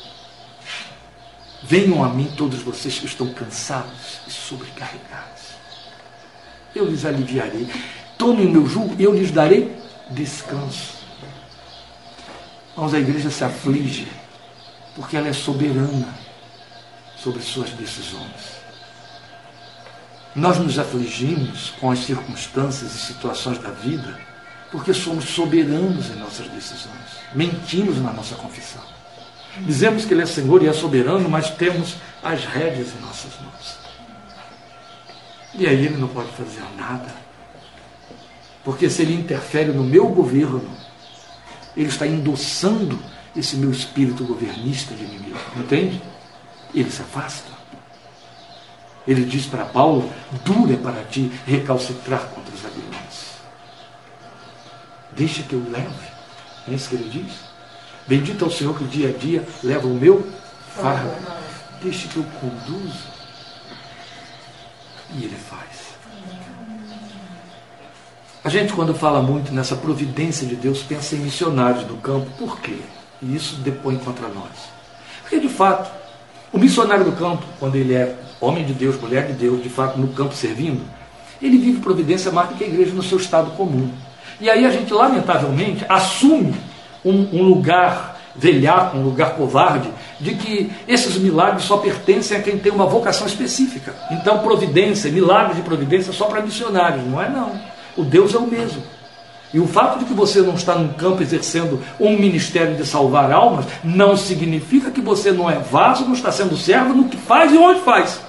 Venham 1.63 2.03
a 2.03 2.09
mim 2.09 2.33
todos 2.35 2.61
vocês 2.61 2.97
que 2.97 3.05
estão 3.05 3.33
cansados 3.33 4.19
e 4.27 4.31
sobrecarregados. 4.31 5.51
Eu 6.75 6.85
lhes 6.89 7.05
aliviarei. 7.05 7.69
Tomem 8.17 8.47
o 8.47 8.51
meu 8.51 8.65
jugo 8.65 8.95
e 8.97 9.03
eu 9.03 9.13
lhes 9.13 9.31
darei 9.31 9.75
descanso. 10.09 10.95
Mas 12.75 12.93
a 12.93 12.99
igreja 12.99 13.29
se 13.29 13.43
aflige 13.43 14.07
porque 14.95 15.15
ela 15.15 15.27
é 15.27 15.33
soberana 15.33 16.13
sobre 17.15 17.41
suas 17.41 17.69
decisões. 17.71 18.61
Nós 20.35 20.57
nos 20.57 20.79
afligimos 20.79 21.71
com 21.79 21.91
as 21.91 21.99
circunstâncias 21.99 22.95
e 22.95 22.97
situações 22.97 23.59
da 23.59 23.69
vida 23.69 24.30
porque 24.71 24.93
somos 24.93 25.25
soberanos 25.25 26.09
em 26.09 26.15
nossas 26.15 26.47
decisões. 26.47 27.19
Mentimos 27.33 27.97
na 27.97 28.13
nossa 28.13 28.35
confissão. 28.35 28.81
Dizemos 29.59 30.05
que 30.05 30.13
Ele 30.13 30.21
é 30.21 30.25
Senhor 30.25 30.63
e 30.63 30.67
é 30.67 30.73
soberano, 30.73 31.29
mas 31.29 31.49
temos 31.51 31.97
as 32.23 32.45
rédeas 32.45 32.93
em 32.97 33.01
nossas 33.01 33.33
mãos. 33.41 33.77
E 35.53 35.67
aí 35.67 35.85
Ele 35.85 35.97
não 35.97 36.07
pode 36.07 36.31
fazer 36.31 36.63
nada. 36.77 37.13
Porque 38.63 38.89
se 38.89 39.01
Ele 39.01 39.13
interfere 39.13 39.71
no 39.73 39.83
meu 39.83 40.07
governo, 40.07 40.63
Ele 41.75 41.89
está 41.89 42.07
endossando 42.07 42.97
esse 43.35 43.57
meu 43.57 43.71
espírito 43.71 44.23
governista 44.23 44.95
de 44.95 45.03
inimigo. 45.03 45.37
Entende? 45.57 46.01
Ele 46.73 46.89
se 46.89 47.01
afasta. 47.01 47.51
Ele 49.05 49.25
diz 49.25 49.45
para 49.47 49.65
Paulo: 49.65 50.09
dura 50.45 50.77
para 50.77 51.03
ti 51.03 51.29
recalcitrar 51.45 52.21
contra 52.29 52.53
os 52.53 52.65
aguilhões. 52.65 53.00
Deixa 55.15 55.43
que 55.43 55.53
eu 55.53 55.63
leve. 55.69 56.11
É 56.67 56.73
isso 56.73 56.89
que 56.89 56.95
ele 56.95 57.09
diz. 57.09 57.33
Bendito 58.07 58.43
é 58.43 58.47
o 58.47 58.51
Senhor 58.51 58.77
que 58.77 58.83
dia 58.85 59.09
a 59.09 59.11
dia 59.11 59.47
leva 59.63 59.87
o 59.87 59.93
meu 59.93 60.27
fardo. 60.75 61.11
Deixa 61.81 62.07
que 62.07 62.17
eu 62.17 62.25
conduza. 62.39 63.11
E 65.15 65.23
ele 65.23 65.35
faz. 65.35 65.91
A 68.43 68.49
gente, 68.49 68.73
quando 68.73 68.93
fala 68.93 69.21
muito 69.21 69.53
nessa 69.53 69.75
providência 69.75 70.47
de 70.47 70.55
Deus, 70.55 70.81
pensa 70.81 71.15
em 71.15 71.19
missionários 71.19 71.83
do 71.83 71.95
campo. 71.97 72.27
Por 72.37 72.59
quê? 72.59 72.77
E 73.21 73.35
isso 73.35 73.57
depõe 73.57 73.97
contra 73.97 74.27
nós. 74.29 74.51
Porque, 75.21 75.39
de 75.39 75.49
fato, 75.49 75.91
o 76.51 76.57
missionário 76.57 77.05
do 77.05 77.11
campo, 77.11 77.45
quando 77.59 77.75
ele 77.75 77.93
é 77.93 78.17
homem 78.39 78.65
de 78.65 78.73
Deus, 78.73 78.99
mulher 78.99 79.27
de 79.27 79.33
Deus, 79.33 79.61
de 79.61 79.69
fato, 79.69 79.99
no 79.99 80.07
campo 80.09 80.33
servindo, 80.33 80.81
ele 81.39 81.57
vive 81.57 81.81
providência 81.81 82.31
mais 82.31 82.49
do 82.49 82.55
que 82.55 82.63
a 82.63 82.67
igreja 82.67 82.93
no 82.93 83.03
seu 83.03 83.17
estado 83.19 83.51
comum. 83.51 83.91
E 84.41 84.49
aí 84.49 84.65
a 84.65 84.71
gente, 84.71 84.91
lamentavelmente, 84.91 85.85
assume 85.87 86.55
um, 87.05 87.27
um 87.31 87.43
lugar 87.43 88.19
velhaco, 88.35 88.97
um 88.97 89.03
lugar 89.03 89.35
covarde, 89.35 89.87
de 90.19 90.33
que 90.33 90.71
esses 90.87 91.15
milagres 91.17 91.63
só 91.63 91.77
pertencem 91.77 92.35
a 92.35 92.41
quem 92.41 92.57
tem 92.57 92.71
uma 92.71 92.87
vocação 92.87 93.27
específica. 93.27 93.93
Então, 94.09 94.39
providência, 94.39 95.11
milagres 95.11 95.57
de 95.57 95.61
providência 95.61 96.11
só 96.11 96.25
para 96.25 96.41
missionários, 96.41 97.05
não 97.05 97.21
é 97.21 97.29
não. 97.29 97.51
O 97.95 98.03
Deus 98.03 98.33
é 98.33 98.37
o 98.39 98.47
mesmo. 98.47 98.81
E 99.53 99.59
o 99.59 99.67
fato 99.67 99.99
de 99.99 100.05
que 100.05 100.13
você 100.13 100.41
não 100.41 100.55
está 100.55 100.73
num 100.73 100.93
campo 100.93 101.21
exercendo 101.21 101.79
um 101.99 102.17
ministério 102.17 102.75
de 102.75 102.85
salvar 102.85 103.31
almas, 103.31 103.65
não 103.83 104.17
significa 104.17 104.89
que 104.89 105.01
você 105.01 105.31
não 105.31 105.49
é 105.49 105.55
vaso, 105.55 106.05
não 106.05 106.13
está 106.13 106.31
sendo 106.31 106.57
servo 106.57 106.95
no 106.95 107.09
que 107.09 107.17
faz 107.17 107.51
e 107.51 107.57
onde 107.57 107.81
faz. 107.81 108.21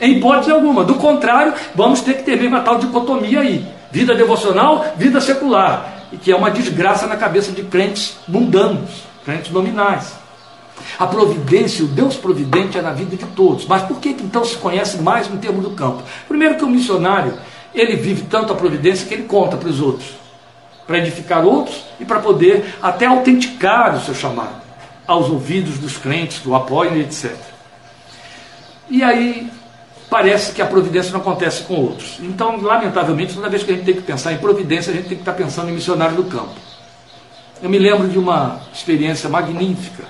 Em 0.00 0.16
hipótese 0.16 0.50
alguma. 0.50 0.84
Do 0.84 0.96
contrário, 0.96 1.54
vamos 1.74 2.00
ter 2.00 2.14
que 2.18 2.24
ter 2.24 2.36
mesmo 2.36 2.56
a 2.56 2.60
tal 2.60 2.78
dicotomia 2.78 3.40
aí. 3.40 3.71
Vida 3.92 4.14
devocional, 4.14 4.94
vida 4.96 5.20
secular. 5.20 6.06
E 6.10 6.16
que 6.16 6.32
é 6.32 6.36
uma 6.36 6.50
desgraça 6.50 7.06
na 7.06 7.16
cabeça 7.16 7.52
de 7.52 7.62
crentes 7.62 8.16
mundanos, 8.26 9.04
crentes 9.24 9.52
nominais. 9.52 10.14
A 10.98 11.06
providência, 11.06 11.84
o 11.84 11.88
Deus 11.88 12.16
providente 12.16 12.76
é 12.76 12.82
na 12.82 12.90
vida 12.90 13.16
de 13.16 13.24
todos. 13.26 13.66
Mas 13.66 13.82
por 13.82 14.00
que 14.00 14.08
então 14.08 14.44
se 14.44 14.56
conhece 14.56 14.98
mais 14.98 15.28
no 15.28 15.38
termo 15.38 15.62
do 15.62 15.70
campo? 15.70 16.02
Primeiro 16.26 16.56
que 16.56 16.64
o 16.64 16.68
missionário, 16.68 17.38
ele 17.72 17.96
vive 17.96 18.22
tanto 18.22 18.52
a 18.52 18.56
providência 18.56 19.06
que 19.06 19.14
ele 19.14 19.24
conta 19.24 19.56
para 19.56 19.68
os 19.68 19.80
outros 19.80 20.22
para 20.86 20.98
edificar 20.98 21.44
outros 21.44 21.84
e 22.00 22.04
para 22.04 22.20
poder 22.20 22.76
até 22.82 23.06
autenticar 23.06 23.96
o 23.96 24.00
seu 24.00 24.14
chamado 24.14 24.60
aos 25.06 25.28
ouvidos 25.28 25.78
dos 25.78 25.96
crentes 25.96 26.38
que 26.38 26.48
o 26.48 26.54
apoiam, 26.54 26.96
etc. 26.96 27.34
E 28.88 29.02
aí 29.02 29.50
parece 30.12 30.52
que 30.52 30.60
a 30.60 30.66
providência 30.66 31.10
não 31.10 31.20
acontece 31.20 31.62
com 31.62 31.74
outros. 31.74 32.18
Então, 32.20 32.60
lamentavelmente, 32.60 33.32
toda 33.32 33.48
vez 33.48 33.62
que 33.62 33.72
a 33.72 33.74
gente 33.74 33.86
tem 33.86 33.94
que 33.94 34.02
pensar 34.02 34.30
em 34.30 34.36
providência, 34.36 34.92
a 34.92 34.94
gente 34.94 35.08
tem 35.08 35.16
que 35.16 35.22
estar 35.22 35.32
pensando 35.32 35.70
em 35.70 35.72
missionário 35.72 36.14
do 36.14 36.24
campo. 36.24 36.52
Eu 37.62 37.70
me 37.70 37.78
lembro 37.78 38.06
de 38.06 38.18
uma 38.18 38.60
experiência 38.74 39.30
magnífica 39.30 40.04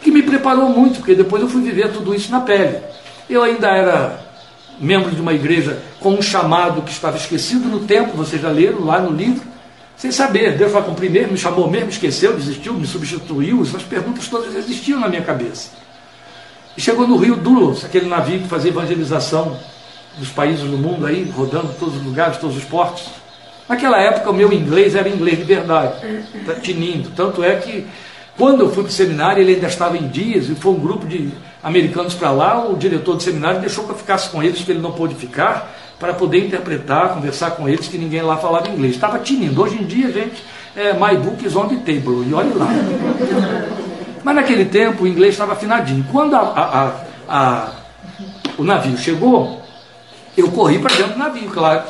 que 0.00 0.10
me 0.10 0.24
preparou 0.24 0.70
muito, 0.70 0.96
porque 0.96 1.14
depois 1.14 1.40
eu 1.40 1.48
fui 1.48 1.62
viver 1.62 1.92
tudo 1.92 2.12
isso 2.16 2.32
na 2.32 2.40
pele. 2.40 2.80
Eu 3.30 3.44
ainda 3.44 3.68
era 3.68 4.26
membro 4.80 5.12
de 5.12 5.20
uma 5.20 5.32
igreja 5.32 5.80
com 6.00 6.14
um 6.14 6.20
chamado 6.20 6.82
que 6.82 6.90
estava 6.90 7.16
esquecido 7.16 7.68
no 7.68 7.86
tempo, 7.86 8.16
vocês 8.16 8.42
já 8.42 8.50
leram 8.50 8.84
lá 8.84 8.98
no 8.98 9.16
livro, 9.16 9.46
sem 9.96 10.10
saber. 10.10 10.58
Deus 10.58 10.72
vai 10.72 10.82
cumprir 10.82 11.12
mesmo, 11.12 11.30
me 11.30 11.38
chamou 11.38 11.70
mesmo, 11.70 11.90
esqueceu, 11.90 12.34
desistiu, 12.34 12.74
me 12.74 12.86
substituiu. 12.88 13.62
Essas 13.62 13.84
perguntas 13.84 14.26
todas 14.26 14.52
existiam 14.56 14.98
na 14.98 15.06
minha 15.06 15.22
cabeça. 15.22 15.85
E 16.76 16.80
chegou 16.80 17.06
no 17.06 17.16
Rio 17.16 17.36
Dulos, 17.36 17.84
aquele 17.84 18.06
navio 18.06 18.40
que 18.40 18.48
fazia 18.48 18.70
evangelização 18.70 19.56
dos 20.18 20.28
países 20.28 20.68
do 20.68 20.76
mundo 20.76 21.06
aí, 21.06 21.30
rodando 21.34 21.74
todos 21.78 21.96
os 21.96 22.04
lugares, 22.04 22.36
todos 22.38 22.56
os 22.56 22.64
portos. 22.64 23.04
Naquela 23.68 24.00
época 24.00 24.30
o 24.30 24.34
meu 24.34 24.52
inglês 24.52 24.94
era 24.94 25.08
inglês 25.08 25.38
de 25.38 25.44
verdade, 25.44 25.94
tá 26.44 26.54
tinindo. 26.54 27.10
Tanto 27.16 27.42
é 27.42 27.56
que 27.56 27.86
quando 28.36 28.60
eu 28.60 28.70
fui 28.70 28.82
para 28.82 28.90
o 28.90 28.92
seminário, 28.92 29.42
ele 29.42 29.54
ainda 29.54 29.66
estava 29.66 29.96
em 29.96 30.08
dias, 30.08 30.50
e 30.50 30.54
foi 30.54 30.72
um 30.72 30.78
grupo 30.78 31.06
de 31.06 31.30
americanos 31.62 32.14
para 32.14 32.30
lá, 32.30 32.68
o 32.68 32.76
diretor 32.76 33.16
do 33.16 33.22
seminário 33.22 33.60
deixou 33.60 33.84
que 33.84 33.90
eu 33.90 33.96
ficasse 33.96 34.28
com 34.28 34.42
eles, 34.42 34.60
que 34.60 34.70
ele 34.70 34.80
não 34.80 34.92
pôde 34.92 35.14
ficar 35.14 35.74
para 35.98 36.12
poder 36.12 36.46
interpretar, 36.46 37.14
conversar 37.14 37.52
com 37.52 37.66
eles, 37.66 37.88
que 37.88 37.96
ninguém 37.96 38.20
lá 38.20 38.36
falava 38.36 38.68
inglês. 38.68 38.94
Estava 38.94 39.18
tinindo. 39.18 39.62
Hoje 39.62 39.76
em 39.76 39.84
dia, 39.86 40.12
gente, 40.12 40.44
é 40.76 40.92
my 40.92 41.16
book 41.16 41.44
is 41.44 41.56
on 41.56 41.68
the 41.68 41.76
table, 41.76 42.28
e 42.28 42.34
olhe 42.34 42.52
lá. 42.52 42.68
Mas 44.26 44.34
naquele 44.34 44.64
tempo 44.64 45.04
o 45.04 45.06
inglês 45.06 45.34
estava 45.34 45.52
afinadinho. 45.52 46.04
Quando 46.10 46.34
a, 46.34 46.40
a, 46.40 46.92
a, 47.28 47.72
o 48.58 48.64
navio 48.64 48.98
chegou, 48.98 49.62
eu 50.36 50.50
corri 50.50 50.80
para 50.80 50.96
dentro 50.96 51.12
do 51.12 51.18
navio, 51.20 51.48
claro. 51.48 51.84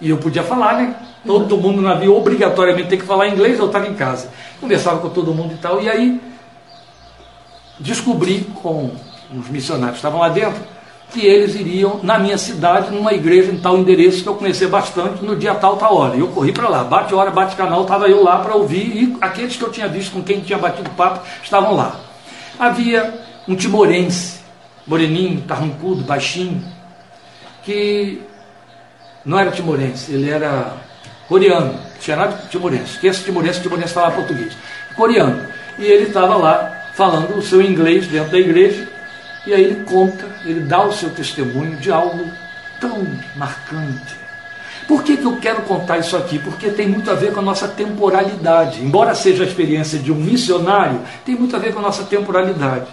E 0.00 0.08
eu 0.08 0.16
podia 0.16 0.42
falar, 0.42 0.78
né? 0.78 0.96
Todo 1.26 1.58
mundo 1.58 1.82
no 1.82 1.88
navio 1.88 2.16
obrigatoriamente 2.16 2.88
tem 2.88 2.98
que 2.98 3.04
falar 3.04 3.28
inglês, 3.28 3.58
eu 3.58 3.66
estava 3.66 3.86
em 3.86 3.92
casa. 3.92 4.30
Conversava 4.62 4.98
com 4.98 5.10
todo 5.10 5.34
mundo 5.34 5.52
e 5.52 5.58
tal. 5.58 5.78
E 5.82 5.90
aí 5.90 6.18
descobri 7.78 8.50
com 8.62 8.90
os 9.30 9.46
missionários 9.50 9.96
que 9.96 9.98
estavam 9.98 10.20
lá 10.20 10.30
dentro 10.30 10.62
que 11.14 11.24
eles 11.24 11.54
iriam 11.54 12.00
na 12.02 12.18
minha 12.18 12.36
cidade, 12.36 12.92
numa 12.92 13.12
igreja 13.12 13.52
em 13.52 13.56
tal 13.56 13.78
endereço 13.78 14.24
que 14.24 14.28
eu 14.28 14.34
conhecia 14.34 14.68
bastante, 14.68 15.24
no 15.24 15.36
dia 15.36 15.54
tal, 15.54 15.76
tal 15.76 15.96
hora. 15.96 16.16
Eu 16.16 16.26
corri 16.28 16.50
para 16.50 16.68
lá, 16.68 16.82
bate 16.82 17.14
hora, 17.14 17.30
bate 17.30 17.54
canal, 17.54 17.82
estava 17.82 18.08
eu 18.08 18.22
lá 18.22 18.40
para 18.40 18.56
ouvir, 18.56 18.84
e 18.84 19.16
aqueles 19.20 19.56
que 19.56 19.62
eu 19.62 19.70
tinha 19.70 19.86
visto 19.86 20.12
com 20.12 20.22
quem 20.22 20.40
tinha 20.40 20.58
batido 20.58 20.90
papo 20.90 21.24
estavam 21.40 21.76
lá. 21.76 22.00
Havia 22.58 23.14
um 23.46 23.54
timorense, 23.54 24.40
moreninho, 24.84 25.40
tarrancudo, 25.42 26.02
baixinho, 26.02 26.60
que 27.62 28.20
não 29.24 29.38
era 29.38 29.52
timorense, 29.52 30.12
ele 30.12 30.28
era 30.28 30.72
coreano, 31.28 31.78
tinha 32.00 32.16
nada 32.16 32.36
de 32.42 32.48
timorense, 32.48 32.98
que 32.98 33.06
esse 33.06 33.22
timorense, 33.22 33.62
timorense 33.62 33.94
falava 33.94 34.16
português, 34.16 34.56
coreano. 34.96 35.46
E 35.78 35.84
ele 35.84 36.08
estava 36.08 36.36
lá 36.36 36.72
falando 36.94 37.36
o 37.36 37.42
seu 37.42 37.62
inglês 37.62 38.08
dentro 38.08 38.32
da 38.32 38.38
igreja, 38.38 38.88
e 39.46 39.52
aí 39.52 39.64
ele 39.64 39.84
conta, 39.84 40.26
ele 40.44 40.60
dá 40.60 40.84
o 40.84 40.92
seu 40.92 41.10
testemunho 41.10 41.76
de 41.76 41.90
algo 41.90 42.24
tão 42.80 43.06
marcante. 43.36 44.24
Por 44.86 45.02
que, 45.02 45.16
que 45.16 45.24
eu 45.24 45.36
quero 45.36 45.62
contar 45.62 45.98
isso 45.98 46.16
aqui? 46.16 46.38
Porque 46.38 46.70
tem 46.70 46.88
muito 46.88 47.10
a 47.10 47.14
ver 47.14 47.32
com 47.32 47.40
a 47.40 47.42
nossa 47.42 47.66
temporalidade. 47.66 48.82
Embora 48.82 49.14
seja 49.14 49.44
a 49.44 49.46
experiência 49.46 49.98
de 49.98 50.12
um 50.12 50.16
missionário, 50.16 51.00
tem 51.24 51.34
muito 51.34 51.56
a 51.56 51.58
ver 51.58 51.72
com 51.72 51.78
a 51.78 51.82
nossa 51.82 52.04
temporalidade. 52.04 52.86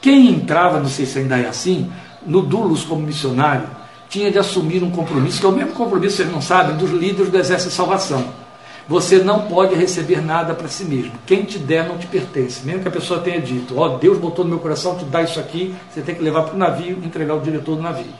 Quem 0.00 0.28
entrava, 0.28 0.78
não 0.78 0.88
sei 0.88 1.06
se 1.06 1.18
ainda 1.18 1.36
é 1.36 1.48
assim, 1.48 1.90
no 2.24 2.42
Dulos 2.42 2.84
como 2.84 3.02
missionário, 3.02 3.68
tinha 4.08 4.30
de 4.30 4.38
assumir 4.38 4.82
um 4.82 4.90
compromisso, 4.90 5.40
que 5.40 5.46
é 5.46 5.48
o 5.48 5.52
mesmo 5.52 5.72
compromisso, 5.72 6.16
vocês 6.16 6.30
não 6.30 6.40
sabem, 6.40 6.76
dos 6.76 6.90
líderes 6.90 7.30
do 7.30 7.38
Exército 7.38 7.70
de 7.70 7.76
Salvação. 7.76 8.47
Você 8.88 9.18
não 9.18 9.42
pode 9.42 9.74
receber 9.74 10.22
nada 10.22 10.54
para 10.54 10.66
si 10.66 10.82
mesmo. 10.84 11.12
Quem 11.26 11.44
te 11.44 11.58
der 11.58 11.86
não 11.86 11.98
te 11.98 12.06
pertence. 12.06 12.64
Mesmo 12.64 12.80
que 12.80 12.88
a 12.88 12.90
pessoa 12.90 13.20
tenha 13.20 13.38
dito, 13.38 13.78
ó, 13.78 13.84
oh, 13.84 13.98
Deus 13.98 14.16
botou 14.16 14.44
no 14.44 14.50
meu 14.50 14.58
coração 14.58 14.96
te 14.96 15.04
dá 15.04 15.20
isso 15.20 15.38
aqui, 15.38 15.74
você 15.90 16.00
tem 16.00 16.14
que 16.14 16.22
levar 16.22 16.44
para 16.44 16.54
o 16.54 16.58
navio 16.58 16.98
e 17.02 17.06
entregar 17.06 17.34
ao 17.34 17.40
diretor 17.40 17.76
do 17.76 17.82
navio. 17.82 18.12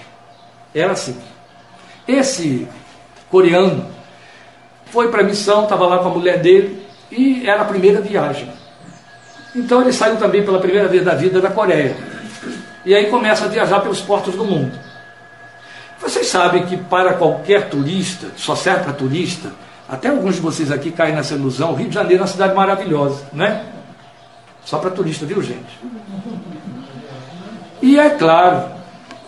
Era 0.75 0.93
assim. 0.93 1.17
Esse 2.07 2.69
coreano 3.31 3.87
foi 4.91 5.09
para 5.09 5.23
a 5.23 5.25
missão, 5.25 5.65
estava 5.65 5.87
lá 5.87 5.99
com 5.99 6.09
a 6.09 6.13
mulher 6.13 6.39
dele 6.41 6.87
e 7.11 7.49
era 7.49 7.63
a 7.63 7.65
primeira 7.65 8.03
viagem. 8.03 8.53
Então 9.57 9.81
ele 9.81 9.93
saiu 9.93 10.17
também 10.19 10.45
pela 10.45 10.59
primeira 10.59 10.87
vez 10.87 11.03
da 11.03 11.15
vida 11.15 11.41
da 11.41 11.51
Coreia. 11.51 11.97
E 12.85 12.95
aí 12.95 13.07
começa 13.07 13.47
a 13.47 13.49
viajar 13.49 13.81
pelos 13.81 14.03
portos 14.03 14.35
do 14.35 14.45
mundo. 14.45 14.79
Vocês 16.01 16.27
sabem 16.27 16.67
que 16.67 16.77
para 16.77 17.15
qualquer 17.15 17.69
turista, 17.69 18.29
só 18.37 18.55
serve 18.55 18.85
para 18.85 18.93
turista, 18.93 19.51
até 19.89 20.09
alguns 20.09 20.35
de 20.35 20.41
vocês 20.41 20.71
aqui 20.71 20.91
caem 20.91 21.15
nessa 21.15 21.35
ilusão. 21.35 21.73
O 21.73 21.75
Rio 21.75 21.89
de 21.89 21.95
Janeiro 21.95 22.23
é 22.23 22.23
uma 22.23 22.31
cidade 22.31 22.55
maravilhosa, 22.55 23.25
né? 23.33 23.65
Só 24.65 24.79
para 24.79 24.91
turista, 24.91 25.25
viu, 25.25 25.43
gente? 25.43 25.79
E 27.81 27.99
é 27.99 28.11
claro, 28.11 28.69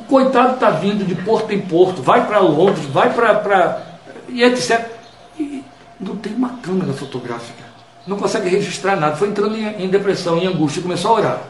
o 0.01 0.05
coitado 0.05 0.55
está 0.55 0.71
vindo 0.71 1.05
de 1.07 1.15
porto 1.15 1.51
em 1.53 1.61
porto, 1.61 2.03
vai 2.03 2.27
para 2.27 2.41
Londres, 2.41 2.85
vai 2.87 3.13
para. 3.15 3.83
e 4.29 4.43
etc. 4.43 4.87
E 5.39 5.65
não 5.99 6.17
tem 6.17 6.35
uma 6.35 6.51
câmera 6.63 6.93
fotográfica. 6.93 7.65
Não 8.07 8.19
consegue 8.19 8.49
registrar 8.49 8.97
nada. 8.97 9.17
Foi 9.17 9.29
entrando 9.29 9.57
em, 9.57 9.85
em 9.85 9.89
depressão, 9.89 10.37
em 10.37 10.47
angústia, 10.47 10.83
começou 10.83 11.13
a 11.13 11.21
orar. 11.21 11.41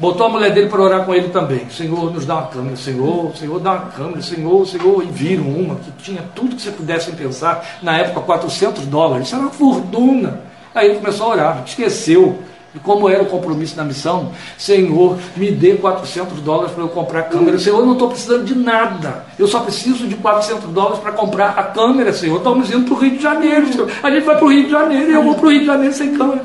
Botou 0.00 0.28
a 0.28 0.30
mulher 0.30 0.50
dele 0.54 0.70
para 0.70 0.80
orar 0.80 1.04
com 1.04 1.14
ele 1.14 1.28
também. 1.28 1.68
Senhor, 1.68 2.10
nos 2.10 2.24
dá 2.24 2.36
uma 2.36 2.46
câmera, 2.46 2.74
Senhor, 2.74 3.36
Senhor, 3.36 3.60
dá 3.60 3.72
uma 3.72 3.90
câmera, 3.90 4.22
Senhor, 4.22 4.66
Senhor. 4.66 5.02
E 5.02 5.06
viram 5.06 5.44
uma 5.44 5.74
que 5.74 5.92
tinha 6.02 6.24
tudo 6.34 6.56
que 6.56 6.62
você 6.62 6.70
pudesse 6.70 7.12
pensar. 7.12 7.80
Na 7.82 7.98
época, 7.98 8.22
400 8.22 8.86
dólares. 8.86 9.26
Isso 9.26 9.36
era 9.36 9.44
uma 9.44 9.52
fortuna. 9.52 10.40
Aí 10.74 10.88
ele 10.88 11.00
começou 11.00 11.26
a 11.26 11.30
orar, 11.30 11.62
esqueceu 11.66 12.38
de 12.72 12.80
como 12.80 13.10
era 13.10 13.22
o 13.22 13.26
compromisso 13.26 13.76
da 13.76 13.84
missão. 13.84 14.32
Senhor, 14.56 15.18
me 15.36 15.50
dê 15.50 15.74
400 15.74 16.40
dólares 16.40 16.72
para 16.72 16.84
eu 16.84 16.88
comprar 16.88 17.20
a 17.20 17.24
câmera. 17.24 17.58
Senhor, 17.58 17.80
eu 17.80 17.84
não 17.84 17.92
estou 17.92 18.08
precisando 18.08 18.44
de 18.44 18.54
nada. 18.54 19.26
Eu 19.38 19.46
só 19.46 19.60
preciso 19.60 20.06
de 20.06 20.14
400 20.14 20.70
dólares 20.70 21.00
para 21.00 21.12
comprar 21.12 21.50
a 21.58 21.64
câmera, 21.64 22.10
Senhor. 22.14 22.38
Estamos 22.38 22.72
indo 22.72 22.86
para 22.86 22.94
o 22.94 22.98
Rio 22.98 23.16
de 23.18 23.22
Janeiro, 23.22 23.70
Senhor. 23.70 23.90
A 24.02 24.10
gente 24.10 24.24
vai 24.24 24.36
para 24.36 24.44
o 24.46 24.48
Rio 24.48 24.64
de 24.64 24.70
Janeiro 24.70 25.10
e 25.10 25.14
eu 25.14 25.22
vou 25.22 25.34
para 25.34 25.46
o 25.46 25.50
Rio 25.50 25.60
de 25.60 25.66
Janeiro 25.66 25.92
sem 25.92 26.16
câmera. 26.16 26.42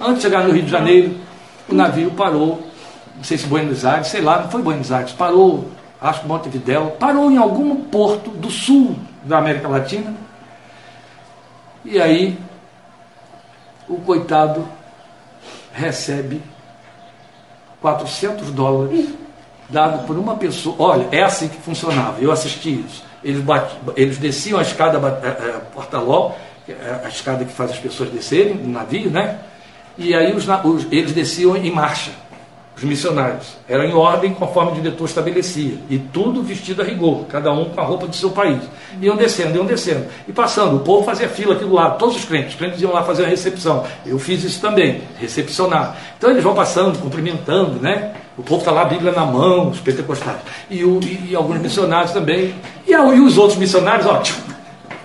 Antes 0.00 0.16
de 0.16 0.22
chegar 0.22 0.48
no 0.48 0.52
Rio 0.52 0.64
de 0.64 0.70
Janeiro, 0.70 1.14
o 1.68 1.74
navio 1.76 2.10
parou 2.10 2.71
não 3.22 3.24
sei 3.24 3.38
se 3.38 3.46
Buenos 3.46 3.84
Aires, 3.84 4.08
sei 4.08 4.20
lá, 4.20 4.42
não 4.42 4.50
foi 4.50 4.60
Buenos 4.60 4.90
Aires, 4.90 5.12
parou, 5.12 5.70
acho 6.00 6.22
que 6.22 6.26
Montevidéu, 6.26 6.96
parou 6.98 7.30
em 7.30 7.36
algum 7.36 7.76
porto 7.84 8.30
do 8.30 8.50
sul 8.50 8.96
da 9.22 9.38
América 9.38 9.68
Latina. 9.68 10.12
E 11.84 12.00
aí 12.00 12.36
o 13.88 13.94
coitado 13.98 14.66
recebe 15.72 16.42
400 17.80 18.50
dólares 18.50 19.10
dado 19.68 20.04
por 20.04 20.18
uma 20.18 20.34
pessoa. 20.34 20.74
Olha, 20.80 21.06
é 21.12 21.22
assim 21.22 21.46
que 21.46 21.58
funcionava. 21.58 22.20
Eu 22.20 22.32
assisti 22.32 22.84
isso. 22.84 23.04
Eles, 23.22 23.40
bate, 23.40 23.76
eles 23.94 24.18
desciam 24.18 24.58
a 24.58 24.62
escada 24.62 24.98
é, 25.22 25.28
é, 25.28 25.60
portaló, 25.72 26.32
é 26.68 27.02
a 27.04 27.08
escada 27.08 27.44
que 27.44 27.52
faz 27.52 27.70
as 27.70 27.78
pessoas 27.78 28.10
descerem 28.10 28.54
no 28.54 28.68
navio, 28.68 29.10
né? 29.10 29.38
E 29.96 30.12
aí 30.12 30.34
os, 30.34 30.48
os, 30.64 30.90
eles 30.90 31.12
desciam 31.12 31.56
em 31.56 31.70
marcha 31.70 32.10
os 32.82 32.88
missionários. 32.88 33.56
Era 33.68 33.86
em 33.86 33.94
ordem 33.94 34.34
conforme 34.34 34.72
o 34.72 34.74
diretor 34.74 35.04
estabelecia. 35.04 35.78
E 35.88 35.98
tudo 35.98 36.42
vestido 36.42 36.82
a 36.82 36.84
rigor, 36.84 37.24
cada 37.26 37.52
um 37.52 37.66
com 37.66 37.80
a 37.80 37.84
roupa 37.84 38.06
do 38.06 38.14
seu 38.14 38.30
país. 38.30 38.60
Iam 39.00 39.16
descendo, 39.16 39.56
iam 39.56 39.64
descendo. 39.64 40.06
E 40.26 40.32
passando, 40.32 40.76
o 40.76 40.80
povo 40.80 41.04
fazia 41.04 41.28
fila 41.28 41.54
aqui 41.54 41.64
do 41.64 41.72
lado, 41.72 41.98
todos 41.98 42.16
os 42.16 42.24
crentes. 42.24 42.52
Os 42.52 42.58
crentes 42.58 42.82
iam 42.82 42.92
lá 42.92 43.04
fazer 43.04 43.24
a 43.24 43.28
recepção. 43.28 43.84
Eu 44.04 44.18
fiz 44.18 44.42
isso 44.42 44.60
também, 44.60 45.02
recepcionar. 45.18 45.96
Então 46.18 46.30
eles 46.30 46.42
vão 46.42 46.54
passando, 46.54 46.98
cumprimentando, 46.98 47.80
né? 47.80 48.14
O 48.36 48.42
povo 48.42 48.60
está 48.60 48.70
lá, 48.70 48.82
a 48.82 48.86
Bíblia 48.86 49.12
na 49.12 49.24
mão, 49.24 49.70
os 49.70 49.80
pentecostais. 49.80 50.38
E, 50.70 50.84
o, 50.84 51.00
e, 51.02 51.30
e 51.30 51.36
alguns 51.36 51.58
missionários 51.58 52.12
também. 52.12 52.54
E, 52.86 52.92
e, 52.92 53.20
os 53.20 53.38
outros 53.38 53.58
missionários, 53.58 54.06
ó. 54.06 54.18
Tchum, 54.18 54.40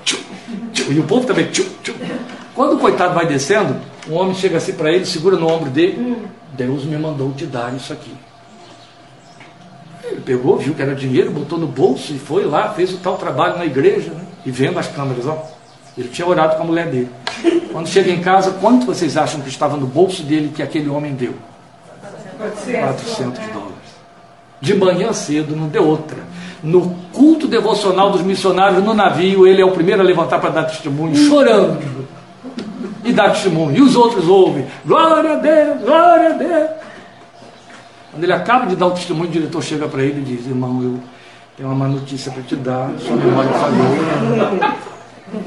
tchum, 0.04 0.18
tchum, 0.74 0.92
e 0.92 1.00
o 1.00 1.04
povo 1.04 1.28
também. 1.28 1.48
Quando 2.56 2.74
o 2.74 2.80
coitado 2.80 3.14
vai 3.14 3.28
descendo, 3.28 3.76
um 4.10 4.16
homem 4.16 4.36
chega 4.36 4.58
assim 4.58 4.74
para 4.74 4.92
ele, 4.92 5.06
segura 5.06 5.38
no 5.38 5.48
ombro 5.48 5.70
dele. 5.70 6.26
Deus 6.54 6.86
me 6.86 6.98
mandou 6.98 7.32
te 7.34 7.46
dar 7.46 7.74
isso 7.76 7.92
aqui. 7.92 8.14
Ele 10.04 10.22
pegou, 10.22 10.58
viu 10.58 10.74
que 10.74 10.82
era 10.82 10.96
dinheiro, 10.96 11.32
botou 11.32 11.58
no 11.58 11.68
bolso 11.68 12.14
e 12.14 12.20
foi 12.20 12.46
lá, 12.46 12.70
fez 12.74 12.94
o 12.94 12.98
tal 12.98 13.18
trabalho 13.18 13.58
na 13.58 13.66
igreja, 13.66 14.12
né? 14.12 14.26
e 14.46 14.52
vendo 14.52 14.80
as 14.80 14.88
câmeras, 14.88 15.26
ó. 15.26 15.44
Ele 15.98 16.08
tinha 16.08 16.28
orado 16.28 16.56
com 16.56 16.64
a 16.64 16.66
mulher 16.66 16.88
dele. 16.88 17.10
Quando 17.72 17.88
chega 17.88 18.12
em 18.12 18.22
casa, 18.22 18.52
quanto 18.62 18.86
vocês 18.86 19.18
acham 19.18 19.42
que 19.42 19.50
estava 19.50 19.76
no 19.76 19.86
bolso 19.88 20.24
dele 20.24 20.52
que 20.56 20.62
aquele 20.62 20.90
homem 20.90 21.14
deu? 21.14 21.34
400 22.38 23.48
dólares. 23.48 23.78
De 24.62 24.74
manhã 24.76 25.12
cedo, 25.12 25.56
não 25.56 25.68
deu 25.68 25.86
outra. 25.86 26.20
No 26.64 26.96
culto 27.12 27.48
devocional 27.48 28.12
dos 28.12 28.22
missionários 28.22 28.84
no 28.84 28.94
navio, 28.94 29.46
ele 29.46 29.62
é 29.62 29.66
o 29.66 29.72
primeiro 29.72 30.02
a 30.02 30.06
levantar 30.06 30.40
para 30.40 30.50
dar 30.50 30.64
testemunho, 30.64 31.16
chorando. 31.16 32.08
E 33.08 33.14
dar 33.14 33.32
testemunho. 33.32 33.76
E 33.78 33.82
os 33.82 33.96
outros 33.96 34.28
ouvem: 34.28 34.66
Glória 34.86 35.34
a 35.34 35.36
Deus, 35.38 35.82
glória 35.82 36.30
a 36.30 36.34
Deus. 36.34 36.70
Quando 38.12 38.24
ele 38.24 38.34
acaba 38.34 38.66
de 38.66 38.76
dar 38.76 38.88
o 38.88 38.92
testemunho, 38.92 39.30
o 39.30 39.32
diretor 39.32 39.64
chega 39.64 39.88
para 39.88 40.04
ele 40.04 40.22
e 40.22 40.24
diz: 40.24 40.46
Irmão, 40.46 40.84
eu 40.84 41.00
tenho 41.56 41.70
uma 41.70 41.76
má 41.76 41.88
notícia 41.88 42.32
para 42.32 42.44
te 42.44 42.56
dar. 42.56 42.92
Sua 43.00 43.16
memória 43.16 43.52
falhou. 43.54 45.44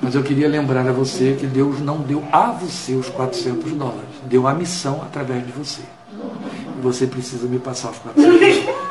Mas 0.00 0.14
eu 0.14 0.22
queria 0.22 0.48
lembrar 0.48 0.88
a 0.88 0.92
você 0.92 1.36
que 1.38 1.46
Deus 1.46 1.80
não 1.80 1.98
deu 1.98 2.24
a 2.32 2.50
você 2.50 2.94
os 2.94 3.08
400 3.08 3.72
dólares, 3.72 4.10
deu 4.24 4.48
a 4.48 4.54
missão 4.54 5.00
através 5.02 5.46
de 5.46 5.52
você 5.52 5.82
você 6.82 7.06
precisa 7.06 7.46
me 7.46 7.58
passar 7.58 7.90
os 7.90 7.98
400 8.02 8.82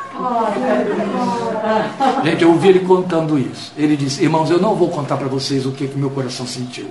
Gente, 2.24 2.42
eu 2.42 2.50
ouvi 2.50 2.68
ele 2.68 2.80
contando 2.80 3.38
isso. 3.38 3.72
Ele 3.76 3.96
disse, 3.96 4.22
irmãos, 4.22 4.50
eu 4.50 4.60
não 4.60 4.74
vou 4.74 4.88
contar 4.88 5.16
para 5.16 5.28
vocês 5.28 5.66
o 5.66 5.72
que, 5.72 5.88
que 5.88 5.98
meu 5.98 6.10
coração 6.10 6.46
sentiu. 6.46 6.86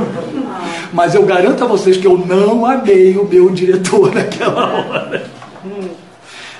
Mas 0.92 1.14
eu 1.14 1.24
garanto 1.24 1.62
a 1.62 1.66
vocês 1.66 1.96
que 1.96 2.06
eu 2.06 2.16
não 2.18 2.64
amei 2.66 3.16
o 3.16 3.24
meu 3.24 3.50
diretor 3.50 4.12
naquela 4.14 4.66
hora. 4.74 5.30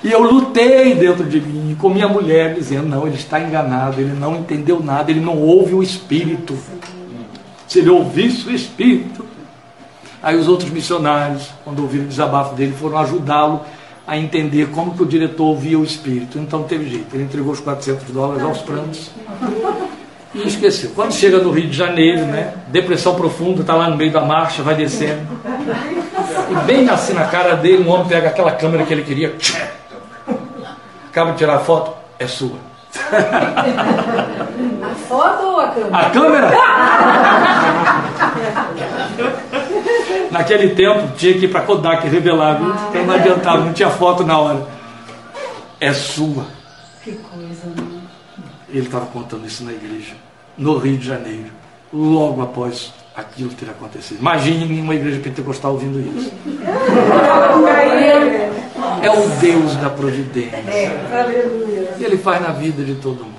E 0.02 0.10
eu 0.10 0.22
lutei 0.22 0.94
dentro 0.94 1.24
de 1.24 1.40
mim 1.40 1.76
com 1.78 1.88
minha 1.88 2.08
mulher, 2.08 2.54
dizendo: 2.54 2.88
não, 2.88 3.06
ele 3.06 3.16
está 3.16 3.40
enganado, 3.40 4.00
ele 4.00 4.12
não 4.12 4.36
entendeu 4.36 4.80
nada, 4.82 5.10
ele 5.10 5.20
não 5.20 5.38
ouve 5.38 5.74
o 5.74 5.82
Espírito. 5.82 6.56
Se 7.66 7.80
ele 7.80 7.90
ouvisse 7.90 8.48
o 8.48 8.54
Espírito, 8.54 9.24
Aí 10.22 10.36
os 10.36 10.48
outros 10.48 10.70
missionários, 10.70 11.48
quando 11.64 11.80
ouviram 11.80 12.04
o 12.04 12.08
desabafo 12.08 12.54
dele, 12.54 12.74
foram 12.78 12.98
ajudá-lo 12.98 13.62
a 14.06 14.16
entender 14.18 14.68
como 14.70 14.94
que 14.94 15.02
o 15.02 15.06
diretor 15.06 15.44
ouvia 15.44 15.78
o 15.78 15.84
espírito. 15.84 16.38
Então 16.38 16.62
teve 16.64 16.90
jeito, 16.90 17.14
ele 17.14 17.22
entregou 17.24 17.52
os 17.52 17.60
400 17.60 18.10
dólares 18.10 18.42
aos 18.42 18.58
prantos 18.58 19.10
e 20.34 20.46
esqueceu. 20.46 20.90
Quando 20.94 21.12
chega 21.12 21.38
no 21.38 21.50
Rio 21.50 21.68
de 21.68 21.76
Janeiro, 21.76 22.26
né, 22.26 22.54
depressão 22.68 23.14
profunda, 23.14 23.62
está 23.62 23.74
lá 23.74 23.88
no 23.88 23.96
meio 23.96 24.10
da 24.10 24.20
marcha, 24.20 24.62
vai 24.62 24.74
descendo. 24.74 25.26
E 26.50 26.54
bem 26.66 26.88
assim 26.88 27.14
na 27.14 27.24
cara 27.26 27.54
dele, 27.54 27.84
um 27.84 27.90
homem 27.90 28.08
pega 28.08 28.28
aquela 28.28 28.52
câmera 28.52 28.84
que 28.84 28.92
ele 28.92 29.04
queria, 29.04 29.34
acaba 31.08 31.30
de 31.32 31.38
tirar 31.38 31.54
a 31.56 31.60
foto, 31.60 31.96
é 32.18 32.26
sua. 32.26 32.58
A 34.82 34.94
foto 35.08 35.42
ou 35.44 35.60
a 35.60 35.68
câmera? 35.68 35.96
A 35.96 36.10
câmera? 36.10 36.50
Naquele 40.30 40.74
tempo 40.74 41.12
tinha 41.16 41.34
que 41.34 41.46
ir 41.46 41.48
para 41.48 41.62
Kodak 41.62 42.06
revelar, 42.08 42.58
viu? 42.58 42.72
Ah, 42.72 42.86
então 42.90 43.06
não 43.06 43.14
adiantava, 43.14 43.64
não 43.64 43.72
tinha 43.72 43.90
foto 43.90 44.24
na 44.24 44.38
hora. 44.38 44.66
É 45.80 45.92
sua. 45.92 46.46
Que 47.02 47.12
coisa, 47.12 47.66
né? 47.66 48.00
Ele 48.68 48.86
estava 48.86 49.06
contando 49.06 49.46
isso 49.46 49.64
na 49.64 49.72
igreja, 49.72 50.14
no 50.56 50.78
Rio 50.78 50.96
de 50.96 51.06
Janeiro, 51.06 51.50
logo 51.92 52.42
após 52.42 52.92
aquilo 53.16 53.50
ter 53.50 53.68
acontecido. 53.68 54.20
Imagine 54.20 54.80
uma 54.80 54.94
igreja 54.94 55.20
pentecostal 55.20 55.72
ouvindo 55.72 55.98
isso. 56.00 56.32
É 59.02 59.10
o 59.10 59.28
Deus 59.40 59.76
da 59.76 59.88
providência. 59.88 60.56
É, 60.56 61.96
e 61.98 62.04
Ele 62.04 62.18
faz 62.18 62.42
na 62.42 62.52
vida 62.52 62.82
de 62.82 62.94
todo 62.96 63.24
mundo. 63.24 63.36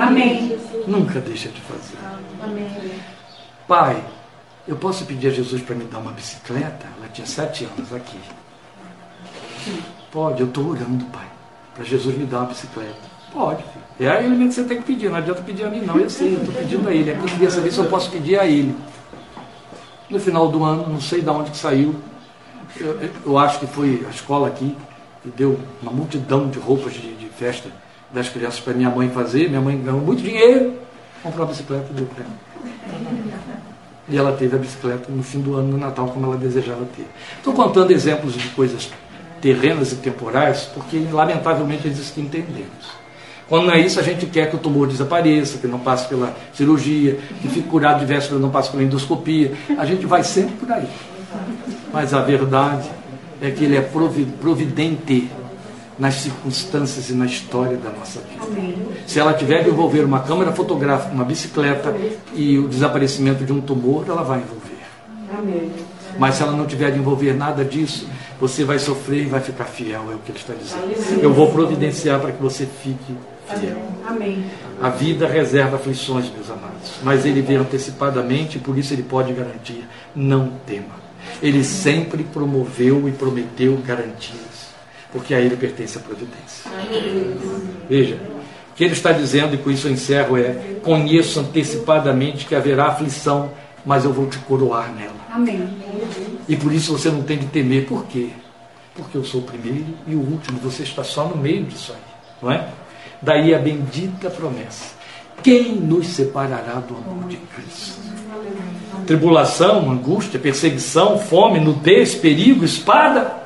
Amém. 0.00 0.56
Nunca 0.86 1.20
deixa 1.20 1.48
de 1.48 1.60
fazer. 1.60 1.96
Pai, 3.66 3.96
eu 4.66 4.76
posso 4.76 5.04
pedir 5.04 5.28
a 5.28 5.30
Jesus 5.30 5.62
para 5.62 5.74
me 5.74 5.84
dar 5.84 5.98
uma 5.98 6.12
bicicleta? 6.12 6.86
Ela 6.98 7.08
tinha 7.08 7.26
sete 7.26 7.64
anos 7.64 7.92
aqui. 7.92 8.18
Pode, 10.10 10.40
eu 10.40 10.46
estou 10.46 10.68
orando, 10.68 11.04
pai, 11.06 11.26
para 11.74 11.84
Jesus 11.84 12.16
me 12.16 12.26
dar 12.26 12.40
uma 12.40 12.46
bicicleta. 12.46 13.12
Pode, 13.32 13.62
filho. 13.62 13.84
É 14.00 14.08
a 14.08 14.22
ele 14.22 14.46
que 14.46 14.52
você 14.52 14.64
tem 14.64 14.78
que 14.78 14.84
pedir, 14.84 15.08
não 15.08 15.16
adianta 15.16 15.42
pedir 15.42 15.64
a 15.64 15.70
mim, 15.70 15.80
não. 15.80 15.96
Eu 15.98 16.10
sei, 16.10 16.34
eu 16.34 16.40
estou 16.40 16.54
pedindo 16.54 16.88
a 16.88 16.92
ele. 16.92 17.10
Aqui 17.10 17.30
queria 17.30 17.50
saber 17.50 17.72
se 17.72 17.78
eu 17.78 17.86
posso 17.86 18.10
pedir 18.10 18.38
a 18.38 18.46
ele. 18.46 18.74
No 20.10 20.20
final 20.20 20.48
do 20.48 20.62
ano, 20.62 20.86
não 20.86 21.00
sei 21.00 21.22
de 21.22 21.30
onde 21.30 21.50
que 21.50 21.56
saiu, 21.56 21.94
eu, 22.76 23.10
eu 23.24 23.38
acho 23.38 23.58
que 23.60 23.66
foi 23.66 24.04
a 24.06 24.10
escola 24.10 24.48
aqui, 24.48 24.76
que 25.22 25.30
deu 25.30 25.58
uma 25.80 25.92
multidão 25.92 26.48
de 26.48 26.58
roupas 26.58 26.92
de, 26.92 27.14
de 27.14 27.28
festa 27.28 27.70
das 28.12 28.28
crianças 28.28 28.60
para 28.60 28.74
minha 28.74 28.90
mãe 28.90 29.08
fazer. 29.10 29.48
Minha 29.48 29.60
mãe 29.60 29.80
ganhou 29.80 30.00
muito 30.00 30.22
dinheiro, 30.22 30.74
comprou 31.22 31.44
uma 31.46 31.52
bicicleta 31.52 31.86
e 31.90 31.94
deu 31.94 32.06
para 32.06 32.24
ela. 32.24 33.31
E 34.12 34.18
ela 34.18 34.32
teve 34.32 34.54
a 34.54 34.58
bicicleta 34.58 35.10
no 35.10 35.22
fim 35.22 35.40
do 35.40 35.56
ano, 35.56 35.68
no 35.68 35.78
Natal, 35.78 36.06
como 36.08 36.26
ela 36.26 36.36
desejava 36.36 36.84
ter. 36.94 37.06
Estou 37.38 37.54
contando 37.54 37.90
exemplos 37.90 38.34
de 38.34 38.46
coisas 38.50 38.90
terrenas 39.40 39.90
e 39.92 39.96
temporais, 39.96 40.70
porque 40.74 40.98
lamentavelmente 41.10 41.88
eles 41.88 42.10
que 42.10 42.20
entendemos. 42.20 43.02
Quando 43.48 43.66
não 43.66 43.72
é 43.72 43.80
isso, 43.80 43.98
a 43.98 44.02
gente 44.02 44.26
quer 44.26 44.50
que 44.50 44.56
o 44.56 44.58
tumor 44.58 44.86
desapareça, 44.86 45.56
que 45.56 45.66
não 45.66 45.78
passe 45.78 46.08
pela 46.08 46.36
cirurgia, 46.52 47.18
que 47.40 47.48
fique 47.48 47.68
curado 47.68 48.00
de 48.00 48.06
véspera, 48.06 48.38
não 48.38 48.50
passe 48.50 48.70
pela 48.70 48.82
endoscopia. 48.82 49.52
A 49.78 49.86
gente 49.86 50.04
vai 50.04 50.22
sempre 50.22 50.56
por 50.56 50.70
aí. 50.70 50.86
Mas 51.90 52.12
a 52.12 52.20
verdade 52.20 52.90
é 53.40 53.50
que 53.50 53.64
ele 53.64 53.76
é 53.76 53.80
providente 53.80 55.30
nas 55.98 56.14
circunstâncias 56.14 57.10
e 57.10 57.12
na 57.12 57.26
história 57.26 57.76
da 57.76 57.90
nossa 57.90 58.20
vida. 58.20 58.44
Se 59.06 59.18
ela 59.18 59.34
tiver 59.34 59.62
de 59.64 59.70
envolver 59.70 60.04
uma 60.04 60.20
câmera 60.20 60.52
fotográfica, 60.52 61.12
uma 61.12 61.24
bicicleta 61.24 61.94
e 62.34 62.58
o 62.58 62.68
desaparecimento 62.68 63.44
de 63.44 63.52
um 63.52 63.60
tumor, 63.60 64.04
ela 64.08 64.22
vai 64.22 64.40
envolver. 64.40 64.72
Mas 66.18 66.36
se 66.36 66.42
ela 66.42 66.52
não 66.52 66.66
tiver 66.66 66.90
de 66.90 66.98
envolver 66.98 67.34
nada 67.34 67.64
disso, 67.64 68.06
você 68.40 68.64
vai 68.64 68.78
sofrer 68.78 69.22
e 69.22 69.26
vai 69.26 69.40
ficar 69.40 69.64
fiel, 69.64 70.10
é 70.10 70.14
o 70.14 70.18
que 70.18 70.32
ele 70.32 70.38
está 70.38 70.54
dizendo. 70.54 71.22
Eu 71.22 71.32
vou 71.32 71.50
providenciar 71.50 72.20
para 72.20 72.32
que 72.32 72.42
você 72.42 72.66
fique 72.66 73.16
fiel. 73.46 73.76
A 74.80 74.88
vida 74.88 75.28
reserva 75.28 75.76
aflições, 75.76 76.30
meus 76.30 76.50
amados, 76.50 76.94
mas 77.02 77.24
ele 77.24 77.40
vê 77.40 77.54
antecipadamente 77.54 78.58
e 78.58 78.60
por 78.60 78.76
isso 78.76 78.92
ele 78.92 79.02
pode 79.02 79.32
garantir: 79.32 79.86
não 80.14 80.52
tema. 80.66 81.02
Ele 81.40 81.62
sempre 81.62 82.24
promoveu 82.24 83.08
e 83.08 83.12
prometeu 83.12 83.78
garantias 83.86 84.51
porque 85.12 85.34
a 85.34 85.40
ele 85.40 85.56
pertence 85.56 85.98
a 85.98 86.00
providência. 86.00 86.70
Veja, 87.88 88.18
o 88.70 88.74
que 88.74 88.84
ele 88.84 88.94
está 88.94 89.12
dizendo, 89.12 89.54
e 89.54 89.58
com 89.58 89.70
isso 89.70 89.86
eu 89.86 89.92
encerro, 89.92 90.38
é: 90.38 90.78
conheço 90.82 91.38
antecipadamente 91.40 92.46
que 92.46 92.54
haverá 92.54 92.86
aflição, 92.86 93.50
mas 93.84 94.04
eu 94.04 94.12
vou 94.12 94.26
te 94.26 94.38
coroar 94.38 94.90
nela. 94.94 95.12
Amém. 95.30 95.68
E 96.48 96.56
por 96.56 96.72
isso 96.72 96.96
você 96.96 97.10
não 97.10 97.22
tem 97.22 97.38
de 97.38 97.46
temer. 97.46 97.86
Por 97.86 98.06
quê? 98.06 98.30
Porque 98.94 99.16
eu 99.16 99.24
sou 99.24 99.42
o 99.42 99.44
primeiro 99.44 99.86
e 100.06 100.14
o 100.14 100.20
último, 100.20 100.58
você 100.58 100.82
está 100.82 101.04
só 101.04 101.26
no 101.26 101.36
meio 101.36 101.64
disso 101.64 101.92
aí, 101.92 101.98
não 102.40 102.50
é? 102.50 102.68
Daí 103.20 103.54
a 103.54 103.58
bendita 103.58 104.30
promessa: 104.30 104.94
quem 105.42 105.74
nos 105.74 106.06
separará 106.08 106.74
do 106.74 106.96
amor 106.96 107.28
de 107.28 107.36
Cristo? 107.36 108.00
Tribulação, 109.06 109.90
angústia, 109.90 110.38
perseguição, 110.38 111.18
fome, 111.18 111.60
nudez, 111.60 112.14
perigo, 112.14 112.64
espada. 112.64 113.41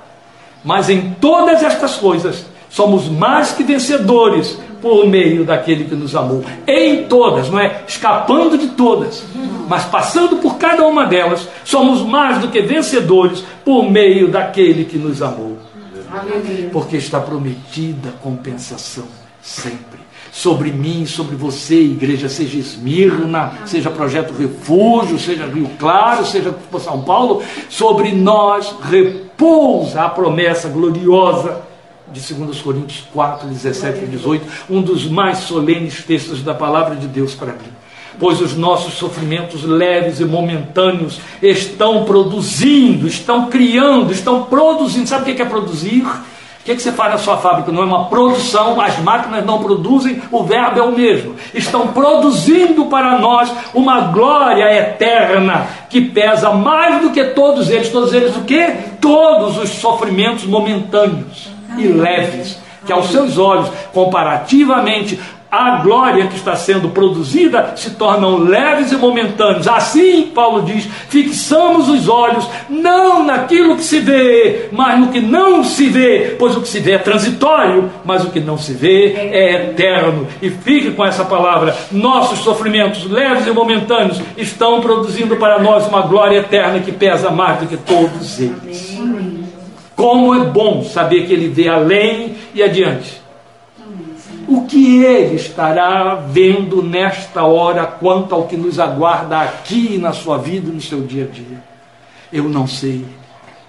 Mas 0.66 0.90
em 0.90 1.10
todas 1.20 1.62
estas 1.62 1.94
coisas 1.94 2.44
somos 2.68 3.08
mais 3.08 3.52
que 3.52 3.62
vencedores 3.62 4.58
por 4.82 5.06
meio 5.06 5.44
daquele 5.44 5.84
que 5.84 5.94
nos 5.94 6.16
amou. 6.16 6.44
Em 6.66 7.04
todas, 7.04 7.48
não 7.48 7.60
é 7.60 7.84
escapando 7.86 8.58
de 8.58 8.68
todas, 8.70 9.24
mas 9.68 9.84
passando 9.84 10.36
por 10.38 10.58
cada 10.58 10.84
uma 10.84 11.06
delas, 11.06 11.48
somos 11.64 12.02
mais 12.02 12.38
do 12.38 12.48
que 12.48 12.60
vencedores 12.62 13.44
por 13.64 13.88
meio 13.88 14.26
daquele 14.28 14.84
que 14.84 14.98
nos 14.98 15.22
amou. 15.22 15.56
Porque 16.72 16.96
está 16.96 17.20
prometida 17.20 18.12
compensação 18.20 19.06
sempre. 19.40 20.05
Sobre 20.36 20.70
mim, 20.70 21.06
sobre 21.06 21.34
você, 21.34 21.80
igreja, 21.80 22.28
seja 22.28 22.58
Esmirna, 22.58 23.54
seja 23.64 23.90
Projeto 23.90 24.34
Refúgio, 24.34 25.18
seja 25.18 25.46
Rio 25.46 25.70
Claro, 25.78 26.26
seja 26.26 26.54
São 26.78 27.00
Paulo, 27.02 27.42
sobre 27.70 28.12
nós 28.12 28.74
repousa 28.82 29.26
pousa 29.36 30.02
a 30.02 30.08
promessa 30.08 30.68
gloriosa 30.68 31.62
de 32.12 32.34
2 32.34 32.60
Coríntios 32.60 33.06
4, 33.12 33.48
17 33.48 34.04
e 34.04 34.06
18, 34.06 34.46
um 34.70 34.80
dos 34.80 35.06
mais 35.06 35.38
solenes 35.38 36.02
textos 36.04 36.42
da 36.42 36.54
palavra 36.54 36.96
de 36.96 37.06
Deus 37.06 37.34
para 37.34 37.52
mim. 37.52 37.76
Pois 38.18 38.40
os 38.40 38.56
nossos 38.56 38.94
sofrimentos 38.94 39.62
leves 39.64 40.20
e 40.20 40.24
momentâneos 40.24 41.20
estão 41.42 42.04
produzindo, 42.04 43.06
estão 43.06 43.50
criando, 43.50 44.10
estão 44.10 44.44
produzindo. 44.44 45.06
Sabe 45.06 45.30
o 45.30 45.34
que 45.34 45.42
é 45.42 45.44
produzir? 45.44 46.06
O 46.66 46.68
que, 46.68 46.74
que 46.74 46.82
você 46.82 46.90
faz 46.90 47.12
na 47.12 47.18
sua 47.18 47.36
fábrica? 47.36 47.70
Não 47.70 47.82
é 47.82 47.84
uma 47.84 48.06
produção, 48.06 48.80
as 48.80 48.98
máquinas 48.98 49.46
não 49.46 49.60
produzem, 49.60 50.20
o 50.32 50.42
verbo 50.42 50.80
é 50.80 50.82
o 50.82 50.90
mesmo. 50.90 51.36
Estão 51.54 51.86
produzindo 51.92 52.86
para 52.86 53.20
nós 53.20 53.52
uma 53.72 54.00
glória 54.00 54.64
eterna 54.76 55.68
que 55.88 56.00
pesa 56.00 56.50
mais 56.50 57.00
do 57.02 57.10
que 57.10 57.22
todos 57.26 57.70
eles. 57.70 57.88
Todos 57.88 58.12
eles 58.12 58.34
o 58.34 58.40
quê? 58.40 58.74
Todos 59.00 59.58
os 59.58 59.68
sofrimentos 59.68 60.44
momentâneos 60.44 61.48
e 61.78 61.86
leves, 61.86 62.60
que 62.84 62.92
aos 62.92 63.12
seus 63.12 63.38
olhos, 63.38 63.70
comparativamente 63.92 65.20
a 65.56 65.78
glória 65.78 66.26
que 66.26 66.36
está 66.36 66.54
sendo 66.54 66.90
produzida 66.90 67.72
se 67.76 67.92
tornam 67.92 68.36
leves 68.36 68.92
e 68.92 68.96
momentâneos. 68.96 69.66
Assim, 69.66 70.24
Paulo 70.34 70.62
diz: 70.62 70.86
fixamos 71.08 71.88
os 71.88 72.08
olhos 72.08 72.46
não 72.68 73.24
naquilo 73.24 73.76
que 73.76 73.82
se 73.82 74.00
vê, 74.00 74.68
mas 74.70 75.00
no 75.00 75.08
que 75.08 75.20
não 75.20 75.64
se 75.64 75.88
vê, 75.88 76.36
pois 76.38 76.54
o 76.54 76.60
que 76.60 76.68
se 76.68 76.78
vê 76.78 76.92
é 76.92 76.98
transitório, 76.98 77.90
mas 78.04 78.22
o 78.22 78.30
que 78.30 78.38
não 78.38 78.58
se 78.58 78.74
vê 78.74 79.14
é 79.14 79.70
eterno. 79.70 80.28
E 80.42 80.50
fique 80.50 80.90
com 80.90 81.04
essa 81.04 81.24
palavra: 81.24 81.74
nossos 81.90 82.40
sofrimentos 82.40 83.10
leves 83.10 83.46
e 83.46 83.50
momentâneos 83.50 84.20
estão 84.36 84.82
produzindo 84.82 85.36
para 85.36 85.58
nós 85.58 85.86
uma 85.88 86.02
glória 86.02 86.38
eterna 86.38 86.80
que 86.80 86.92
pesa 86.92 87.30
mais 87.30 87.60
do 87.60 87.66
que 87.66 87.78
todos 87.78 88.38
eles. 88.38 88.98
Como 89.94 90.34
é 90.34 90.44
bom 90.44 90.84
saber 90.84 91.26
que 91.26 91.32
ele 91.32 91.48
vê 91.48 91.66
além 91.66 92.34
e 92.54 92.62
adiante 92.62 93.25
o 94.48 94.66
que 94.66 95.02
ele 95.02 95.36
estará 95.36 96.14
vendo 96.14 96.82
nesta 96.82 97.44
hora 97.44 97.86
quanto 97.86 98.34
ao 98.34 98.46
que 98.46 98.56
nos 98.56 98.78
aguarda 98.78 99.40
aqui 99.40 99.98
na 99.98 100.12
sua 100.12 100.38
vida, 100.38 100.70
no 100.70 100.80
seu 100.80 101.02
dia 101.02 101.24
a 101.24 101.26
dia? 101.26 101.62
Eu 102.32 102.48
não 102.48 102.66
sei, 102.66 103.04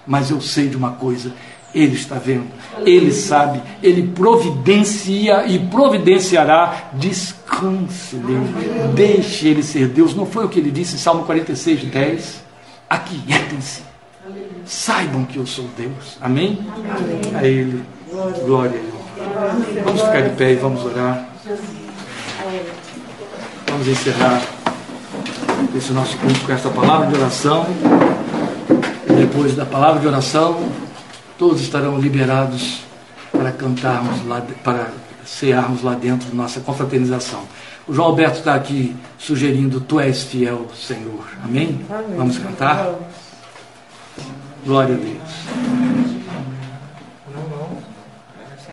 mas 0.06 0.30
eu 0.30 0.40
sei 0.40 0.68
de 0.68 0.76
uma 0.76 0.92
coisa: 0.92 1.32
ele 1.74 1.94
está 1.94 2.16
vendo, 2.16 2.46
ele 2.84 3.12
sabe, 3.12 3.60
ele 3.82 4.02
providencia 4.08 5.46
e 5.46 5.58
providenciará. 5.58 6.90
Descanse 6.94 8.16
nele, 8.16 8.92
deixe 8.94 9.48
ele 9.48 9.62
ser 9.62 9.88
Deus. 9.88 10.14
Não 10.14 10.26
foi 10.26 10.44
o 10.44 10.48
que 10.48 10.58
ele 10.58 10.70
disse 10.70 10.94
em 10.94 10.98
Salmo 10.98 11.24
46, 11.24 11.84
10? 11.84 12.44
Aquietem-se, 12.88 13.82
saibam 14.64 15.24
que 15.24 15.36
eu 15.36 15.46
sou 15.46 15.66
Deus. 15.76 16.16
Amém? 16.20 16.58
Amém. 16.74 17.36
A 17.36 17.44
Ele, 17.46 17.82
glória 18.46 18.78
a 18.78 18.82
Ele. 18.82 18.97
Vamos 19.84 20.02
ficar 20.02 20.22
de 20.22 20.30
pé 20.36 20.52
e 20.52 20.56
vamos 20.56 20.84
orar. 20.84 21.28
Vamos 23.68 23.86
encerrar 23.86 24.42
esse 25.76 25.92
nosso 25.92 26.16
culto 26.18 26.40
com 26.40 26.52
essa 26.52 26.68
palavra 26.70 27.06
de 27.06 27.14
oração. 27.14 27.66
E 29.08 29.12
depois 29.12 29.54
da 29.54 29.64
palavra 29.64 30.00
de 30.00 30.06
oração, 30.06 30.68
todos 31.38 31.60
estarão 31.60 31.98
liberados 31.98 32.80
para 33.32 33.52
cantarmos 33.52 34.26
lá, 34.26 34.42
para 34.64 34.88
cearmos 35.24 35.82
lá 35.82 35.94
dentro 35.94 36.28
da 36.28 36.34
nossa 36.34 36.60
confraternização. 36.60 37.42
O 37.86 37.94
João 37.94 38.08
Alberto 38.08 38.38
está 38.38 38.54
aqui 38.54 38.94
sugerindo: 39.18 39.80
Tu 39.80 40.00
és 40.00 40.22
fiel, 40.24 40.66
Senhor. 40.74 41.24
Amém? 41.44 41.80
Amém. 41.90 42.16
Vamos 42.16 42.38
cantar? 42.38 42.94
Glória 44.64 44.94
a 44.94 44.98
Deus. 44.98 45.97